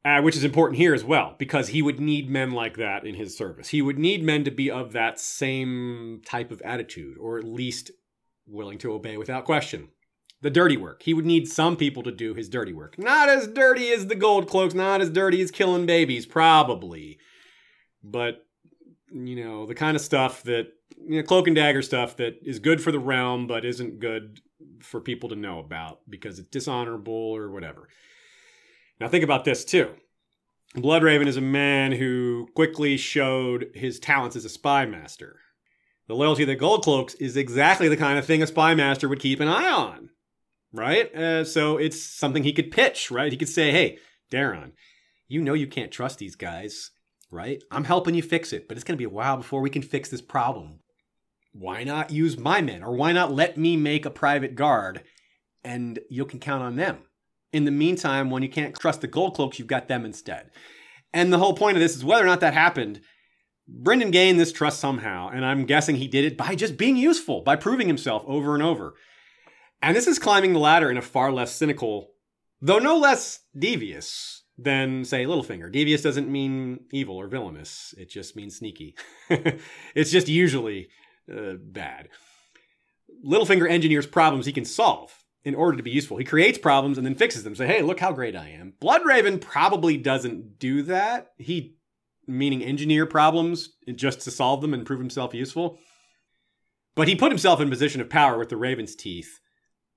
[0.03, 3.15] Uh, which is important here as well, because he would need men like that in
[3.15, 3.69] his service.
[3.69, 7.90] He would need men to be of that same type of attitude, or at least
[8.45, 9.90] willing to obey without question
[10.41, 11.03] the dirty work.
[11.03, 12.99] He would need some people to do his dirty work.
[12.99, 17.18] Not as dirty as the gold cloaks, not as dirty as killing babies, probably.
[18.03, 18.45] But,
[19.12, 20.68] you know, the kind of stuff that,
[20.98, 24.40] you know, cloak and dagger stuff that is good for the realm, but isn't good
[24.82, 27.88] for people to know about because it's dishonorable or whatever.
[28.99, 29.90] Now, think about this too.
[30.76, 35.40] Bloodraven is a man who quickly showed his talents as a spy master.
[36.07, 39.10] The loyalty of the Gold Cloaks is exactly the kind of thing a spy master
[39.10, 40.10] would keep an eye on
[40.76, 41.14] right?
[41.15, 43.31] Uh, so it's something he could pitch, right?
[43.31, 43.97] He could say, hey,
[44.31, 44.73] Daeron,
[45.27, 46.91] you know you can't trust these guys,
[47.31, 47.64] right?
[47.72, 49.81] I'm helping you fix it, but it's going to be a while before we can
[49.81, 50.80] fix this problem.
[51.53, 52.84] Why not use my men?
[52.84, 55.03] Or why not let me make a private guard
[55.64, 56.99] and you can count on them?
[57.53, 60.52] In the meantime, when you can't trust the gold cloaks, you've got them instead.
[61.14, 62.99] And the whole point of this is whether or not that happened,
[63.69, 67.41] Brynden gained this trust somehow, and I'm guessing he did it by just being useful,
[67.41, 68.95] by proving himself over and over.
[69.86, 72.10] And this is climbing the ladder in a far less cynical,
[72.60, 75.72] though no less devious than, say, Littlefinger.
[75.72, 78.95] Devious doesn't mean evil or villainous, it just means sneaky.
[79.30, 80.88] it's just usually
[81.32, 82.10] uh, bad.
[83.24, 86.18] Littlefinger engineers problems he can solve in order to be useful.
[86.18, 87.53] He creates problems and then fixes them.
[87.53, 88.74] Say, hey, look how great I am.
[88.82, 91.34] Bloodraven probably doesn't do that.
[91.38, 91.76] He,
[92.26, 95.78] meaning engineer problems just to solve them and prove himself useful.
[96.95, 99.41] But he put himself in position of power with the Raven's Teeth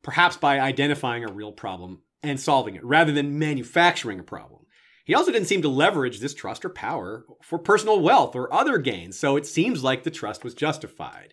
[0.03, 4.63] perhaps by identifying a real problem and solving it rather than manufacturing a problem.
[5.05, 8.77] He also didn't seem to leverage this trust or power for personal wealth or other
[8.77, 11.33] gains, so it seems like the trust was justified.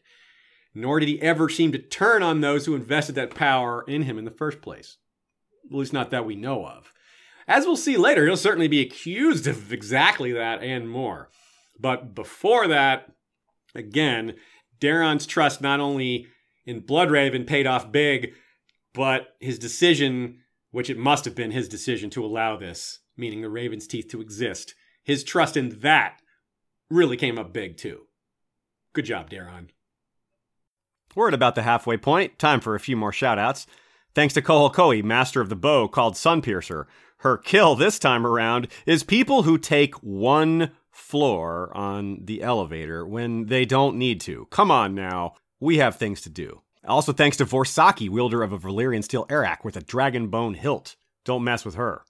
[0.73, 4.17] Nor did he ever seem to turn on those who invested that power in him
[4.17, 4.97] in the first place.
[5.69, 6.93] At least not that we know of.
[7.47, 11.29] As we'll see later, he'll certainly be accused of exactly that and more.
[11.79, 13.11] But before that,
[13.73, 14.35] again,
[14.79, 16.27] Daeron's trust not only
[16.65, 18.33] in Bloodraven paid off big,
[18.95, 20.39] but his decision,
[20.72, 24.22] which it must have been his decision to allow this, meaning the Raven's teeth to
[24.22, 24.73] exist,
[25.03, 26.22] his trust in that
[26.89, 28.07] really came up big too.
[28.93, 29.67] Good job, Daeron.
[31.15, 32.39] We're at about the halfway point.
[32.39, 33.65] Time for a few more shoutouts.
[34.13, 36.85] Thanks to Koholkoi, master of the bow called Sunpiercer.
[37.19, 43.47] Her kill this time around is people who take one floor on the elevator when
[43.47, 44.47] they don't need to.
[44.51, 45.34] Come on now.
[45.59, 46.61] We have things to do.
[46.87, 50.95] Also, thanks to Vorsaki, wielder of a Valyrian steel arakh with a dragon bone hilt.
[51.23, 52.03] Don't mess with her.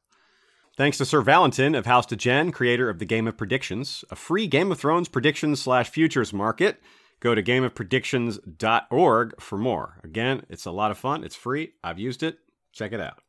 [0.78, 4.16] Thanks to Sir Valentin of House to Gen, creator of the Game of Predictions, a
[4.16, 6.82] free Game of Thrones predictions slash futures market.
[7.22, 10.02] Go to gameofpredictions.org for more.
[10.04, 11.24] Again, it's a lot of fun.
[11.24, 11.72] It's free.
[11.82, 12.40] I've used it.
[12.74, 13.22] Check it out.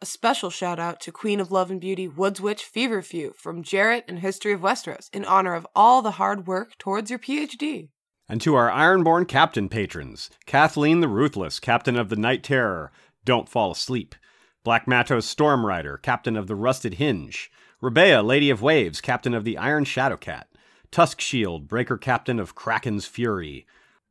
[0.00, 4.06] A special shout out to Queen of Love and Beauty Woods Witch Feverfew from Jarrett
[4.08, 7.90] and History of Westeros in honor of all the hard work towards your PhD.
[8.30, 12.92] And to our Ironborn Captain patrons Kathleen the Ruthless, Captain of the Night Terror,
[13.24, 14.14] Don't Fall Asleep.
[14.62, 17.50] Black Matos Storm Rider, Captain of the Rusted Hinge.
[17.82, 20.44] Rebea, Lady of Waves, Captain of the Iron Shadowcat.
[20.92, 23.66] Tusk Shield, Breaker Captain of Kraken's Fury.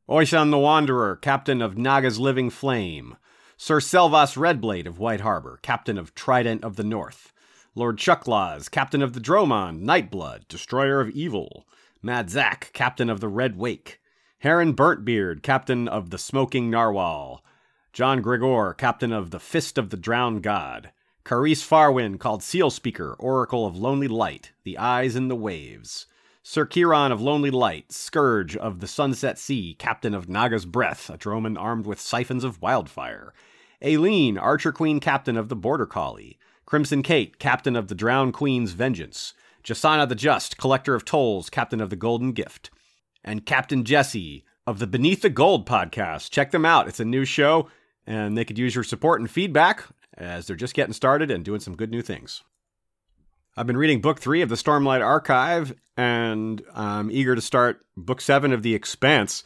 [0.06, 3.16] Oisan the Wanderer, Captain of Naga's Living Flame.
[3.56, 7.32] Sir Selvas Redblade of White Harbor, Captain of Trident of the North.
[7.74, 11.66] Lord Chucklaws, Captain of the Dromon, Nightblood, Destroyer of Evil.
[12.02, 13.99] Mad Zack, Captain of the Red Wake.
[14.40, 17.44] Heron Burntbeard, Captain of the Smoking Narwhal.
[17.92, 20.92] John Gregor, Captain of the Fist of the Drowned God.
[21.26, 26.06] Carice Farwin, called Seal Speaker, Oracle of Lonely Light, The Eyes in the Waves.
[26.42, 31.18] Sir Kiron of Lonely Light, Scourge of the Sunset Sea, Captain of Naga's Breath, a
[31.18, 33.34] droman armed with siphons of wildfire.
[33.84, 36.38] Aileen, Archer Queen Captain of the Border Collie.
[36.64, 39.34] Crimson Kate, Captain of the Drowned Queen's Vengeance.
[39.62, 42.70] Jasana the Just, Collector of Tolls, Captain of the Golden Gift.
[43.24, 46.30] And Captain Jesse of the Beneath the Gold podcast.
[46.30, 46.88] Check them out.
[46.88, 47.68] It's a new show,
[48.06, 49.84] and they could use your support and feedback
[50.16, 52.42] as they're just getting started and doing some good new things.
[53.56, 58.20] I've been reading book three of the Stormlight Archive, and I'm eager to start book
[58.20, 59.42] seven of The Expanse.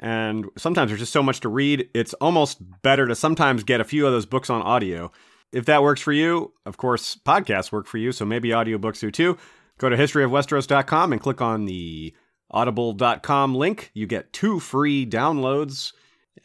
[0.00, 3.84] And sometimes there's just so much to read, it's almost better to sometimes get a
[3.84, 5.12] few of those books on audio.
[5.52, 9.10] If that works for you, of course, podcasts work for you, so maybe audiobooks do
[9.10, 9.38] too.
[9.78, 12.12] Go to historyofwesteros.com and click on the
[12.54, 13.90] audible.com link.
[13.92, 15.92] You get two free downloads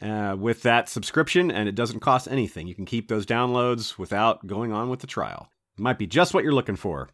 [0.02, 2.66] uh, with that subscription, and it doesn't cost anything.
[2.66, 5.48] You can keep those downloads without going on with the trial.
[5.78, 7.08] It might be just what you're looking for.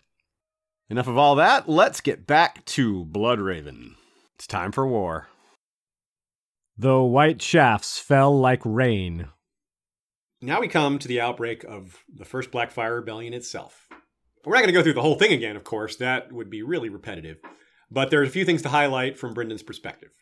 [0.89, 3.95] Enough of all that, let's get back to Bloodraven.
[4.37, 5.29] It's time for war.
[6.79, 9.29] The white shafts fell like rain.
[10.41, 13.89] Now we come to the outbreak of the first Blackfyre Rebellion itself.
[14.45, 15.97] We're not going to go through the whole thing again, of course.
[15.97, 17.39] That would be really repetitive.
[17.91, 20.13] But there's a few things to highlight from Brynden's perspective.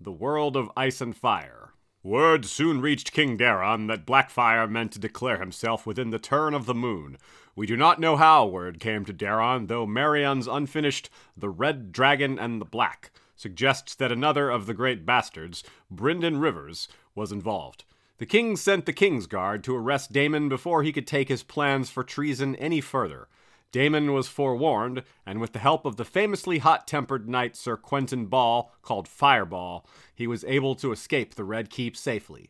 [0.00, 1.72] The world of ice and fire.
[2.02, 6.66] Word soon reached King Daeron that Blackfyre meant to declare himself within the turn of
[6.66, 7.18] the moon.
[7.56, 12.38] We do not know how word came to Daeron, though Marion's unfinished The Red Dragon
[12.38, 17.84] and the Black suggests that another of the great bastards, Brynden Rivers, was involved.
[18.18, 22.02] The king sent the Kingsguard to arrest Daemon before he could take his plans for
[22.02, 23.28] treason any further.
[23.76, 28.24] Daemon was forewarned, and with the help of the famously hot tempered knight Sir Quentyn
[28.30, 32.48] Ball, called Fireball, he was able to escape the Red Keep safely.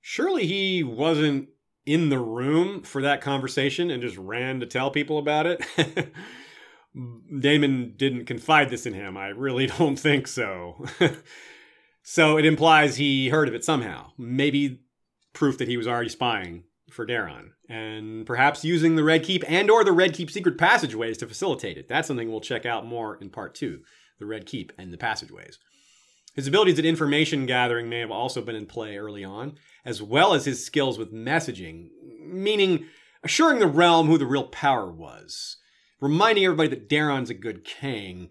[0.00, 1.50] Surely he wasn't
[1.84, 5.66] in the room for that conversation and just ran to tell people about it.
[7.40, 9.18] Daemon didn't confide this in him.
[9.18, 10.86] I really don't think so.
[12.02, 14.12] so it implies he heard of it somehow.
[14.16, 14.80] Maybe
[15.34, 19.70] proof that he was already spying for Daeron and perhaps using the Red Keep and
[19.70, 21.88] or the Red Keep secret passageways to facilitate it.
[21.88, 23.80] That's something we'll check out more in part 2,
[24.18, 25.58] the Red Keep and the passageways.
[26.34, 30.32] His abilities at information gathering may have also been in play early on, as well
[30.32, 31.88] as his skills with messaging,
[32.24, 32.86] meaning
[33.24, 35.56] assuring the realm who the real power was,
[36.00, 38.28] reminding everybody that Daeron's a good king,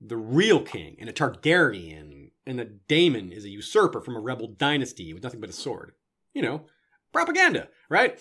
[0.00, 4.48] the real king, and a Targaryen, and that Daemon is a usurper from a rebel
[4.48, 5.92] dynasty with nothing but a sword.
[6.32, 6.66] You know,
[7.14, 8.18] propaganda, right?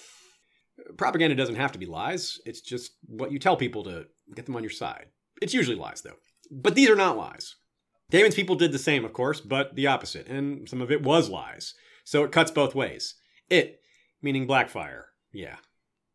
[0.97, 2.39] Propaganda doesn't have to be lies.
[2.45, 5.07] It's just what you tell people to get them on your side.
[5.41, 6.15] It's usually lies, though.
[6.49, 7.55] But these are not lies.
[8.09, 11.29] Daemon's people did the same, of course, but the opposite, and some of it was
[11.29, 11.73] lies.
[12.05, 13.15] So it cuts both ways.
[13.49, 13.79] It,
[14.21, 15.05] meaning Blackfyre.
[15.33, 15.55] Yeah.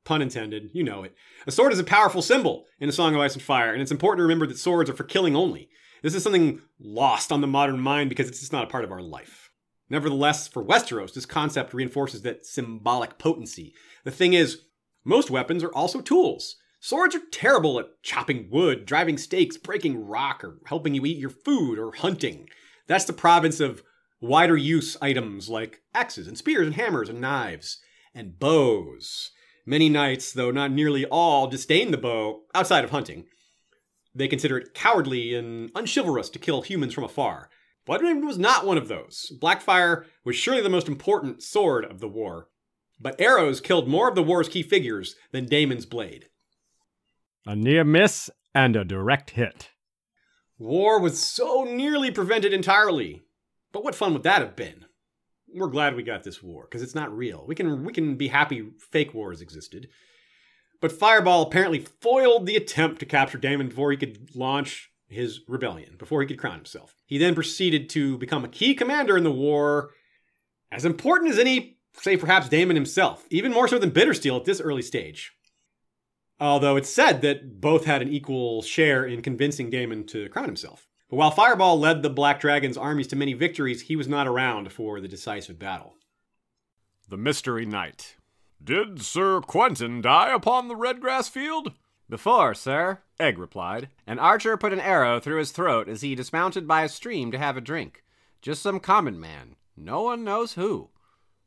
[0.04, 1.14] Pun intended, you know it.
[1.46, 3.90] A sword is a powerful symbol in A Song of Ice and Fire, and it's
[3.90, 5.68] important to remember that swords are for killing only.
[6.02, 8.92] This is something lost on the modern mind because it's just not a part of
[8.92, 9.47] our life.
[9.90, 13.74] Nevertheless, for Westeros, this concept reinforces that symbolic potency.
[14.04, 14.62] The thing is,
[15.04, 16.56] most weapons are also tools.
[16.80, 21.30] Swords are terrible at chopping wood, driving stakes, breaking rock, or helping you eat your
[21.30, 22.48] food, or hunting.
[22.86, 23.82] That's the province of
[24.20, 27.80] wider use items like axes and spears and hammers and knives
[28.14, 29.30] and bows.
[29.66, 33.26] Many knights, though not nearly all, disdain the bow outside of hunting.
[34.14, 37.50] They consider it cowardly and unchivalrous to kill humans from afar.
[37.88, 39.32] Bloodraven was not one of those.
[39.40, 42.48] Blackfyre was surely the most important sword of the war.
[43.00, 46.26] But arrows killed more of the war's key figures than Daemon's blade.
[47.46, 49.70] A near miss and a direct hit.
[50.58, 53.22] War was so nearly prevented entirely.
[53.72, 54.84] But what fun would that have been?
[55.54, 57.44] We're glad we got this war because it's not real.
[57.46, 59.88] We can we can be happy fake wars existed.
[60.80, 65.96] But Fireball apparently foiled the attempt to capture Daemon before he could launch his rebellion,
[65.98, 66.94] before he could crown himself.
[67.06, 69.90] He then proceeded to become a key commander in the war,
[70.70, 74.60] as important as any, say perhaps Daemon himself, even more so than Bittersteel at this
[74.60, 75.32] early stage.
[76.40, 80.86] Although it's said that both had an equal share in convincing Daemon to crown himself.
[81.10, 84.72] But while Fireball led the Black Dragon's armies to many victories, he was not around
[84.72, 85.94] for the decisive battle.
[87.08, 88.16] The Mystery Knight.
[88.62, 91.72] Did Sir Quentyn die upon the Redgrass Field?
[92.10, 93.90] Before, sir, Egg replied.
[94.06, 97.38] An archer put an arrow through his throat as he dismounted by a stream to
[97.38, 98.02] have a drink.
[98.40, 99.56] Just some common man.
[99.76, 100.88] No one knows who.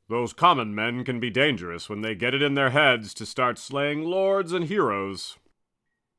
[0.08, 3.58] Those common men can be dangerous when they get it in their heads to start
[3.58, 5.38] slaying lords and heroes.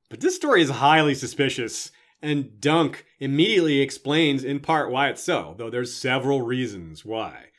[0.09, 5.55] But this story is highly suspicious, and Dunk immediately explains in part why it's so,
[5.57, 7.51] though there's several reasons why.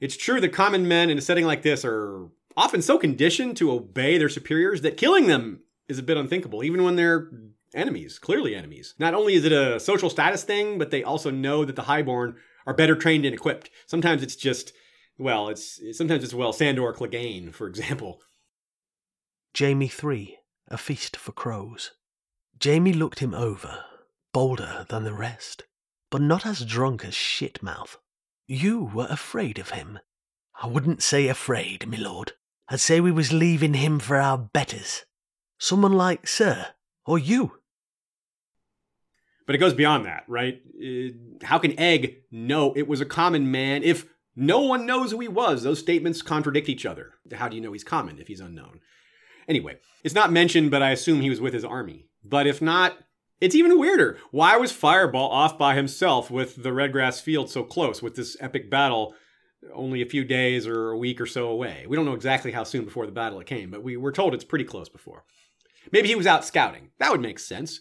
[0.00, 3.70] It's true that common men in a setting like this are often so conditioned to
[3.70, 5.60] obey their superiors that killing them
[5.92, 7.30] is a bit unthinkable, even when they're
[7.74, 8.94] enemies, clearly enemies.
[8.98, 12.36] Not only is it a social status thing, but they also know that the highborn
[12.66, 13.70] are better trained and equipped.
[13.86, 14.72] Sometimes it's just,
[15.18, 18.20] well, it's sometimes it's well Sandor Clegane, for example.
[19.58, 20.38] Jaime 3,
[20.68, 21.92] A Feast for Crows.
[22.62, 23.84] Jaime looked him over,
[24.32, 25.64] bolder than the rest,
[26.10, 27.96] but not as drunk as Shitmouth.
[28.46, 29.98] You were afraid of him.
[30.62, 32.32] I wouldn't say afraid, my lord.
[32.68, 35.04] I'd say we was leaving him for our betters.
[35.62, 36.66] Someone like Sir,
[37.06, 37.52] or you.
[39.46, 40.60] But it goes beyond that, right?
[40.76, 45.20] Uh, how can Egg know it was a common man if no one knows who
[45.20, 45.62] he was?
[45.62, 47.12] Those statements contradict each other.
[47.32, 48.80] How do you know he's common if he's unknown?
[49.46, 52.06] Anyway, it's not mentioned, but I assume he was with his army.
[52.24, 52.98] But if not,
[53.40, 54.18] it's even weirder.
[54.32, 58.68] Why was Fireball off by himself with the Redgrass Field so close with this epic
[58.68, 59.14] battle
[59.72, 61.86] only a few days or a week or so away?
[61.88, 64.34] We don't know exactly how soon before the battle it came, but we were told
[64.34, 65.22] it's pretty close before.
[65.90, 66.90] Maybe he was out scouting.
[66.98, 67.80] That would make sense.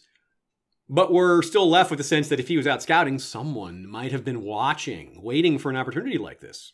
[0.90, 4.12] But we're still left with the sense that if he was out scouting, someone might
[4.12, 6.74] have been watching, waiting for an opportunity like this.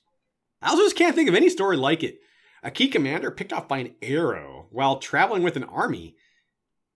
[0.61, 2.19] I also just can't think of any story like it.
[2.63, 6.15] A key commander picked off by an arrow while traveling with an army.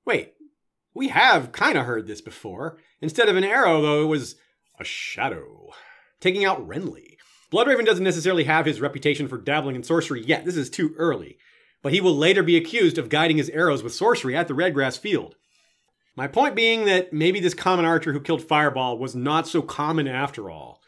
[0.06, 0.34] Wait,
[0.94, 2.80] we have kind of heard this before.
[3.02, 4.36] Instead of an arrow, though, it was
[4.80, 5.70] a shadow.
[6.20, 7.18] Taking out Renly.
[7.52, 10.46] Bloodraven doesn't necessarily have his reputation for dabbling in sorcery yet.
[10.46, 11.38] This is too early.
[11.82, 14.98] But he will later be accused of guiding his arrows with sorcery at the Redgrass
[14.98, 15.36] Field.
[16.16, 20.08] My point being that maybe this common archer who killed Fireball was not so common
[20.08, 20.82] after all.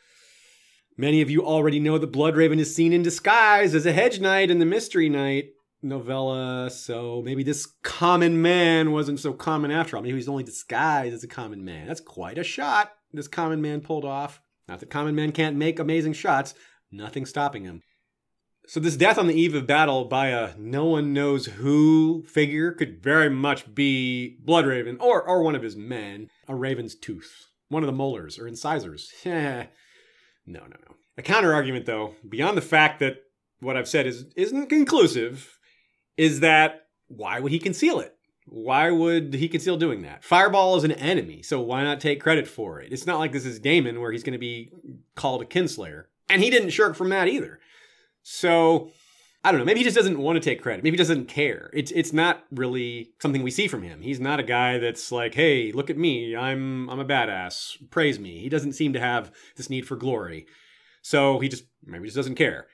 [0.97, 4.51] Many of you already know that Bloodraven is seen in disguise as a hedge knight
[4.51, 5.51] in the Mystery Knight
[5.81, 10.03] novella, so maybe this common man wasn't so common after all.
[10.03, 11.87] Maybe he's only disguised as a common man.
[11.87, 14.41] That's quite a shot this common man pulled off.
[14.67, 16.53] Not that common men can't make amazing shots,
[16.91, 17.81] nothing stopping him.
[18.65, 22.71] So this death on the eve of battle by a no one knows who figure
[22.71, 27.83] could very much be Bloodraven or or one of his men, a raven's tooth, one
[27.83, 29.11] of the molars or incisors.
[29.25, 29.65] no,
[30.45, 30.95] no, no.
[31.17, 33.17] A counter argument though, beyond the fact that
[33.59, 35.59] what I've said is isn't conclusive,
[36.15, 38.15] is that why would he conceal it?
[38.45, 40.23] Why would he conceal doing that?
[40.23, 42.91] Fireball is an enemy, so why not take credit for it?
[42.91, 44.71] It's not like this is Daemon where he's going to be
[45.15, 46.05] called a kinslayer.
[46.29, 47.59] And he didn't shirk from that either.
[48.23, 48.91] So
[49.43, 49.65] I don't know.
[49.65, 50.83] Maybe he just doesn't want to take credit.
[50.83, 51.69] Maybe he doesn't care.
[51.73, 54.01] It's it's not really something we see from him.
[54.01, 56.35] He's not a guy that's like, "Hey, look at me.
[56.35, 57.75] I'm I'm a badass.
[57.91, 60.47] Praise me." He doesn't seem to have this need for glory.
[61.01, 62.67] So he just maybe just doesn't care.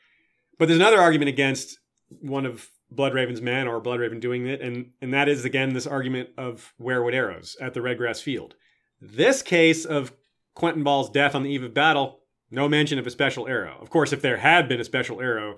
[0.59, 1.80] But there's another argument against
[2.21, 6.30] one of Bloodraven's men or Bloodraven doing it, and and that is again this argument
[6.38, 8.53] of weirwood arrows at the Redgrass Field.
[9.01, 10.13] This case of
[10.55, 12.18] Quentyn Ball's death on the eve of battle,
[12.51, 13.77] no mention of a special arrow.
[13.81, 15.57] Of course, if there had been a special arrow,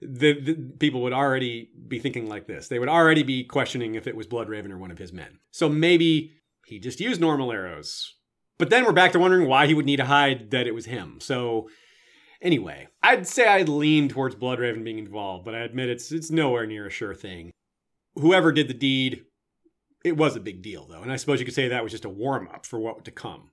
[0.00, 2.68] the, the, people would already be thinking like this.
[2.68, 5.40] They would already be questioning if it was Bloodraven or one of his men.
[5.50, 6.32] So maybe
[6.66, 8.14] he just used normal arrows.
[8.58, 10.86] But then we're back to wondering why he would need to hide that it was
[10.86, 11.18] him.
[11.20, 11.68] So
[12.42, 16.66] anyway, I'd say I'd lean towards Bloodraven being involved, but I admit it's it's nowhere
[16.66, 17.50] near a sure thing.
[18.16, 19.24] Whoever did the deed,
[20.04, 22.04] it was a big deal though, and I suppose you could say that was just
[22.04, 23.50] a warm up for what to come.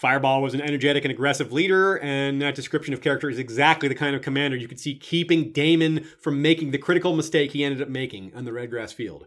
[0.00, 3.94] Fireball was an energetic and aggressive leader, and that description of character is exactly the
[3.94, 7.82] kind of commander you could see keeping Daemon from making the critical mistake he ended
[7.82, 9.26] up making on the Redgrass Field,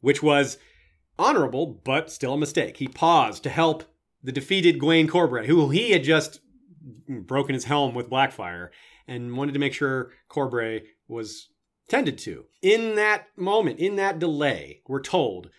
[0.00, 0.56] which was
[1.18, 2.78] honorable, but still a mistake.
[2.78, 3.84] He paused to help
[4.22, 6.40] the defeated Gwayne Corbray, who he had just
[7.08, 8.70] broken his helm with Blackfyre,
[9.06, 11.50] and wanted to make sure Corbray was
[11.90, 12.46] tended to.
[12.62, 15.50] In that moment, in that delay, we're told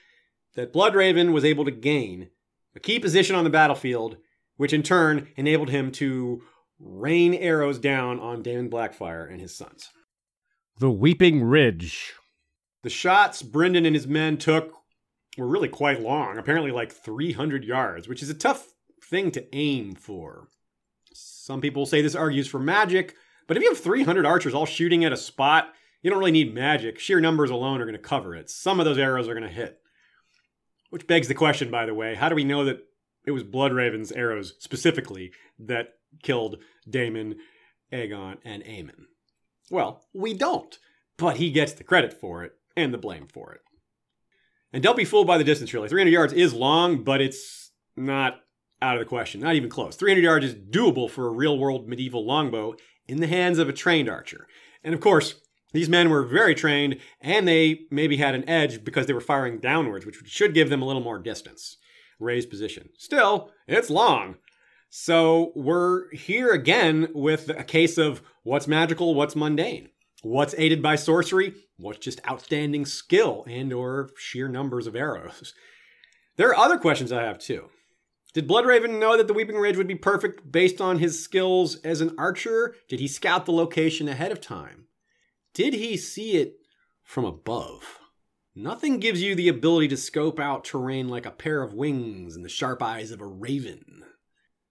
[0.55, 2.29] that Bloodraven was able to gain
[2.75, 4.17] a key position on the battlefield
[4.57, 6.41] which in turn enabled him to
[6.79, 9.89] rain arrows down on Daemon Blackfyre and his sons.
[10.79, 12.13] The Weeping Ridge.
[12.83, 14.73] The shots Brynden and his men took
[15.37, 18.73] were really quite long, apparently like 300 yards, which is a tough
[19.03, 20.47] thing to aim for.
[21.13, 23.15] Some people say this argues for magic,
[23.47, 26.53] but if you have 300 archers all shooting at a spot, you don't really need
[26.53, 26.99] magic.
[26.99, 28.49] Sheer numbers alone are going to cover it.
[28.49, 29.79] Some of those arrows are going to hit.
[30.89, 32.79] Which begs the question, by the way how do we know that
[33.27, 36.57] it was Bloodraven's arrows specifically that killed
[36.89, 37.35] Daemon,
[37.91, 39.05] Aegon, and Aemon.
[39.69, 40.79] Well, we don't,
[41.17, 43.61] but he gets the credit for it and the blame for it.
[44.71, 45.89] And don't be fooled by the distance, really.
[45.89, 48.39] 300 yards is long, but it's not
[48.81, 49.97] out of the question, not even close.
[49.97, 52.75] 300 yards is doable for a real world medieval longbow
[53.09, 54.47] in the hands of a trained archer.
[54.85, 55.35] And of course,
[55.73, 59.59] these men were very trained, and they maybe had an edge because they were firing
[59.59, 61.77] downwards, which should give them a little more distance
[62.19, 62.89] raised position.
[62.97, 64.35] Still, it's long.
[64.89, 69.89] So we're here again with a case of what's magical, what's mundane,
[70.23, 75.53] what's aided by sorcery, what's just outstanding skill and or sheer numbers of arrows.
[76.37, 77.69] There are other questions I have too.
[78.33, 82.01] Did Bloodraven know that the Weeping Ridge would be perfect based on his skills as
[82.01, 82.75] an archer?
[82.87, 84.85] Did he scout the location ahead of time?
[85.53, 86.57] Did he see it
[87.03, 87.99] from above?
[88.59, 92.43] Nothing gives you the ability to scope out terrain like a pair of wings and
[92.43, 94.03] the sharp eyes of a raven.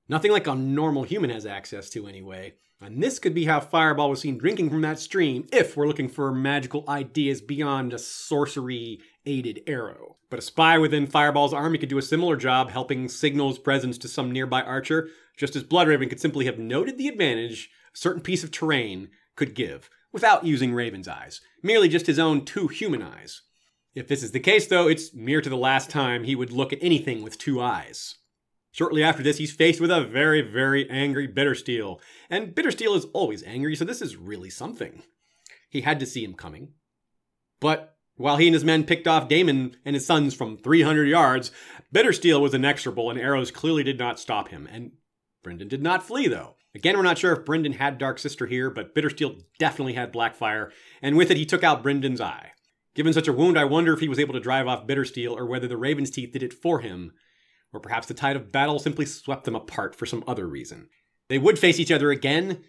[0.08, 2.54] Nothing like a normal human has access to, anyway.
[2.80, 6.08] And this could be how Fireball was seen drinking from that stream if we're looking
[6.08, 10.16] for magical ideas beyond a sorcery aided arrow.
[10.30, 13.98] But a spy within Fireball's army could do a similar job helping signal his presence
[13.98, 18.20] to some nearby archer, just as Bloodraven could simply have noted the advantage a certain
[18.20, 23.00] piece of terrain could give without using Raven's eyes, merely just his own two human
[23.00, 23.42] eyes.
[23.96, 26.70] If this is the case, though, it's near to the last time he would look
[26.70, 28.16] at anything with two eyes.
[28.70, 31.98] Shortly after this, he's faced with a very, very angry Bittersteel.
[32.28, 35.02] And Bittersteel is always angry, so this is really something.
[35.70, 36.74] He had to see him coming.
[37.58, 41.50] But while he and his men picked off Daemon and his sons from 300 yards,
[41.94, 44.68] Bittersteel was inexorable, and arrows clearly did not stop him.
[44.70, 44.92] And
[45.42, 46.56] Brynden did not flee, though.
[46.74, 50.70] Again, we're not sure if Brynden had Dark Sister here, but Bittersteel definitely had Blackfyre,
[51.00, 52.52] and with it, he took out Brynden's eye.
[52.96, 55.44] Given such a wound, I wonder if he was able to drive off Bittersteel or
[55.44, 57.12] whether the Raven's Teeth did it for him,
[57.70, 60.88] or perhaps the tide of battle simply swept them apart for some other reason.
[61.28, 62.64] They would face each other again,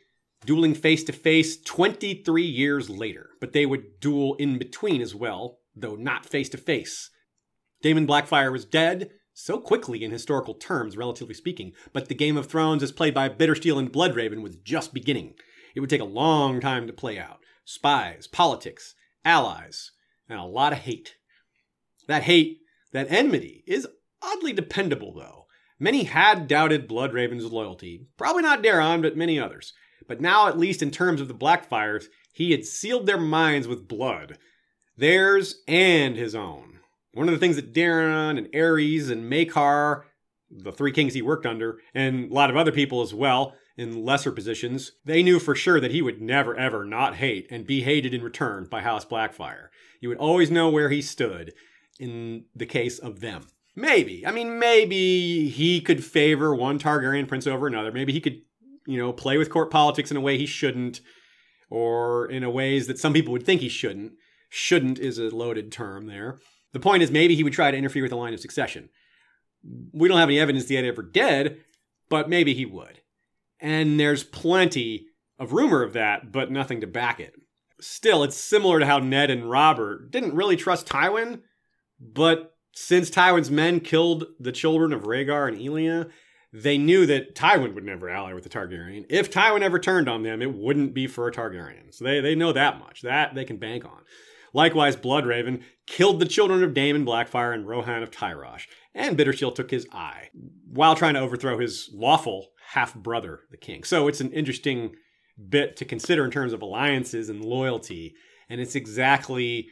[0.45, 5.59] dueling face to face 23 years later, but they would duel in between as well,
[5.73, 7.09] though not face to face.
[7.81, 12.47] Daemon Blackfyre was dead, so quickly in historical terms, relatively speaking, but the Game of
[12.47, 15.35] Thrones as played by Bittersteel and Bloodraven was just beginning.
[15.73, 17.39] It would take a long time to play out.
[17.63, 18.93] Spies, politics,
[19.23, 19.91] allies,
[20.29, 21.15] and a lot of hate.
[22.07, 22.59] That hate,
[22.93, 23.87] that enmity, is
[24.21, 25.45] oddly dependable, though.
[25.79, 28.07] Many had doubted Bloodraven's loyalty.
[28.17, 29.73] Probably not Daeron, but many others.
[30.07, 33.87] But now, at least in terms of the Blackfyres, he had sealed their minds with
[33.87, 34.37] blood.
[34.97, 36.79] Theirs and his own.
[37.13, 40.03] One of the things that Daeron and Aerys and Maekar,
[40.49, 44.03] the three kings he worked under, and a lot of other people as well, in
[44.03, 47.83] lesser positions, they knew for sure that he would never ever not hate and be
[47.83, 49.67] hated in return by House Blackfire.
[50.01, 51.53] You would always know where he stood
[51.99, 53.47] in the case of them.
[53.75, 54.25] Maybe.
[54.25, 57.91] I mean, maybe he could favor one Targaryen prince over another.
[57.91, 58.41] Maybe he could,
[58.87, 60.99] you know, play with court politics in a way he shouldn't,
[61.69, 64.13] or in a ways that some people would think he shouldn't.
[64.49, 66.39] Shouldn't is a loaded term there.
[66.73, 68.89] The point is, maybe he would try to interfere with the line of succession.
[69.91, 71.63] We don't have any evidence that he ever did,
[72.09, 73.01] but maybe he would.
[73.59, 75.07] And there's plenty
[75.39, 77.33] of rumor of that, but nothing to back it
[77.79, 81.41] still, it's similar to how Ned and Robert didn't really trust Tywin,
[81.99, 86.07] but since Tywin's men killed the children of Rhaegar and Elia,
[86.53, 89.05] they knew that Tywin would never ally with the Targaryen.
[89.09, 91.93] If Tywin ever turned on them, it wouldn't be for a Targaryen.
[91.93, 93.01] So they, they know that much.
[93.01, 94.03] That they can bank on.
[94.53, 98.63] Likewise, Bloodraven killed the children of Daemon Blackfyre and Rohanne of Tyrosh,
[98.95, 100.29] and Bittersteel took his eye
[100.71, 103.83] while trying to overthrow his lawful half brother, the king.
[103.83, 104.95] So it's an interesting
[105.49, 108.13] bit to consider in terms of alliances and loyalty,
[108.49, 109.67] and it's exactly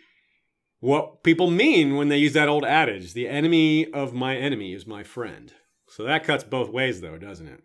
[0.80, 4.86] what people mean when they use that old adage the enemy of my enemy is
[4.86, 5.54] my friend.
[5.88, 7.62] So that cuts both ways, though, doesn't it?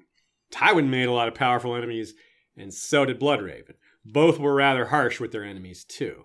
[0.53, 2.15] Tywin made a lot of powerful enemies,
[2.57, 3.75] and so did Bloodraven.
[4.05, 6.25] Both were rather harsh with their enemies, too.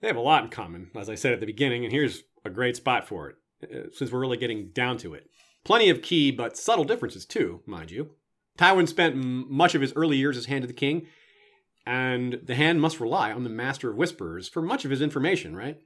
[0.00, 2.50] They have a lot in common, as I said at the beginning, and here's a
[2.50, 3.36] great spot for it,
[3.74, 5.30] uh, since we're really getting down to it.
[5.64, 8.10] Plenty of key but subtle differences, too, mind you.
[8.56, 11.06] Tywin spent much of his early years as Hand of the King,
[11.84, 15.54] and the Hand must rely on the Master of Whisperers for much of his information,
[15.54, 15.78] right?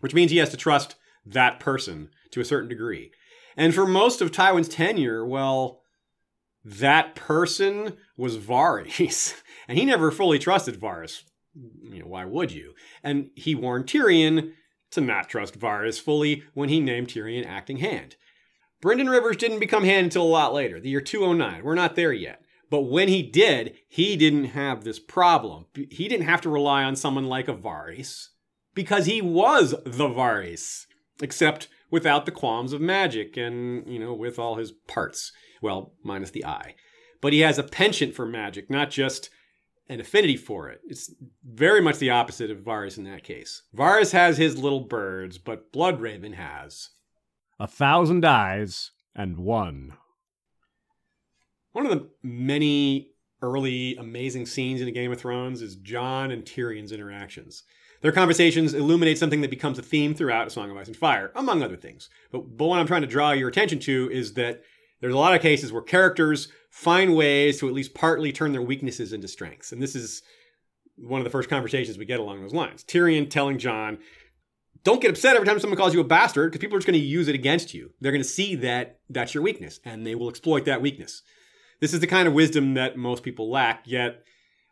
[0.00, 3.12] Which means he has to trust that person to a certain degree.
[3.56, 5.82] And for most of Tywin's tenure, well,
[6.64, 9.34] that person was Varys.
[9.68, 11.22] And he never fully trusted Varys.
[11.54, 12.74] You know, why would you?
[13.02, 14.54] And he warned Tyrion
[14.90, 18.16] to not trust Varys fully when he named Tyrion acting hand.
[18.82, 21.62] Brynden Rivers didn't become hand until a lot later, the year 209.
[21.62, 22.42] We're not there yet.
[22.68, 25.66] But when he did, he didn't have this problem.
[25.74, 28.28] He didn't have to rely on someone like a Varys
[28.74, 30.86] because he was the Varys,
[31.20, 35.32] except without the qualms of magic and, you know, with all his parts.
[35.60, 36.74] Well, minus the eye.
[37.20, 39.30] But he has a penchant for magic, not just
[39.88, 40.80] an affinity for it.
[40.88, 41.14] It's
[41.44, 43.62] very much the opposite of Varys in that case.
[43.76, 46.88] Varys has his little birds, but Bloodraven has
[47.62, 49.92] a thousand eyes and one.
[51.70, 56.90] One of the many early amazing scenes in Game of Thrones is Jon and Tyrion's
[56.90, 57.62] interactions.
[58.00, 61.30] Their conversations illuminate something that becomes a theme throughout A Song of Ice and Fire,
[61.36, 62.10] among other things.
[62.32, 64.62] But, but what I'm trying to draw your attention to is that
[65.00, 68.60] there's a lot of cases where characters find ways to at least partly turn their
[68.60, 69.70] weaknesses into strengths.
[69.70, 70.22] And this is
[70.96, 72.82] one of the first conversations we get along those lines.
[72.82, 73.98] Tyrion telling Jon,
[74.84, 76.98] don't get upset every time someone calls you a bastard because people are just going
[76.98, 77.92] to use it against you.
[78.00, 81.22] They're going to see that that's your weakness and they will exploit that weakness.
[81.80, 84.22] This is the kind of wisdom that most people lack, yet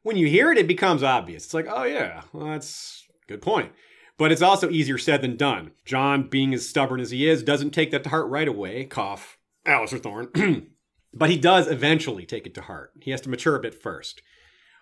[0.03, 1.45] when you hear it, it becomes obvious.
[1.45, 3.73] It's like, oh yeah, well, that's a good point.
[4.17, 5.73] But it's also easier said than done.
[5.85, 8.85] Jon, being as stubborn as he is, doesn't take that to heart right away.
[8.85, 9.39] Cough.
[9.67, 10.29] Alliser Thorne.
[11.15, 12.93] but he does eventually take it to heart.
[13.01, 14.23] He has to mature a bit first.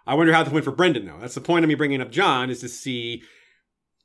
[0.07, 1.19] I wonder how this went for Brynden, though.
[1.21, 3.23] That's the point of me bringing up Jon, is to see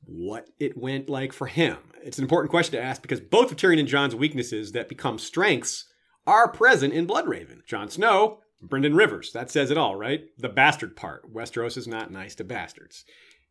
[0.05, 1.77] what it went like for him.
[2.03, 5.17] It's an important question to ask because both of Tyrion and Jon's weaknesses that become
[5.17, 5.85] strengths
[6.27, 7.65] are present in Bloodraven.
[7.65, 9.31] Jon Snow, Brynden Rivers.
[9.31, 10.25] That says it all, right?
[10.37, 11.33] The bastard part.
[11.33, 13.05] Westeros is not nice to bastards.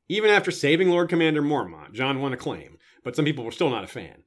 [0.08, 3.70] Even after saving Lord Commander Mormont, Jon won a claim, but some people were still
[3.70, 4.22] not a fan.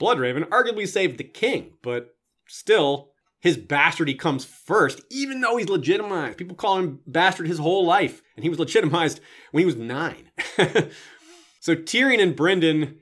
[0.00, 2.14] Bloodraven arguably saved the king, but
[2.46, 3.10] still,
[3.40, 6.38] his bastardy comes first, even though he's legitimized.
[6.38, 9.20] People call him bastard his whole life, and he was legitimized
[9.52, 10.30] when he was nine.
[11.60, 12.98] so Tyrion and Brynden,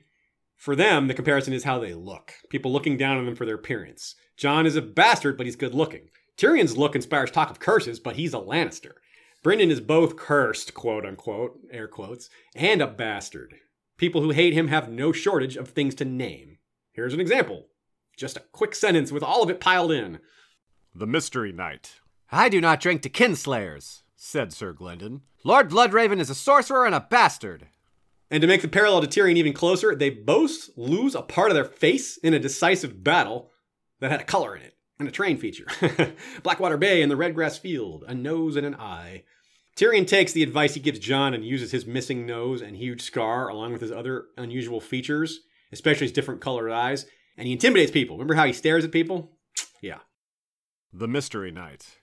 [0.55, 2.33] for them, the comparison is how they look.
[2.49, 4.15] People looking down on them for their appearance.
[4.35, 6.09] Jon is a bastard, but he's good looking.
[6.37, 8.93] Tyrion's look inspires talk of curses, but he's a Lannister.
[9.43, 13.55] Brynden is both cursed, quote unquote, air quotes, and a bastard.
[13.97, 16.57] People who hate him have no shortage of things to name.
[16.91, 17.67] Here's an example.
[18.15, 20.19] Just a quick sentence with all of it piled in.
[20.93, 21.99] The Mystery Knight.
[22.31, 25.21] I do not drink to kinslayers, said Sir Glendon.
[25.43, 27.67] Lord Bloodraven is a sorcerer and a bastard.
[28.29, 31.55] And to make the parallel to Tyrion even closer, they both lose a part of
[31.55, 33.51] their face in a decisive battle
[33.99, 35.67] that had a color in it and a train feature.
[36.43, 39.23] Blackwater Bay and the Redgrass Field, a nose and an eye.
[39.77, 43.47] Tyrion takes the advice he gives Jon and uses his missing nose and huge scar,
[43.47, 45.39] along with his other unusual features,
[45.71, 47.05] especially his different colored eyes,
[47.37, 48.17] and he intimidates people.
[48.17, 49.31] Remember how he stares at people?
[49.79, 49.99] Yeah.
[50.91, 51.96] The Mystery Knight.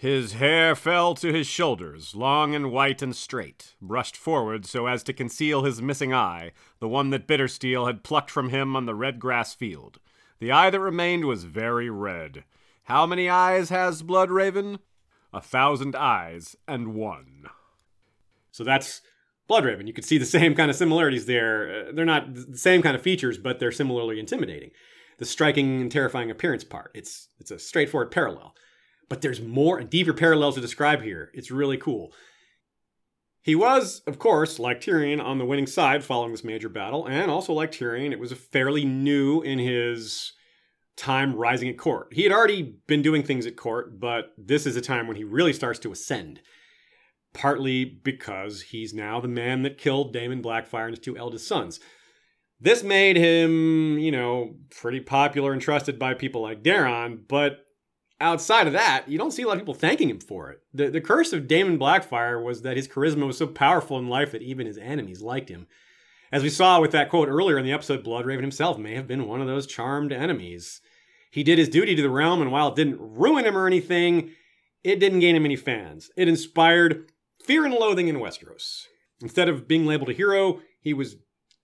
[0.00, 5.02] His hair fell to his shoulders, long and white and straight, brushed forward so as
[5.02, 8.94] to conceal his missing eye, the one that Bittersteel had plucked from him on the
[8.94, 10.00] Redgrass Field.
[10.38, 12.44] The eye that remained was very red.
[12.84, 14.78] How many eyes has Bloodraven?
[15.34, 17.44] A thousand eyes and one.
[18.52, 19.02] So that's
[19.50, 19.86] Bloodraven.
[19.86, 21.88] You can see the same kind of similarities there.
[21.88, 24.70] Uh, they're not the same kind of features, but they're similarly intimidating.
[25.18, 26.90] The striking and terrifying appearance part.
[26.94, 28.54] It's it's a straightforward parallel.
[29.10, 31.30] But there's more and deeper parallels to describe here.
[31.34, 32.14] It's really cool.
[33.42, 37.30] He was, of course, like Tyrion, on the winning side following this major battle, and
[37.30, 40.32] also like Tyrion, it was fairly new in his
[40.96, 42.08] time rising at court.
[42.12, 45.24] He had already been doing things at court, but this is a time when he
[45.24, 46.40] really starts to ascend.
[47.32, 51.80] Partly because he's now the man that killed Daemon Blackfyre and his two eldest sons.
[52.60, 57.64] This made him, you know, pretty popular and trusted by people like Daeron, but
[58.20, 60.60] outside of that, you don't see a lot of people thanking him for it.
[60.74, 64.32] The, the curse of Daemon Blackfyre was that his charisma was so powerful in life
[64.32, 65.66] that even his enemies liked him.
[66.32, 69.26] As we saw with that quote earlier in the episode, Bloodraven himself may have been
[69.26, 70.80] one of those charmed enemies.
[71.30, 74.30] He did his duty to the realm, and while it didn't ruin him or anything,
[74.84, 76.10] it didn't gain him any fans.
[76.16, 77.10] It inspired
[77.44, 78.86] fear and loathing in Westeros.
[79.20, 81.16] Instead of being labeled a hero, he was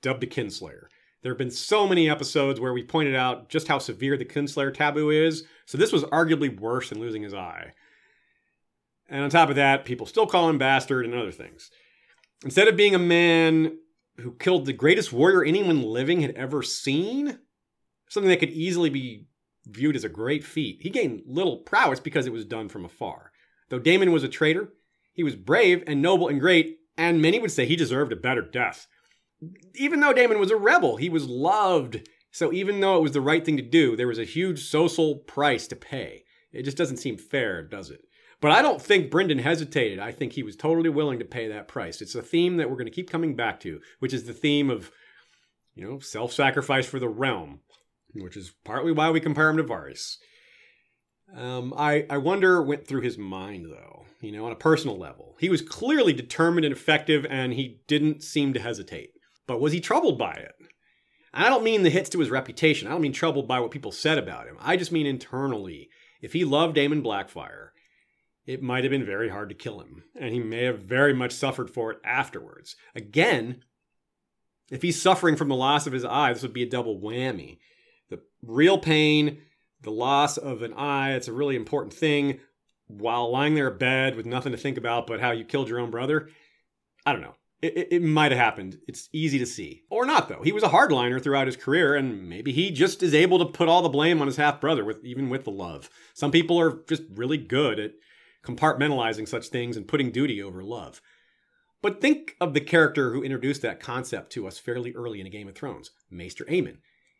[0.03, 0.89] dubbed a kinslayer.
[1.27, 4.73] There have been so many episodes where we pointed out just how severe the kinslayer
[4.73, 7.73] taboo is, so this was arguably worse than losing his eye.
[9.09, 11.73] And on top of that, people still call him bastard and other things.
[12.45, 13.77] Instead of being a man
[14.19, 17.41] who killed the greatest warrior anyone living had ever seen,
[18.09, 19.27] something that could easily be
[19.67, 23.33] viewed as a great feat, he gained little prowess because it was done from afar.
[23.69, 24.69] Though Daemon was a traitor,
[25.13, 28.43] he was brave and noble and great, and many would say he deserved a better
[28.43, 28.87] death.
[29.75, 32.09] Even though Daemon was a rebel, he was loved.
[32.31, 35.17] So even though it was the right thing to do, there was a huge social
[35.17, 36.25] price to pay.
[36.53, 38.01] It just doesn't seem fair, does it?
[38.41, 39.99] But I don't think Brynden hesitated.
[39.99, 42.03] I think he was totally willing to pay that price.
[42.03, 44.71] It's a theme that we're going to keep coming back to, which is the theme
[44.71, 44.91] of,
[45.75, 47.61] you know, self-sacrifice for the realm,
[48.15, 50.17] which is partly why we compare him to Varys.
[51.35, 55.37] Um, I, I wonder went through his mind, though, you know, on a personal level.
[55.41, 59.11] He was clearly determined and effective, and he didn't seem to hesitate.
[59.47, 60.55] But was he troubled by it?
[61.33, 62.89] I don't mean the hits to his reputation.
[62.89, 64.57] I don't mean troubled by what people said about him.
[64.61, 65.91] I just mean internally.
[66.23, 67.69] If he loved Daemon Blackfyre,
[68.47, 71.33] it might have been very hard to kill him, and he may have very much
[71.33, 72.77] suffered for it afterwards.
[72.95, 73.63] Again,
[74.71, 77.59] if he's suffering from the loss of his eye, this would be a double whammy.
[78.09, 79.43] The real pain,
[79.83, 82.41] the loss of an eye, it's a really important thing,
[82.87, 85.81] while lying there in bed with nothing to think about but how you killed your
[85.81, 86.31] own brother.
[87.05, 87.35] I don't know.
[87.63, 88.79] It, it, might have happened.
[88.87, 89.83] It's easy to see.
[89.89, 90.43] Or not, though.
[90.43, 93.69] He was a hardliner throughout his career, and maybe he just is able to put
[93.69, 95.89] all the blame on his half brother, with even with the love.
[96.13, 97.93] Some people are just really good at
[98.45, 101.01] compartmentalizing such things and putting duty over love.
[101.83, 105.31] But think of the character who introduced that concept to us fairly early in a
[105.31, 106.79] Game of Thrones, Maester Aemon.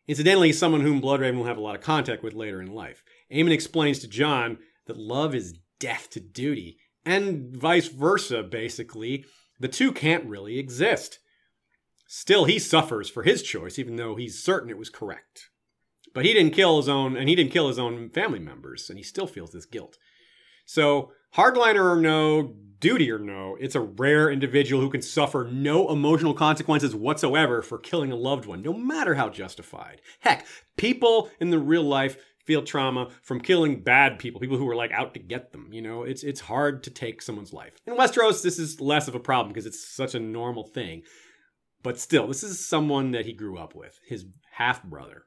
[0.09, 3.03] Incidentally, someone whom Bloodraven will have a lot of contact with later in life.
[3.33, 9.25] Aemon explains to Jon that love is death to duty, and vice versa, basically.
[9.59, 11.19] The two can't really exist.
[12.07, 15.51] Still, he suffers for his choice, even though he's certain it was correct.
[16.15, 18.99] But he didn't kill his own, and he didn't kill his own family members, and
[18.99, 19.99] he still feels this guilt.
[20.65, 25.91] So, hardliner or no, duty or no, it's a rare individual who can suffer no
[25.91, 30.01] emotional consequences whatsoever for killing a loved one, no matter how justified.
[30.21, 30.47] Heck,
[30.77, 32.17] people in the real life
[32.47, 35.69] feel trauma from killing bad people, people who are like out to get them.
[35.73, 37.75] You know, it's it's hard to take someone's life.
[37.87, 41.03] In Westeros, this is less of a problem because it's such a normal thing.
[41.83, 45.25] But still, this is someone that he grew up with, his half brother.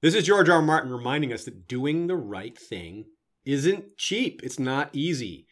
[0.00, 0.56] This is George R.
[0.56, 0.62] R.
[0.62, 3.06] Martin reminding us that doing the right thing
[3.44, 4.40] isn't cheap.
[4.44, 5.46] It's not easy.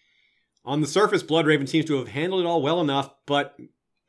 [0.65, 3.57] On the surface, Bloodraven seems to have handled it all well enough, but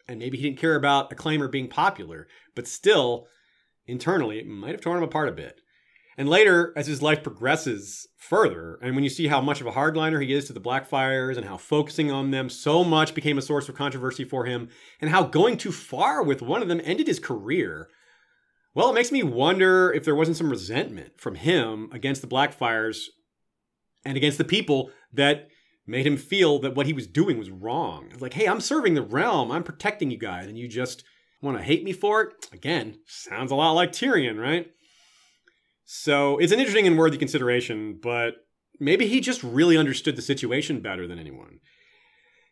[0.07, 3.27] and maybe he didn't care about acclaim or being popular, but still,
[3.85, 5.61] internally, it might have torn him apart a bit.
[6.17, 9.71] And later, as his life progresses further, and when you see how much of a
[9.71, 13.41] hardliner he is to the Blackfyres and how focusing on them so much became a
[13.41, 14.69] source of controversy for him,
[14.99, 17.87] and how going too far with one of them ended his career,
[18.73, 23.05] well, it makes me wonder if there wasn't some resentment from him against the Blackfyres
[24.03, 25.49] and against the people that
[25.85, 28.11] made him feel that what he was doing was wrong.
[28.19, 31.03] Like, hey, I'm serving the realm, I'm protecting you guys, and you just
[31.41, 32.47] want to hate me for it?
[32.51, 34.67] Again, sounds a lot like Tyrion, right?
[35.89, 38.33] So it's an interesting and worthy consideration, but
[38.77, 41.59] maybe he just really understood the situation better than anyone.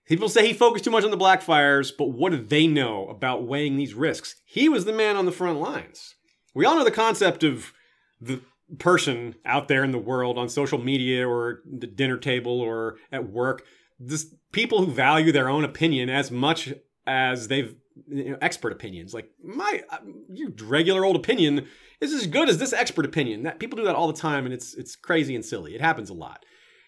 [0.07, 3.45] People say he focused too much on the Blackfyres, but what do they know about
[3.45, 4.35] weighing these risks?
[4.45, 6.15] He was the man on the front lines.
[6.53, 7.73] We all know the concept of
[8.21, 8.39] the
[8.79, 13.29] person out there in the world on social media or the dinner table or at
[13.29, 13.65] work,
[13.99, 16.73] this people who value their own opinion as much
[17.05, 17.75] as they've
[18.07, 19.13] you know, expert opinions.
[19.13, 19.97] Like my uh,
[20.29, 21.67] your regular old opinion
[22.11, 23.43] is as good as this expert opinion.
[23.43, 25.75] That people do that all the time, and it's it's crazy and silly.
[25.75, 26.45] It happens a lot.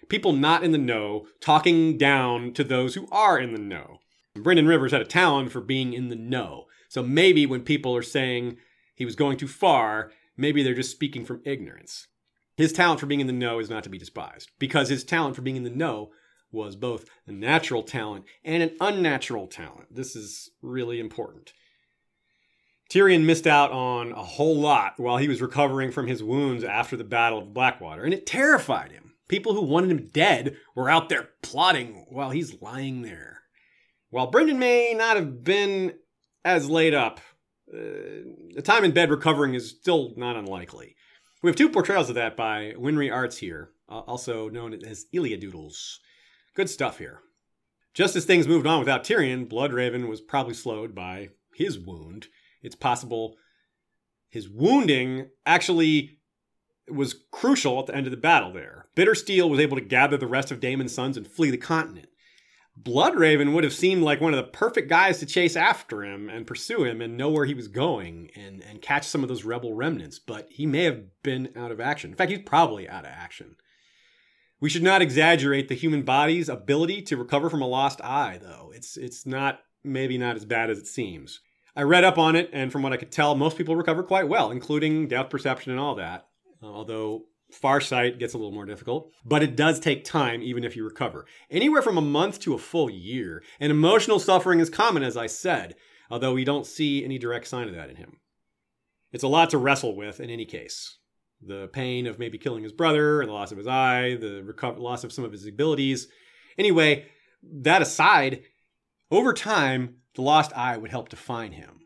[0.10, 4.00] People not in the know talking down to those who are in the know.
[4.36, 6.66] Brynden Rivers had a talent for being in the know.
[6.90, 8.58] So maybe when people are saying
[8.96, 12.08] he was going too far, maybe they're just speaking from ignorance.
[12.56, 15.36] His talent for being in the know is not to be despised because his talent
[15.36, 16.10] for being in the know
[16.52, 19.94] was both a natural talent and an unnatural talent.
[19.94, 21.54] This is really important.
[22.90, 26.96] Tyrion missed out on a whole lot while he was recovering from his wounds after
[26.96, 29.14] the Battle of Blackwater, and it terrified him.
[29.28, 33.42] People who wanted him dead were out there plotting while he's lying there.
[34.10, 35.96] While Brynden may not have been
[36.46, 37.20] as laid up,
[37.74, 37.78] uh,
[38.56, 40.96] the time in bed recovering is still not unlikely.
[41.44, 45.98] We have two portrayals of that by Winry Arts here, uh, also known as Iliadoodles.
[46.56, 47.20] Good stuff here.
[47.94, 52.28] Just as things moved on without Tyrion, Bloodraven was probably slowed by his wound.
[52.62, 53.36] It's possible
[54.30, 56.20] his wounding actually
[56.90, 58.88] was crucial at the end of the battle there.
[58.96, 62.08] Bittersteel was able to gather the rest of Daemon's sons and flee the continent.
[62.82, 66.46] Bloodraven would have seemed like one of the perfect guys to chase after him and
[66.46, 69.74] pursue him and know where he was going and, and catch some of those rebel
[69.74, 72.12] remnants, but he may have been out of action.
[72.12, 73.56] In fact, he's probably out of action.
[74.60, 78.72] We should not exaggerate the human body's ability to recover from a lost eye, though.
[78.74, 81.42] It's it's not maybe not as bad as it seems.
[81.78, 84.28] I read up on it, and from what I could tell, most people recover quite
[84.28, 86.26] well, including depth perception and all that.
[86.62, 90.76] Uh, although Farsight gets a little more difficult, but it does take time even if
[90.76, 91.28] you recover.
[91.52, 93.44] Anywhere from a month to a full year.
[93.60, 95.76] And emotional suffering is common, as I said,
[96.10, 98.18] although we don't see any direct sign of that in him.
[99.12, 100.98] It's a lot to wrestle with in any case.
[101.46, 104.80] The pain of maybe killing his brother and the loss of his eye, the reco-
[104.80, 106.08] loss of some of his abilities.
[106.58, 107.06] Anyway,
[107.44, 108.42] that aside,
[109.12, 111.82] over time, the lost eye would help define him.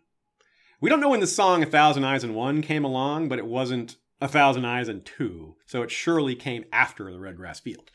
[0.80, 3.46] We don't know when the song A Thousand Eyes and One came along, but it
[3.46, 7.92] wasn't a Thousand Eyes and Two, so it surely came after the Redgrass Field.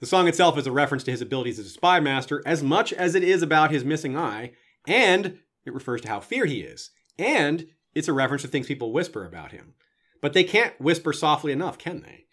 [0.00, 2.94] The song itself is a reference to his abilities as a spy master as much
[2.94, 4.52] as it is about his missing eye,
[4.88, 8.90] and it refers to how feared he is, and it's a reference to things people
[8.90, 9.74] whisper about him.
[10.22, 12.24] But they can't whisper softly enough, can they?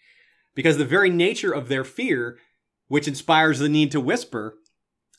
[0.54, 2.38] Because the very nature of their fear,
[2.88, 4.54] which inspires the need to whisper,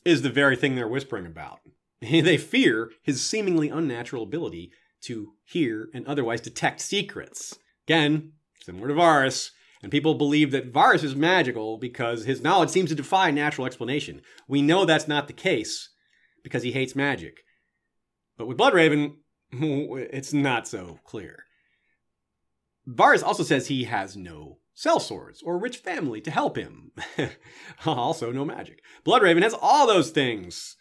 [0.04, 1.60] is the very thing they're whispering about.
[2.10, 4.72] they fear his seemingly unnatural ability
[5.02, 7.58] to hear and otherwise detect secrets.
[7.86, 8.32] Again,
[8.62, 9.50] similar to Varys,
[9.82, 14.22] and people believe that Varys is magical because his knowledge seems to defy natural explanation.
[14.48, 15.90] We know that's not the case
[16.42, 17.42] because he hates magic.
[18.38, 19.16] But with Bloodraven,
[19.52, 21.44] it's not so clear.
[22.88, 26.92] Varys also says he has no sellswords or rich family to help him.
[27.86, 28.80] also, no magic.
[29.04, 30.76] Bloodraven has all those things.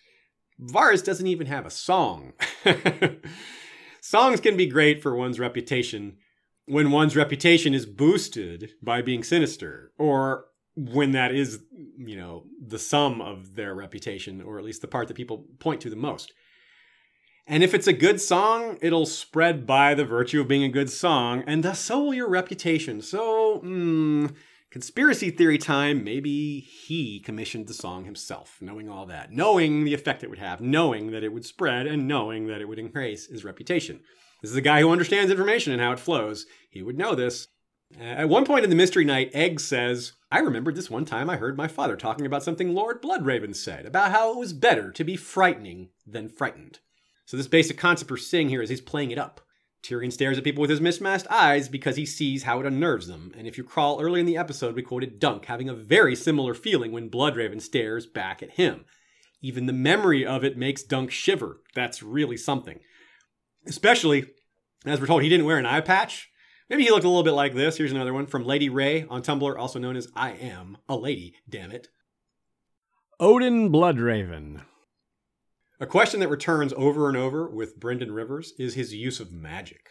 [0.61, 2.33] Varys doesn't even have a song.
[4.01, 6.17] Songs can be great for one's reputation,
[6.65, 11.59] when one's reputation is boosted by being sinister, or when that is,
[11.97, 15.81] you know, the sum of their reputation, or at least the part that people point
[15.81, 16.33] to the most.
[17.45, 20.89] And if it's a good song, it'll spread by the virtue of being a good
[20.89, 23.01] song, and thus so will your reputation.
[23.01, 24.27] So, hmm,
[24.73, 30.23] conspiracy theory time, maybe he commissioned the song himself, knowing all that, knowing the effect
[30.23, 33.45] it would have, knowing that it would spread, and knowing that it would increase his
[33.45, 33.99] reputation.
[34.41, 36.47] This is a guy who understands information and how it flows.
[36.71, 37.49] He would know this.
[38.01, 41.37] At one point in the Mystery Knight, Egg says, I remembered this one time I
[41.37, 45.03] heard my father talking about something Lord Bloodraven said, about how it was better to
[45.03, 46.79] be frightening than frightened.
[47.25, 49.41] So this basic concept we're seeing here is he's playing it up.
[49.83, 53.33] Tyrion stares at people with his mismatched eyes because he sees how it unnerves them.
[53.37, 56.53] And if you recall earlier in the episode, we quoted Dunk having a very similar
[56.53, 58.85] feeling when Bloodraven stares back at him.
[59.41, 61.59] Even the memory of it makes Dunk shiver.
[61.75, 62.79] That's really something.
[63.67, 64.27] Especially,
[64.85, 66.29] as we're told, he didn't wear an eye patch.
[66.69, 67.75] Maybe he looked a little bit like this.
[67.75, 71.35] Here's another one from Lady Ray on Tumblr, also known as I Am a Lady,
[71.49, 71.89] damn it.
[73.19, 74.61] Odin Bloodraven.
[75.83, 79.89] A question that returns over and over with Brynden Rivers is his use of magic.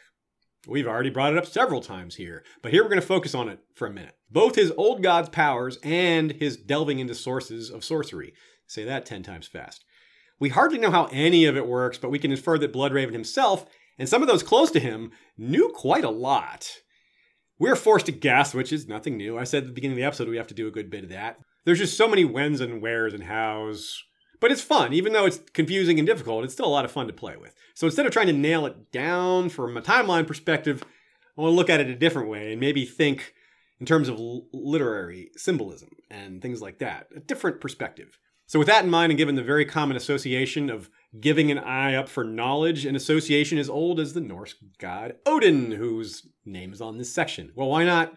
[0.66, 3.50] We've already brought it up several times here, but here we're going to focus on
[3.50, 4.14] it for a minute.
[4.30, 8.32] Both his old god's powers and his delving into sources of sorcery.
[8.66, 9.84] Say that 10 times fast.
[10.40, 13.66] We hardly know how any of it works, but we can infer that Bloodraven himself,
[13.98, 16.70] and some of those close to him, knew quite a lot.
[17.58, 19.36] We're forced to guess, which is nothing new.
[19.36, 21.04] I said at the beginning of the episode we have to do a good bit
[21.04, 21.36] of that.
[21.66, 24.02] There's just so many whens and wheres and hows.
[24.42, 24.92] But it's fun.
[24.92, 27.54] Even though it's confusing and difficult, it's still a lot of fun to play with.
[27.74, 30.82] So instead of trying to nail it down from a timeline perspective,
[31.38, 33.34] I want to look at it a different way and maybe think
[33.78, 34.20] in terms of
[34.52, 37.06] literary symbolism and things like that.
[37.14, 38.18] A different perspective.
[38.46, 40.90] So, with that in mind, and given the very common association of
[41.20, 45.70] giving an eye up for knowledge, an association as old as the Norse god Odin,
[45.70, 47.52] whose name is on this section.
[47.54, 48.14] Well, why not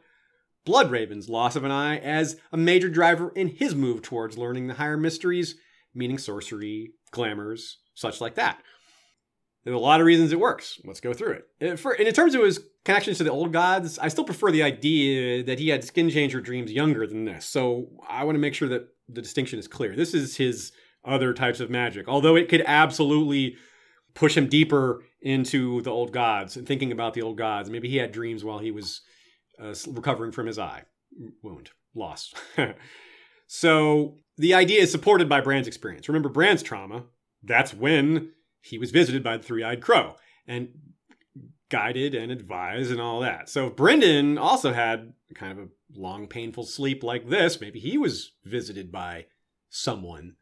[0.65, 4.73] Bloodraven's loss of an eye as a major driver in his move towards learning the
[4.73, 5.55] higher mysteries,
[5.95, 8.59] meaning sorcery, glamours, such like that?
[9.63, 10.79] There are a lot of reasons it works.
[10.85, 11.47] Let's go through it.
[11.59, 15.43] And in terms of his connections to the old gods, I still prefer the idea
[15.43, 17.47] that he had skin changer dreams younger than this.
[17.47, 19.95] So I want to make sure that the distinction is clear.
[19.95, 20.71] This is his
[21.03, 23.55] other types of magic, although it could absolutely
[24.13, 27.69] push him deeper into the old gods and thinking about the old gods.
[27.69, 29.01] Maybe he had dreams while he was
[29.59, 30.83] uh, recovering from his eye
[31.41, 32.33] wound, loss.
[33.47, 36.07] so the idea is supported by Bran's experience.
[36.09, 37.03] Remember Bran's trauma?
[37.43, 38.31] That's when
[38.61, 40.15] he was visited by the three eyed crow.
[40.47, 40.69] And
[41.69, 43.49] guided and advised and all that.
[43.49, 47.97] So if Brynden also had kind of a long, painful sleep like this, maybe he
[47.97, 49.25] was visited by
[49.69, 50.35] someone,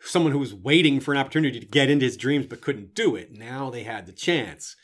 [0.00, 3.16] someone who was waiting for an opportunity to get into his dreams but couldn't do
[3.16, 3.32] it.
[3.32, 4.76] Now they had the chance.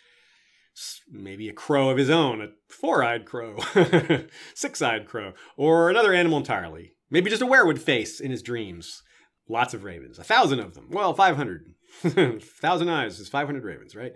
[1.08, 3.58] Maybe a crow of his own, a four eyed crow,
[4.54, 6.93] six eyed crow, or another animal entirely.
[7.10, 9.02] Maybe just a weirwood face in his dreams.
[9.48, 10.88] Lots of ravens, a thousand of them.
[10.90, 11.74] Well, 500.
[12.42, 14.14] thousand eyes is 500 ravens, right?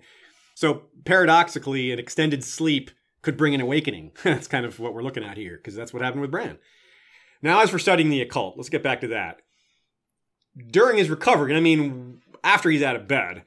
[0.55, 2.91] So paradoxically, an extended sleep
[3.23, 4.13] could bring an awakening.
[4.25, 6.59] that's kind of what we're looking at here, because that's what happened with Bran.
[7.43, 9.43] Now, as for studying the occult, let's get back to that.
[10.71, 13.45] During his recovery, I mean, after he's out of bed,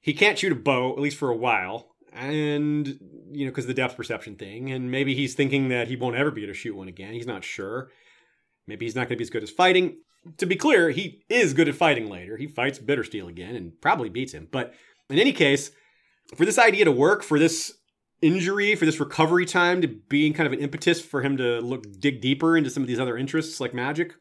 [0.00, 1.94] he can't shoot a bow, at least for a while.
[2.12, 2.86] And,
[3.30, 4.70] you know, because the depth perception thing.
[4.70, 7.14] And maybe he's thinking that he won't ever be able to shoot one again.
[7.14, 7.88] He's not sure.
[8.66, 9.98] Maybe he's not going to be as good as fighting.
[10.38, 12.36] To be clear, he is good at fighting later.
[12.36, 14.48] He fights Bittersteel again and probably beats him.
[14.50, 14.74] But
[15.10, 15.72] in any case,
[16.36, 17.72] for this idea to work, for this
[18.20, 21.84] injury, for this recovery time to being kind of an impetus for him to look
[21.98, 24.14] dig deeper into some of these other interests like magic,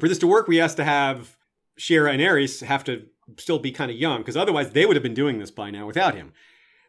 [0.00, 1.36] for this to work, we has to have
[1.78, 3.06] Shiera and Aerys have to
[3.38, 5.86] still be kind of young because otherwise they would have been doing this by now
[5.86, 6.32] without him.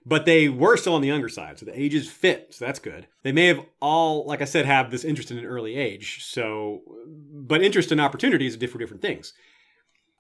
[0.06, 3.07] But they were still on the younger side, so the ages fit, so that's good.
[3.23, 6.23] They may have all, like I said, have this interest in an early age.
[6.23, 9.34] So, but interest and opportunities are different different things.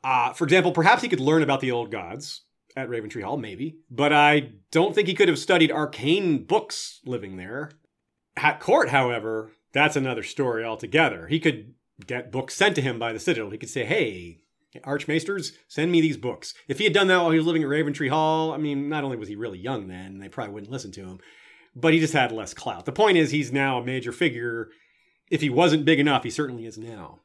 [0.03, 2.41] Uh, for example, perhaps he could learn about the old gods
[2.75, 3.77] at Raventree Hall, maybe.
[3.89, 7.71] But I don't think he could have studied arcane books living there.
[8.35, 11.27] At court, however, that's another story altogether.
[11.27, 11.73] He could
[12.05, 13.51] get books sent to him by the Citadel.
[13.51, 14.41] He could say, hey,
[14.83, 16.53] Archmaesters, send me these books.
[16.67, 19.03] If he had done that while he was living at Raventree Hall, I mean, not
[19.03, 21.19] only was he really young then, they probably wouldn't listen to him,
[21.75, 22.85] but he just had less clout.
[22.85, 24.69] The point is, he's now a major figure.
[25.29, 27.19] If he wasn't big enough, he certainly is now.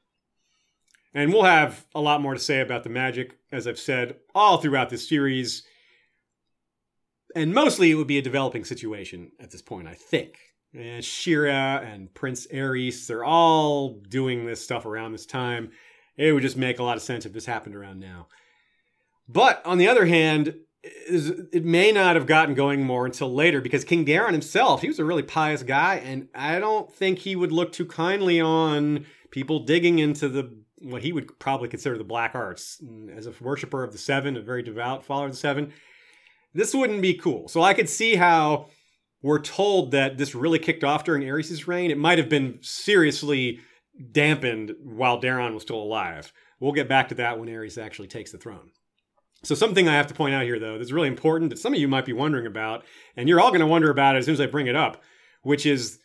[1.13, 4.59] And we'll have a lot more to say about the magic, as I've said, all
[4.59, 5.65] throughout this series.
[7.35, 10.39] And mostly it would be a developing situation at this point, I think.
[10.73, 15.73] And Shiera and Prince Aerys, they're all doing this stuff around this time.
[16.21, 18.29] It would just make a lot of sense if this happened around now.
[19.27, 23.85] But on the other hand, it may not have gotten going more until later because
[23.85, 27.53] King Daeron himself, he was a really pious guy, and I don't think he would
[27.53, 32.35] look too kindly on people digging into the what he would probably consider the black
[32.35, 32.83] arts.
[33.15, 35.73] As a worshiper of the seven, a very devout follower of the seven,
[36.53, 37.49] this wouldn't be cool.
[37.49, 38.69] So I could see how
[39.23, 41.91] we're told that this really kicked off during Aerys' reign.
[41.91, 43.61] It might have been seriously
[44.13, 46.33] dampened while Daeron was still alive.
[46.59, 48.71] We'll get back to that when Aerys actually takes the throne.
[49.43, 51.81] So something I have to point out here, though, that's really important that some of
[51.81, 52.85] you might be wondering about,
[53.17, 55.03] and you're all going to wonder about it as soon as I bring it up,
[55.43, 55.99] which is,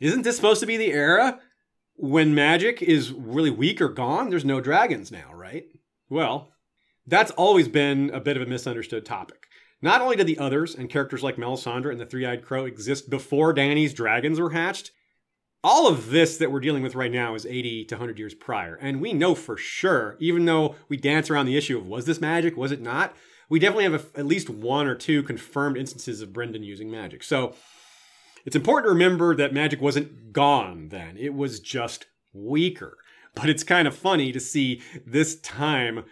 [0.00, 1.38] isn't this supposed to be the era
[1.94, 4.28] when magic is really weak or gone?
[4.28, 5.66] There's no dragons now, right?
[6.08, 6.50] Well,
[7.06, 9.46] that's always been a bit of a misunderstood topic.
[9.80, 13.52] Not only did the others and characters like Melisandre and the Three-Eyed Crow exist before
[13.52, 14.90] Dany's dragons were hatched,
[15.64, 18.74] all of this that we're dealing with right now is 80 to 100 years prior.
[18.76, 22.20] And we know for sure, even though we dance around the issue of was this
[22.20, 23.16] magic, was it not,
[23.48, 27.22] we definitely have a, at least one or two confirmed instances of Brynden using magic.
[27.22, 27.54] So
[28.44, 32.98] it's important to remember that magic wasn't gone then, it was just weaker.
[33.34, 36.04] But it's kind of funny to see this time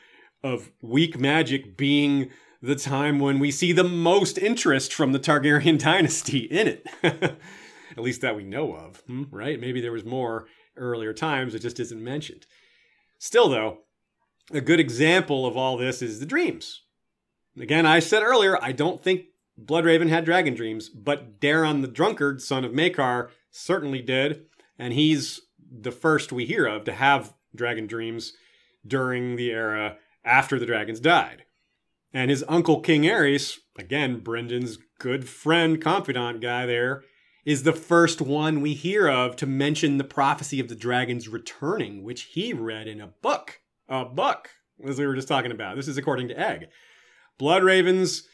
[0.42, 2.30] of weak magic being
[2.62, 6.86] the time when we see the most interest from the Targaryen dynasty in it.
[7.96, 9.60] At least that we know of, hmm, right?
[9.60, 10.46] Maybe there was more
[10.76, 12.46] earlier times, it just isn't mentioned.
[13.18, 13.78] Still, though,
[14.50, 16.82] a good example of all this is the dreams.
[17.58, 19.26] Again, I said earlier, I don't think
[19.60, 24.46] Bloodraven had dragon dreams, but Daeron the drunkard, son of Maekar, certainly did,
[24.78, 25.40] and he's
[25.70, 28.32] the first we hear of to have dragon dreams
[28.86, 31.44] during the era after the dragons died.
[32.12, 37.04] And his uncle King Aerys, again, Brynden's good friend, confidant guy there,
[37.44, 42.02] is the first one we hear of to mention the prophecy of the dragons returning,
[42.02, 43.60] which he read in a book.
[43.88, 44.50] A book,
[44.86, 45.76] as we were just talking about.
[45.76, 46.68] This is according to Egg.
[47.40, 48.26] Bloodraven's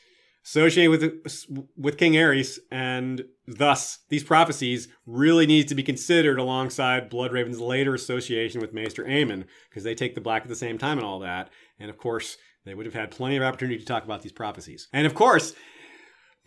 [0.45, 7.11] associated with with King Aerys, and thus these prophecies really need to be considered alongside
[7.11, 10.99] Bloodraven's later association with Maester Aemon, because they take the black at the same time
[10.99, 11.51] and all that.
[11.79, 14.89] And of course, they would have had plenty of opportunity to talk about these prophecies.
[14.93, 15.55] And of course,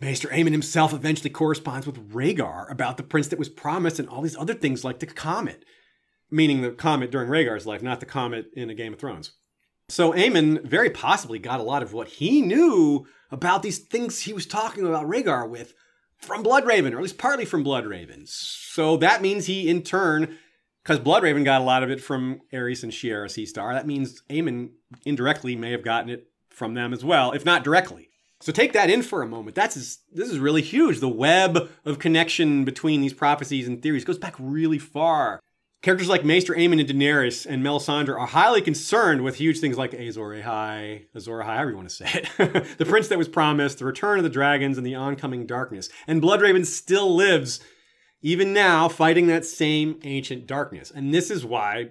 [0.00, 4.22] Maester Aemon himself eventually corresponds with Rhaegar about the prince that was promised and all
[4.22, 5.64] these other things like the comet,
[6.30, 9.32] meaning the comet during Rhaegar's life, not the comet in a Game of Thrones.
[9.88, 14.32] So Aemon very possibly got a lot of what he knew about these things he
[14.32, 15.74] was talking about Rhaegar with
[16.18, 18.28] from Bloodraven, or at least partly from Bloodraven.
[18.28, 20.38] So that means he, in turn,
[20.82, 24.70] because Bloodraven got a lot of it from Aerys and Shiera Seastar, that means Aemon
[25.04, 28.08] indirectly may have gotten it from them as well, if not directly.
[28.42, 29.54] So take that in for a moment.
[29.54, 29.74] That's
[30.12, 30.98] this is really huge.
[30.98, 35.38] The web of connection between these prophecies and theories goes back really far.
[35.80, 39.94] Characters like Maester Aemon and Daenerys and Melisandre are highly concerned with huge things like
[39.94, 42.28] Azor Ahai, Azor Ahai, however you want to say it,
[42.78, 45.88] the prince that was promised, the return of the dragons, and the oncoming darkness.
[46.08, 47.60] And Bloodraven still lives,
[48.22, 50.90] even now, fighting that same ancient darkness.
[50.90, 51.90] And this is why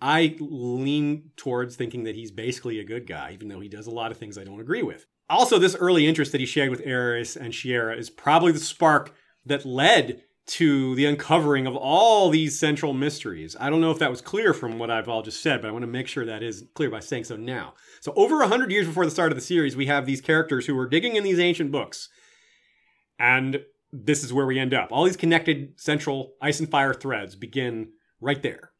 [0.00, 3.90] I lean towards thinking that he's basically a good guy, even though he does a
[3.90, 5.06] lot of things I don't agree with.
[5.28, 9.14] Also, this early interest that he shared with Aerys and Shiera is probably the spark
[9.46, 13.56] that led to the uncovering of all these central mysteries.
[13.58, 15.70] I don't know if that was clear from what I've all just said, but I
[15.70, 17.74] want to make sure that is clear by saying so now.
[18.00, 20.74] So, over 100 years before the start of the series, we have these characters who
[20.74, 22.10] were digging in these ancient books.
[23.18, 24.88] And this is where we end up.
[24.90, 28.72] All these connected central ice and fire threads begin right there.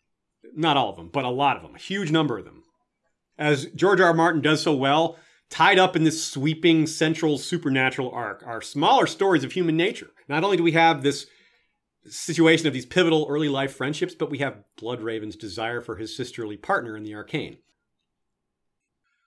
[0.55, 2.65] Not all of them, but a lot of them, a huge number of them.
[3.39, 4.09] As George R.
[4.09, 4.15] R.
[4.15, 5.17] Martin does so well,
[5.55, 10.11] tied up in this sweeping central supernatural arc are smaller stories of human nature.
[10.29, 11.29] Not only do we have this
[12.09, 16.57] situation of these pivotal early life friendships, but we have Bloodraven's desire for his sisterly
[16.57, 17.59] partner in the arcane.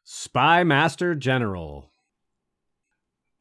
[0.03, 1.91] Spy Master General.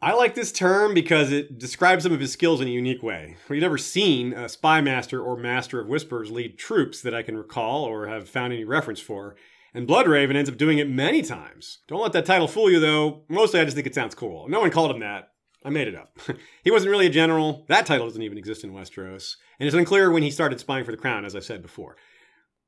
[0.01, 3.37] I like this term because it describes some of his skills in a unique way.
[3.49, 7.37] We've never seen a spy master or master of whispers lead troops that I can
[7.37, 9.35] recall or have found any reference for.
[9.77, 11.81] And Bloodraven ends up doing it many times.
[11.87, 13.25] Don't let that title fool you, though.
[13.29, 14.49] Mostly I just think it sounds cool.
[14.49, 15.33] No one called him that.
[15.63, 16.19] I made it up.
[16.65, 17.67] he wasn't really a general.
[17.69, 19.37] That title doesn't even exist in Westeros.
[19.61, 21.95] And it's unclear when he started spying for the crown, as I said before,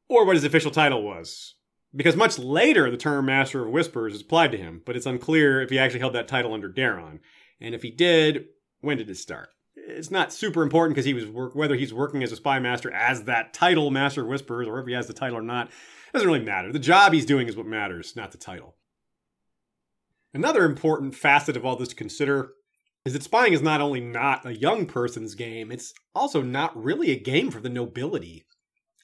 [0.07, 1.55] or what his official title was.
[1.97, 5.63] Because much later, the term Master of Whispers is applied to him, but it's unclear
[5.63, 7.21] if he actually held that title under Daeron.
[7.59, 8.49] And if he did,
[8.83, 9.49] when did it start?
[9.77, 12.93] It's not super important because he was work, whether he's working as a spy master
[12.93, 15.71] as that title, Master of Whispers, or if he has the title or not,
[16.13, 16.73] doesn't really matter.
[16.73, 18.77] The job he's doing is what matters, not the title.
[20.35, 22.51] Another important facet of all this to consider
[23.05, 27.11] is that spying is not only not a young person's game, it's also not really
[27.11, 28.45] a game for the nobility.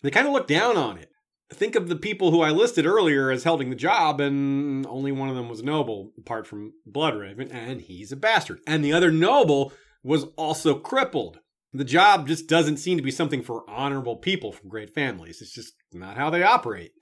[0.02, 1.10] They kind of look down on it.
[1.50, 5.28] Think of the people who I listed earlier as holding the job, and only one
[5.28, 8.60] of them was noble, apart from Bloodraven, and he's a bastard.
[8.66, 9.72] And the other noble
[10.02, 11.38] was also crippled.
[11.76, 15.42] The job just doesn't seem to be something for honorable people from great families.
[15.42, 16.92] It's just not how they operate.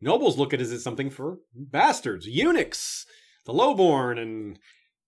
[0.00, 3.04] Nobles look at it as something for bastards, eunuchs,
[3.44, 4.58] the lowborn, and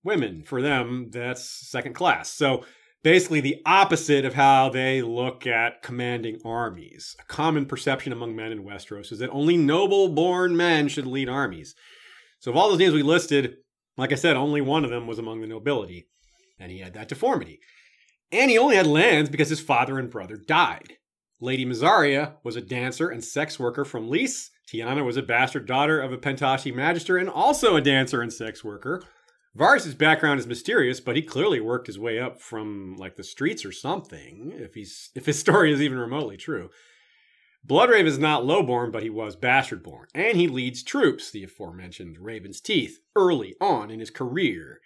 [0.04, 0.42] women.
[0.42, 2.30] For them, that's second class.
[2.30, 2.66] So
[3.02, 7.16] basically, the opposite of how they look at commanding armies.
[7.18, 11.30] A common perception among men in Westeros is that only noble born men should lead
[11.30, 11.74] armies.
[12.38, 13.56] So, of all those names we listed,
[13.96, 16.06] like I said, only one of them was among the nobility.
[16.58, 17.60] And he had that deformity.
[18.32, 20.94] And he only had lands because his father and brother died.
[21.40, 24.50] Lady Mysaria was a dancer and sex worker from Lys.
[24.66, 28.64] Tyanna was a bastard daughter of a Pentoshi magister and also a dancer and sex
[28.64, 29.02] worker.
[29.56, 33.64] Varys' background is mysterious, but he clearly worked his way up from like the streets
[33.64, 36.70] or something, if he's if his story is even remotely true.
[37.66, 42.60] Bloodraven is not lowborn, but he was bastard-born, and he leads troops, the aforementioned Raven's
[42.60, 44.80] Teeth, early on in his career.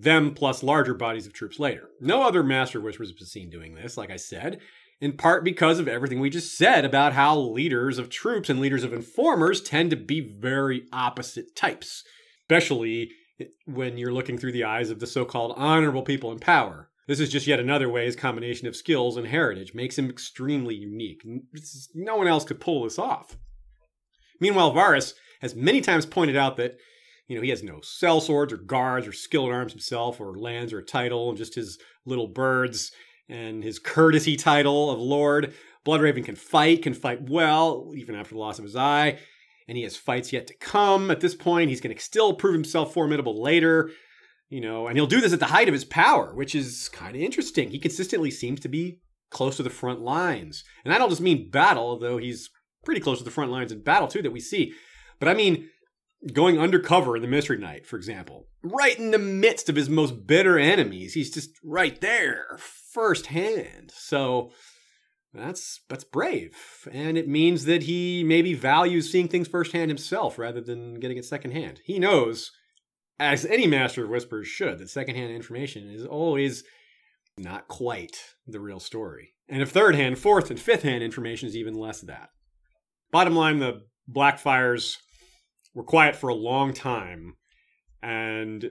[0.00, 1.88] Them plus larger bodies of troops later.
[2.00, 4.60] No other Master Whispers was seen doing this, like I said,
[5.00, 8.84] in part because of everything we just said about how leaders of troops and leaders
[8.84, 12.04] of informers tend to be very opposite types,
[12.42, 13.10] especially
[13.66, 16.90] when you're looking through the eyes of the so called honorable people in power.
[17.08, 20.74] This is just yet another way his combination of skills and heritage makes him extremely
[20.74, 21.22] unique.
[21.94, 23.36] No one else could pull this off.
[24.40, 26.76] Meanwhile, Varys has many times pointed out that
[27.28, 30.72] you know, he has no sellswords or guards or skill skilled arms himself or lands
[30.72, 32.90] or title, and just his little birds
[33.28, 35.54] and his courtesy title of Lord.
[35.86, 39.18] Bloodraven can fight, can fight well, even after the loss of his eye
[39.68, 41.10] and he has fights yet to come.
[41.10, 43.90] At this point, he's going to still prove himself formidable later,
[44.48, 47.14] you know, and he'll do this at the height of his power, which is kind
[47.14, 47.70] of interesting.
[47.70, 49.00] He consistently seems to be
[49.30, 50.64] close to the front lines.
[50.84, 52.48] And I don't just mean battle, though he's
[52.84, 54.72] pretty close to the front lines in battle too that we see.
[55.20, 55.68] But I mean
[56.32, 60.26] going undercover in the Mystery Knight, for example, right in the midst of his most
[60.26, 61.14] bitter enemies.
[61.14, 63.92] He's just right there, firsthand.
[63.94, 64.52] So
[65.32, 66.56] that's that's brave,
[66.90, 71.24] and it means that he maybe values seeing things firsthand himself rather than getting it
[71.24, 71.80] secondhand.
[71.84, 72.50] He knows,
[73.20, 76.64] as any master of whispers should, that secondhand information is always
[77.36, 79.34] not quite the real story.
[79.48, 82.30] And if third hand, fourth, and fifth hand information is even less that.
[83.10, 84.96] Bottom line, the Blackfyres
[85.74, 87.36] were quiet for a long time,
[88.02, 88.70] and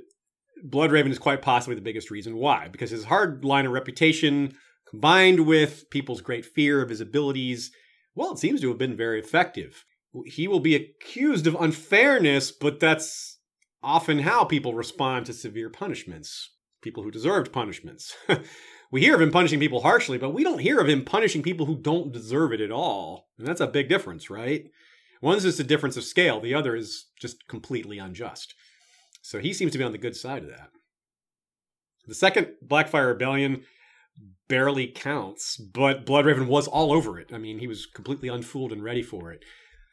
[0.65, 4.55] Bloodraven is quite possibly the biggest reason why, because his hard line of reputation
[4.89, 7.71] combined with people's great fear of his abilities,
[8.15, 9.85] well, it seems to have been very effective.
[10.25, 13.39] He will be accused of unfairness, but that's
[13.83, 18.15] often how people respond to severe punishments, people who deserved punishments.
[18.91, 21.65] we hear of him punishing people harshly, but we don't hear of him punishing people
[21.65, 23.27] who don't deserve it at all.
[23.37, 24.65] And that's a big difference, right?
[25.21, 28.53] One's just a difference of scale, the other is just completely unjust.
[29.21, 30.69] So he seems to be on the good side of that.
[32.07, 33.63] The second Blackfyre Rebellion
[34.47, 37.31] barely counts, but Bloodraven was all over it.
[37.33, 39.43] I mean, he was completely unfooled and ready for it.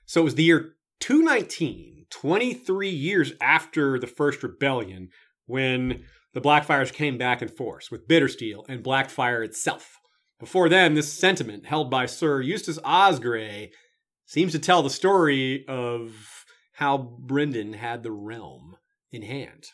[0.06, 5.08] So it was the year 219, 23 years after the first rebellion,
[5.46, 9.98] when the Blackfyres came back in force with Bittersteel and Blackfyre itself.
[10.38, 13.70] Before then, this sentiment held by Sir Eustace Osgrey
[14.26, 18.76] seems to tell the story of how Brynden had the realm
[19.12, 19.70] in hand.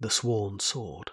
[0.00, 1.10] The Sworn Sword.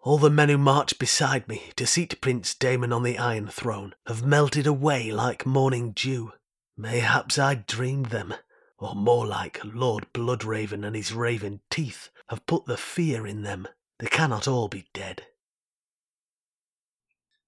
[0.00, 3.94] All the men who marched beside me to seat Prince Daemon on the Iron Throne
[4.06, 6.32] have melted away like morning dew.
[6.76, 8.34] Mayhaps I dreamed them,
[8.78, 13.66] or more like Lord Bloodraven and his raven teeth have put the fear in them.
[13.98, 15.24] They cannot all be dead.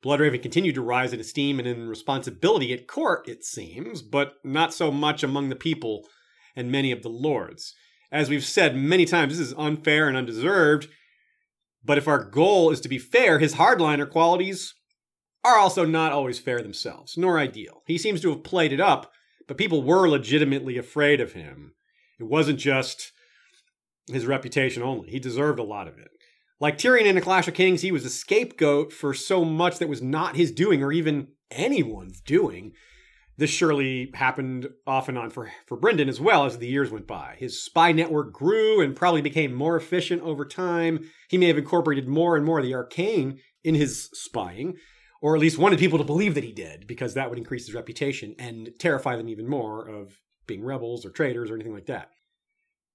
[0.06, 4.72] Bloodraven continued to rise in esteem and in responsibility at court, it seems, but not
[4.72, 6.06] so much among the people
[6.54, 7.74] and many of the lords.
[8.12, 10.86] As we've said many times, this is unfair and undeserved.
[11.84, 14.74] But if our goal is to be fair, his hardliner qualities
[15.44, 17.82] are also not always fair themselves, nor ideal.
[17.86, 19.10] He seems to have played it up,
[19.48, 21.74] but people were legitimately afraid of him.
[22.20, 23.10] It wasn't just
[24.06, 26.10] his reputation only, he deserved a lot of it.
[26.58, 29.88] Like Tyrion in A Clash of Kings, he was a scapegoat for so much that
[29.88, 32.72] was not his doing or even anyone's doing.
[33.36, 37.06] This surely happened off and on for, for Brynden as well as the years went
[37.06, 37.36] by.
[37.38, 41.10] His spy network grew and probably became more efficient over time.
[41.28, 44.76] He may have incorporated more and more of the arcane in his spying,
[45.20, 47.74] or at least wanted people to believe that he did, because that would increase his
[47.74, 52.08] reputation and terrify them even more of being rebels or traitors or anything like that.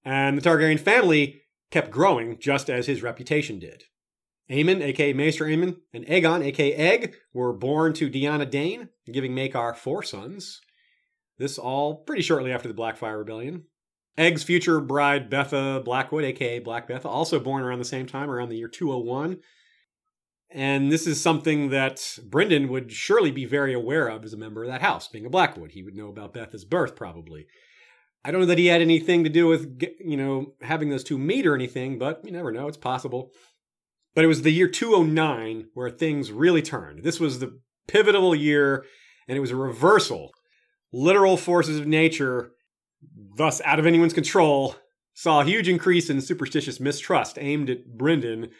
[0.03, 1.40] And the Targaryen family
[1.71, 3.85] kept growing just as his reputation did.
[4.49, 9.75] Aemon, aka Maester Aemon, and Aegon, aka Egg, were born to Dyanna Dayne, giving Maekar
[9.75, 10.59] four sons.
[11.37, 13.63] This all pretty shortly after the Blackfyre Rebellion.
[14.17, 18.49] Egg's future bride, Betha Blackwood, aka Black Betha, also born around the same time, around
[18.49, 19.39] the year 201.
[20.53, 21.95] And this is something that
[22.29, 25.29] Brynden would surely be very aware of as a member of that house, being a
[25.29, 25.71] Blackwood.
[25.71, 27.47] He would know about Betha's birth, probably.
[28.23, 31.17] I don't know that he had anything to do with, you know, having those two
[31.17, 32.67] meet or anything, but you never know.
[32.67, 33.31] It's possible.
[34.13, 37.03] But it was the year 209 where things really turned.
[37.03, 38.85] This was the pivotal year,
[39.27, 40.31] and it was a reversal.
[40.93, 42.51] Literal forces of nature,
[43.37, 44.75] thus out of anyone's control,
[45.13, 48.51] saw a huge increase in superstitious mistrust aimed at Brynden,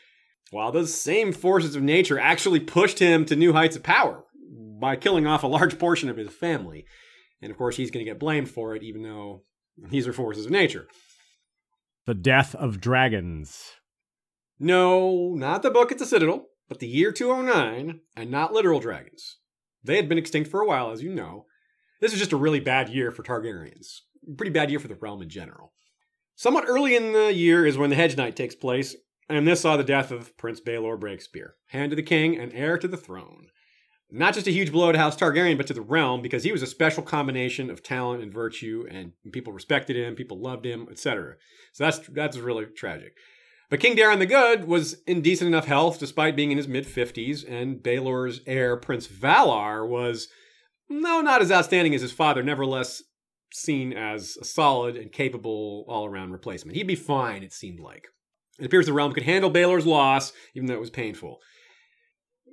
[0.50, 4.24] while those same forces of nature actually pushed him to new heights of power
[4.80, 6.86] by killing off a large portion of his family.
[7.42, 9.44] And of course, he's going to get blamed for it, even though
[9.90, 10.88] these are forces of nature.
[12.06, 13.72] The death of dragons.
[14.60, 19.38] No, not the book at the Citadel, but the year 209, and not literal dragons.
[19.84, 21.46] They had been extinct for a while, as you know.
[22.00, 24.02] This is just a really bad year for Targaryens.
[24.38, 25.74] Pretty bad year for the realm in general.
[26.36, 28.96] Somewhat early in the year is when the Hedge Knight takes place,
[29.30, 32.78] and this saw the death of Prince Baelor Breakspear, hand to the king and heir
[32.78, 33.48] to the throne.
[34.12, 36.62] Not just a huge blow to House Targaryen, but to the realm, because he was
[36.62, 41.36] a special combination of talent and virtue, and people respected him, people loved him, etc.
[41.72, 43.14] So that's that's really tragic.
[43.70, 46.86] But King Daeron the Good was in decent enough health despite being in his mid
[46.86, 50.28] 50s, and Baelor's heir, Prince Valarr, was,
[50.90, 53.02] no, not as outstanding as his father, nevertheless
[53.54, 56.76] seen as a solid and capable all around replacement.
[56.76, 58.08] He'd be fine, it seemed like.
[58.60, 61.40] It appears the realm could handle Baelor's loss, even though it was painful.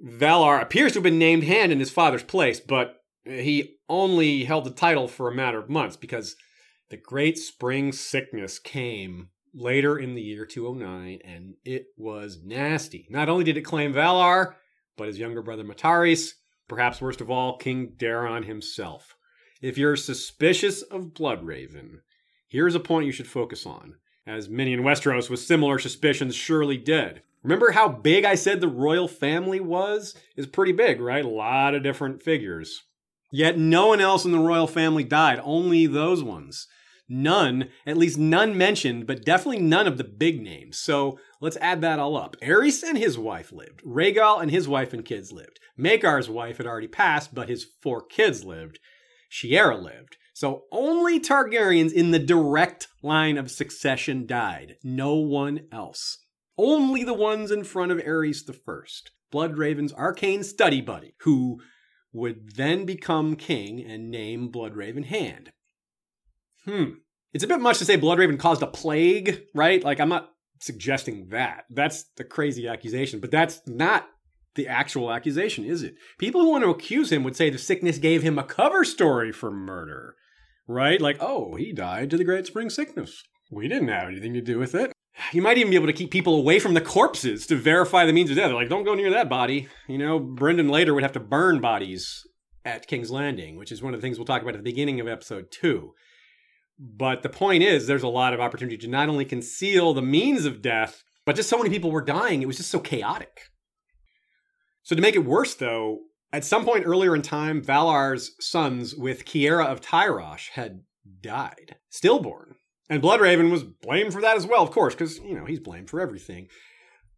[0.05, 4.65] Valarr appears to have been named hand in his father's place, but he only held
[4.65, 6.37] the title for a matter of months because
[6.91, 13.07] the great spring sickness came later in the year 209, and it was nasty.
[13.11, 14.55] Not only did it claim Valarr,
[14.97, 16.33] but his younger brother Matarys,
[16.69, 19.17] perhaps worst of all, King Daeron himself.
[19.61, 22.01] If you're suspicious of Bloodraven,
[22.47, 23.97] here's a point you should focus on,
[24.27, 27.23] as many in Westeros with similar suspicions surely did.
[27.43, 30.15] Remember how big I said the royal family was?
[30.37, 31.25] Is pretty big, right?
[31.25, 32.83] A lot of different figures.
[33.31, 36.67] Yet no one else in the royal family died, only those ones
[37.09, 40.79] none, at least none mentioned, but definitely none of the big names.
[40.79, 42.37] So let's add that all up.
[42.43, 43.83] Aerys and his wife lived.
[43.85, 45.59] Rhaegel and his wife and kids lived.
[45.79, 48.79] Maekar's wife had already passed, but his four kids lived.
[49.31, 50.17] Shiera lived.
[50.35, 54.77] So only Targaryens in the direct line of succession died.
[54.85, 56.19] No one else.
[56.59, 61.61] Only the ones in front of Aerys the First, Bloodraven's arcane study buddy, who
[62.13, 65.53] would then become king and name Bloodraven Hand.
[66.65, 66.95] Hmm.
[67.33, 69.85] It's a bit much to say Bloodraven caused a plague, right?
[69.85, 70.31] Like, I'm not
[70.61, 71.65] suggesting that.
[71.71, 74.09] That's the crazy accusation, but that's not
[74.55, 75.95] the actual accusation, is it?
[76.19, 79.31] People who want to accuse him would say the sickness gave him a cover story
[79.31, 80.17] for murder,
[80.67, 81.01] right?
[81.01, 83.23] Like, oh, he died to the Great Spring Sickness.
[83.53, 84.93] We didn't have anything to do with it.
[85.33, 88.13] You might even be able to keep people away from the corpses to verify the
[88.13, 88.47] means of death.
[88.47, 89.69] They're like, don't go near that body.
[89.87, 92.27] You know, Brynden later would have to burn bodies
[92.65, 95.01] at King's Landing, which is one of the things we'll talk about at the beginning
[95.01, 95.93] of episode two.
[96.79, 100.45] But the point is, there's a lot of opportunity to not only conceal the means
[100.45, 103.41] of death, but just so many people were dying, it was just so chaotic.
[104.83, 105.99] So to make it worse, though,
[106.33, 110.83] at some point earlier in time, Valarr's sons with Kiera of Tyrosh had
[111.21, 112.55] died, stillborn.
[112.89, 115.91] And Bloodraven was blamed for that as well, of course, because, you know, he's blamed
[115.91, 116.49] for everything.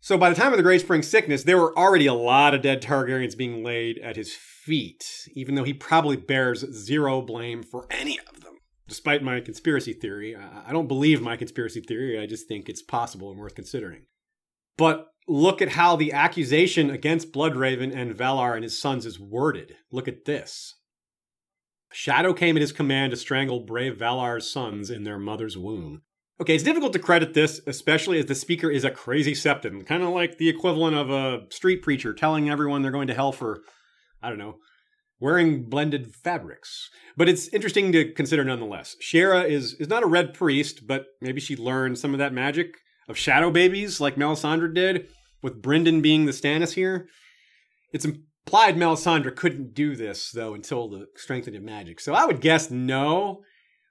[0.00, 2.62] So by the time of the Great Spring Sickness, there were already a lot of
[2.62, 7.86] dead Targaryens being laid at his feet, even though he probably bears zero blame for
[7.90, 8.54] any of them.
[8.88, 13.30] Despite my conspiracy theory, I don't believe my conspiracy theory, I just think it's possible
[13.30, 14.06] and worth considering.
[14.76, 19.76] But look at how the accusation against Bloodraven and Valarr and his sons is worded.
[19.92, 20.74] Look at this.
[21.92, 26.02] Shadow came at his command to strangle brave Valarr's sons in their mother's womb.
[26.40, 30.02] Okay, it's difficult to credit this, especially as the speaker is a crazy septon, kind
[30.02, 33.60] of like the equivalent of a street preacher telling everyone they're going to hell for,
[34.22, 34.56] I don't know,
[35.20, 36.88] wearing blended fabrics.
[37.14, 38.96] But it's interesting to consider nonetheless.
[39.02, 42.76] Shiera is, is not a red priest, but maybe she learned some of that magic
[43.06, 45.08] of shadow babies like Melisandre did,
[45.42, 47.06] with Brynden being the Stannis here.
[47.92, 48.06] It's
[48.46, 52.00] implied Melisandre couldn't do this, though, until the strengthening of magic.
[52.00, 53.42] So I would guess no,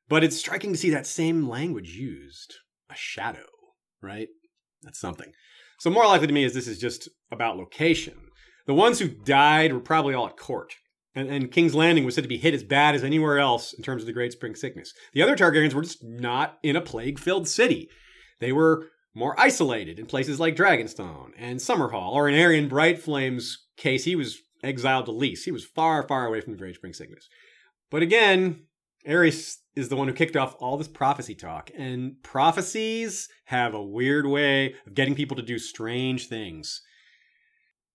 [0.08, 2.56] but it's striking to see that same language used.
[2.90, 3.46] A shadow,
[4.02, 4.28] right?
[4.82, 5.32] That's something.
[5.80, 8.16] So more likely to me is this is just about location.
[8.66, 10.74] The ones who died were probably all at court.
[11.16, 13.84] And, and, King's Landing was said to be hit as bad as anywhere else in
[13.84, 14.94] terms of the Great Spring Sickness.
[15.14, 17.90] The other Targaryens were just not in a plague filled city.
[18.40, 18.88] They were
[19.20, 24.40] more isolated in places like Dragonstone and Summerhall, or in Aerion Brightflame's case, he was
[24.64, 25.44] exiled to Lys.
[25.44, 27.30] He was far, far away from the Great Spring Sickness.
[27.92, 28.66] But again,
[29.08, 33.84] Aerys is the one who kicked off all this prophecy talk, and prophecies have a
[33.84, 36.82] weird way of getting people to do strange things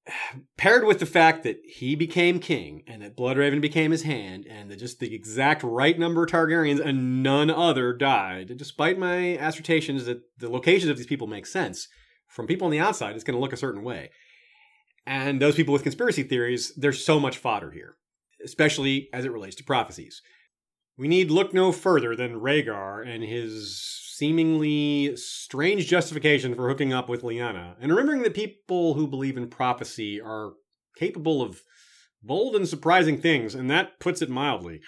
[0.56, 4.70] paired with the fact that he became king and that Bloodraven became his hand and
[4.70, 10.04] that just the exact right number of Targaryens and none other died, despite my assertions
[10.06, 11.88] that the locations of these people make sense,
[12.28, 14.10] from people on the outside, it's going to look a certain way.
[15.06, 17.96] And those people with conspiracy theories, there's so much fodder here,
[18.44, 20.22] especially as it relates to prophecies.
[20.96, 27.08] We need look no further than Rhaegar and his seemingly strange justification for hooking up
[27.08, 30.52] with Lyanna, and remembering that people who believe in prophecy are
[30.96, 31.62] capable of
[32.22, 34.80] bold and surprising things, and that puts it mildly.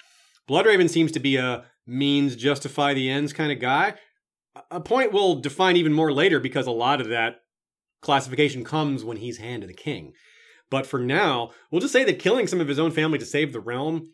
[0.49, 3.95] Bloodraven seems to be a means justify the ends kind of guy.
[4.71, 7.37] A point we'll define even more later because a lot of that
[8.01, 10.13] classification comes when he's hand to the king.
[10.71, 13.53] But for now, we'll just say that killing some of his own family to save
[13.53, 14.13] the realm,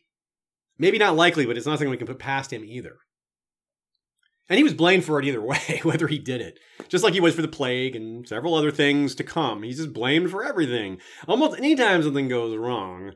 [0.79, 2.97] maybe not likely, but it's not something we can put past him either.
[4.49, 6.59] And he was blamed for it either way, whether he did it.
[6.89, 9.63] Just like he was for the plague and several other things to come.
[9.63, 10.99] He's just blamed for everything.
[11.27, 13.13] Almost anytime something goes wrong,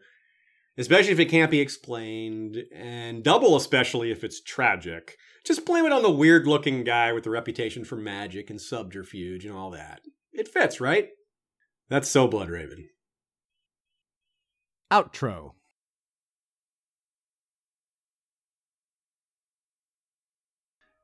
[0.79, 5.93] especially if it can't be explained, and double especially if it's tragic, just blame it
[5.93, 10.01] on the weird looking guy with the reputation for magic and subterfuge and all that.
[10.33, 11.09] It fits, right?
[11.89, 12.87] That's so Bloodraven.
[14.93, 15.53] Outro.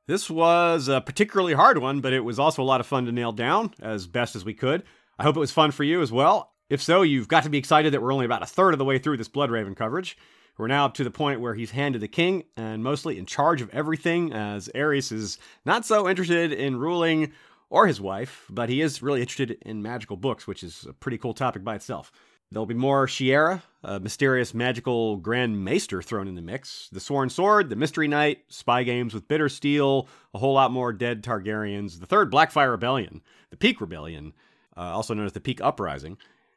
[0.05, 3.11] This was a particularly hard one, but it was also a lot of fun to
[3.13, 4.83] nail down as best as we could.
[5.17, 6.51] I hope it was fun for you as well.
[6.69, 8.85] If so, you've got to be excited that we're only about a third of the
[8.85, 10.17] way through this Bloodraven coverage.
[10.57, 13.61] We're now up to the point where he's handed the king and mostly in charge
[13.61, 17.31] of everything, as Aerys is not so interested in ruling
[17.69, 21.17] or his wife, but he is really interested in magical books, which is a pretty
[21.17, 22.11] cool topic by itself.
[22.53, 27.31] There'll be more Shiera, a mysterious magical Grand Maester thrown in the mix, the Sworn
[27.31, 30.05] Sword, the Mystery Knight, spy games with Bittersteel,
[30.35, 34.33] a whole lot more dead Targaryens, the Third Blackfyre Rebellion, the Peake Rebellion,
[34.77, 36.15] uh, also known as the Peake Uprising,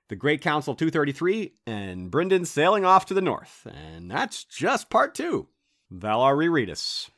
[0.09, 3.67] the Great Council 233, and Brynden sailing off to the north.
[3.67, 5.49] And that's just part two.
[5.91, 7.09] Valar.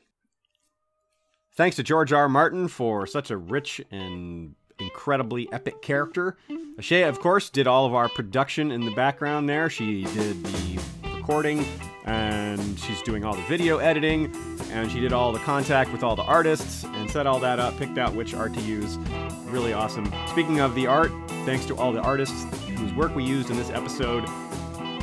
[1.53, 2.13] Thanks to George.
[2.13, 2.29] R.
[2.29, 6.37] Martin for such a rich and incredibly epic character.
[6.77, 9.69] Ashea, of course, did all of our production in the background there.
[9.69, 10.79] She did the
[11.15, 11.65] recording
[12.05, 14.33] and she's doing all the video editing
[14.71, 17.77] and she did all the contact with all the artists and set all that up,
[17.77, 18.97] picked out which art to use.
[19.45, 20.11] Really awesome.
[20.27, 21.11] Speaking of the art,
[21.45, 22.45] thanks to all the artists
[22.77, 24.23] whose work we used in this episode.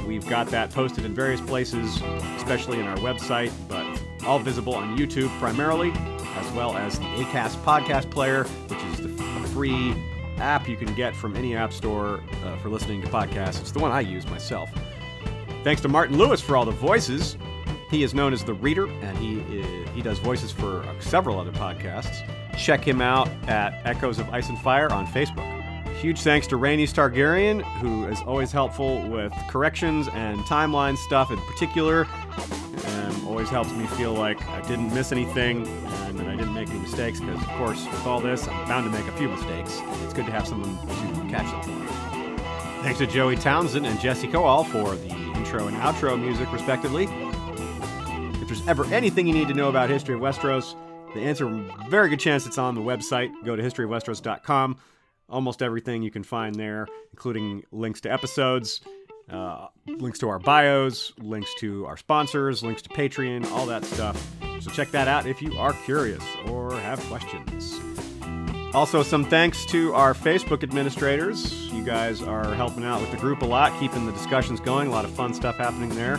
[0.06, 2.00] We've got that posted in various places,
[2.36, 3.84] especially in our website, but
[4.24, 5.92] all visible on YouTube primarily.
[6.36, 9.22] as well as the Acast podcast player, which is the
[9.56, 9.94] free
[10.36, 13.58] app you can get from any app store uh, for listening to podcasts.
[13.58, 14.68] It's the one I use myself.
[15.64, 17.38] Thanks to Martin Lewis for all the voices.
[17.90, 21.40] He is known as the Reader, and he uh, he does voices for uh, several
[21.40, 22.28] other podcasts.
[22.58, 25.50] Check him out at Echoes of Ice and Fire on Facebook.
[26.00, 31.38] Huge thanks to Rainey Targaryen, who is always helpful with corrections and timeline stuff in
[31.38, 32.06] particular.
[32.86, 36.68] Um, always helps me feel like I didn't miss anything and that I didn't make
[36.70, 39.80] any mistakes, because, of course, with all this, I'm bound to make a few mistakes.
[40.04, 41.86] It's good to have someone to catch them.
[42.82, 47.08] Thanks to Joey Townsend and Jesse Coal for the intro and outro music, respectively.
[48.40, 50.76] If there's ever anything you need to know about History of Westeros,
[51.14, 51.48] the answer,
[51.88, 53.32] very good chance it's on the website.
[53.44, 54.76] Go to historyofwesteros.com.
[55.28, 58.80] Almost everything you can find there, including links to episodes,
[59.30, 64.24] uh, links to our bios, links to our sponsors, links to Patreon, all that stuff.
[64.60, 67.80] So check that out if you are curious or have questions.
[68.74, 71.72] Also, some thanks to our Facebook administrators.
[71.72, 74.88] You guys are helping out with the group a lot, keeping the discussions going.
[74.88, 76.18] A lot of fun stuff happening there.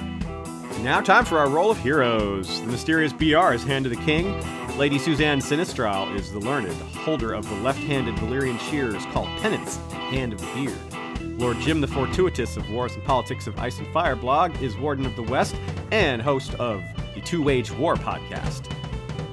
[0.82, 2.62] Now, time for our roll of heroes.
[2.62, 4.44] The mysterious BR is Hand of the King.
[4.78, 9.78] Lady Suzanne Sinistral is the learned, holder of the left handed Valyrian shears called Penance,
[9.92, 10.87] Hand of the Beard.
[11.38, 15.06] Lord Jim the Fortuitous of Wars and Politics of Ice and Fire blog is Warden
[15.06, 15.56] of the West
[15.92, 16.84] and host of
[17.14, 18.74] the Two Wage War podcast.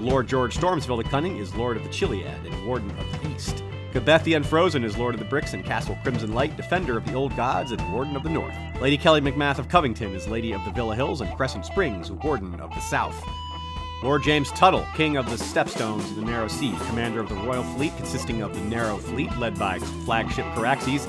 [0.01, 3.64] Lord George Stormsville the Cunning is Lord of the Chiliad and Warden of the East.
[3.94, 7.14] Gabeth the Unfrozen is Lord of the Bricks and Castle Crimson Light, Defender of the
[7.14, 8.55] Old Gods and Warden of the North.
[8.82, 12.60] Lady Kelly McMath of Covington is Lady of the Villa Hills and Crescent Springs, Warden
[12.60, 13.16] of the South.
[14.02, 17.62] Lord James Tuttle, King of the Stepstones of the Narrow Sea, Commander of the Royal
[17.62, 21.06] Fleet, consisting of the Narrow Fleet, led by flagship Caraxes,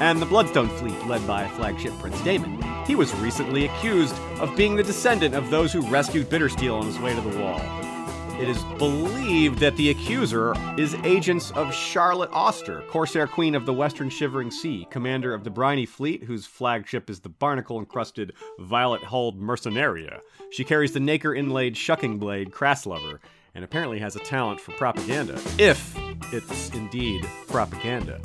[0.00, 2.62] and the Bloodstone Fleet, led by flagship Prince Damon.
[2.86, 6.98] He was recently accused of being the descendant of those who rescued Bittersteel on his
[6.98, 7.60] way to the Wall.
[8.40, 13.72] It is believed that the accuser is agents of Charlotte Auster, Corsair Queen of the
[13.72, 19.02] Western Shivering Sea, commander of the Briny Fleet, whose flagship is the barnacle encrusted Violet
[19.02, 20.20] Hulled Mercenaria.
[20.52, 23.18] She carries the nacre inlaid shucking blade Crasslover,
[23.56, 25.96] and apparently has a talent for propaganda, if
[26.32, 28.20] it's indeed propaganda.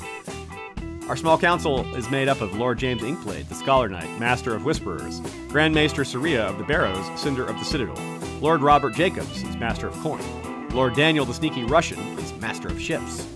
[1.08, 4.64] Our small council is made up of Lord James Inkblade, the Scholar Knight, Master of
[4.64, 8.02] Whisperers, Grand Maester Saria of the Barrows, Cinder of the Citadel,
[8.40, 10.22] Lord Robert Jacobs is Master of Corn,
[10.70, 13.26] Lord Daniel the Sneaky Russian is Master of Ships.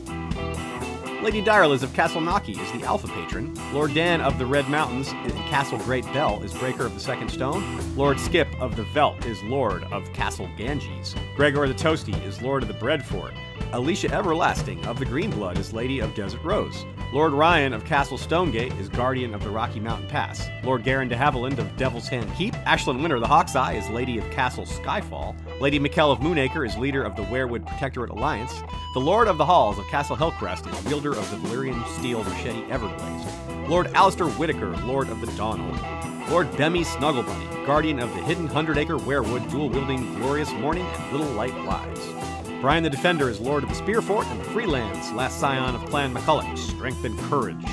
[1.21, 3.53] Lady Direliz of Castle Naki is the Alpha Patron.
[3.75, 7.29] Lord Dan of the Red Mountains in Castle Great Bell is Breaker of the Second
[7.29, 7.97] Stone.
[7.97, 11.15] Lord Skip of the Velt is Lord of Castle Ganges.
[11.37, 13.35] Gregor the Toasty is Lord of the Bread Fort.
[13.73, 16.87] Alicia Everlasting of the Green Blood is Lady of Desert Rose.
[17.13, 20.49] Lord Ryan of Castle Stonegate is Guardian of the Rocky Mountain Pass.
[20.65, 22.55] Lord Garen de Haviland of Devil's Hand Keep.
[22.65, 25.37] Ashlyn Winter of the Hawk's Eye is Lady of Castle Skyfall.
[25.61, 28.63] Lady Mikkel of Moonacre is leader of the Werewood Protectorate Alliance.
[28.95, 32.63] The Lord of the Halls of Castle Hillcrest is wielder of the Valyrian Steel Machete
[32.71, 33.69] Everblaze.
[33.69, 36.31] Lord Alistair Whitaker, Lord of the Dawnhold.
[36.31, 41.13] Lord Bemmy Snugglebunny, guardian of the hidden Hundred Acre Werewood, dual wielding Glorious Morning and
[41.13, 42.28] Little Light Wise.
[42.61, 46.13] Brian the Defender is Lord of the Spearfort and the Freelands, last scion of Clan
[46.13, 47.65] McCulloch, Strength and Courage.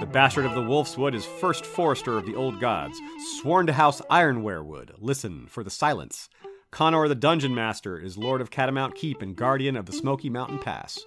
[0.00, 3.00] The Bastard of the Wolfswood is First Forester of the Old Gods,
[3.40, 6.28] sworn to House Ironwarewood, listen for the silence.
[6.70, 10.58] Connor the Dungeon Master is Lord of Catamount Keep and Guardian of the Smoky Mountain
[10.58, 10.98] Pass.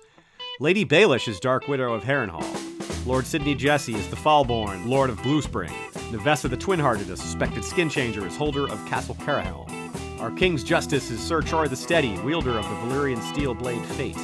[0.60, 3.06] Lady Baelish is Dark Widow of Harrenhal.
[3.06, 5.70] Lord Sidney Jesse is the Fallborn, Lord of Bluespring.
[6.10, 9.81] Nevessa the Twin-Hearted, a suspected skin changer, is holder of Castle Carahelm.
[10.22, 14.16] Our King's Justice is Sir Char the Steady, wielder of the Valyrian Steel Blade Fate.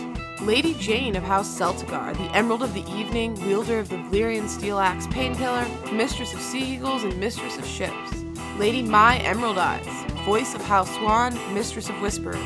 [0.41, 4.77] Lady Jane of House Celtigar, the Emerald of the Evening, wielder of the Valyrian Steel
[4.77, 8.23] Axe Painkiller, Mistress of Sea Eagles, and Mistress of Ships.
[8.59, 9.87] Lady Mai Emerald Eyes,
[10.23, 12.37] voice of House Swan, Mistress of Whispers.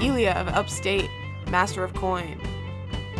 [0.00, 1.10] Elia of Upstate,
[1.50, 2.40] Master of Coin.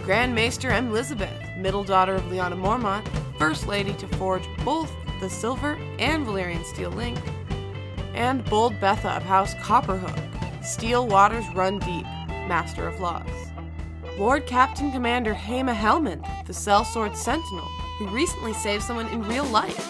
[0.04, 0.90] Grand Maester M.
[0.90, 3.04] Elizabeth, middle daughter of Liana Mormont,
[3.38, 7.18] First Lady to forge both the Silver and Valyrian Steel Link.
[8.14, 12.04] And Bold Betha of House Copperhook, Steel Waters Run Deep,
[12.48, 13.28] Master of Laws.
[14.16, 17.64] Lord Captain Commander Hema Helmand, the Sellsword Sentinel,
[17.98, 19.88] who recently saved someone in real life.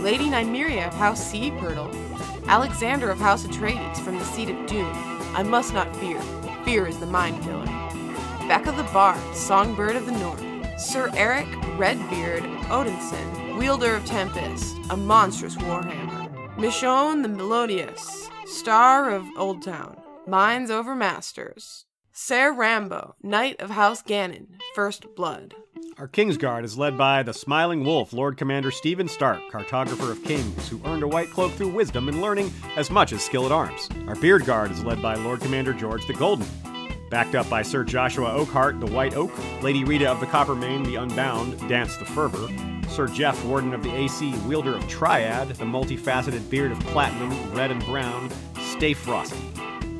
[0.00, 1.92] Lady Nymeria of House Sea Purtle.
[2.46, 4.90] Alexander of House Atreides from the Seat of Doom.
[5.34, 6.20] I must not fear.
[6.64, 7.66] Fear is the mind killer.
[8.46, 10.80] Becca the Bard, Songbird of the North.
[10.80, 11.46] Sir Eric
[11.76, 16.19] Redbeard Odinson, wielder of Tempest, a monstrous warhammer.
[16.60, 21.86] Michonne the Melodious, Star of Old Town, Minds over Masters.
[22.12, 25.54] Ser Rambo, Knight of House Gannon, First Blood.
[25.96, 30.68] Our Kingsguard is led by the Smiling Wolf, Lord Commander Stephen Stark, cartographer of kings,
[30.68, 33.88] who earned a white cloak through wisdom and learning as much as skill at arms.
[34.06, 36.46] Our Beard Guard is led by Lord Commander George the Golden.
[37.08, 39.32] Backed up by Sir Joshua Oakheart, the White Oak,
[39.62, 42.48] Lady Rita of the Coppermane, the Unbound, Dance the Fervor,
[42.90, 47.70] Sir Jeff, Warden of the AC, wielder of Triad, the multifaceted beard of Platinum, Red
[47.70, 49.36] and Brown, Stay Frosty.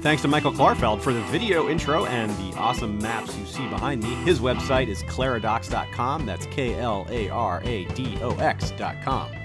[0.01, 4.03] Thanks to Michael Klarfeld for the video intro and the awesome maps you see behind
[4.03, 4.15] me.
[4.25, 6.25] His website is klaradox.com.
[6.25, 9.40] That's K L A R A D O X.com.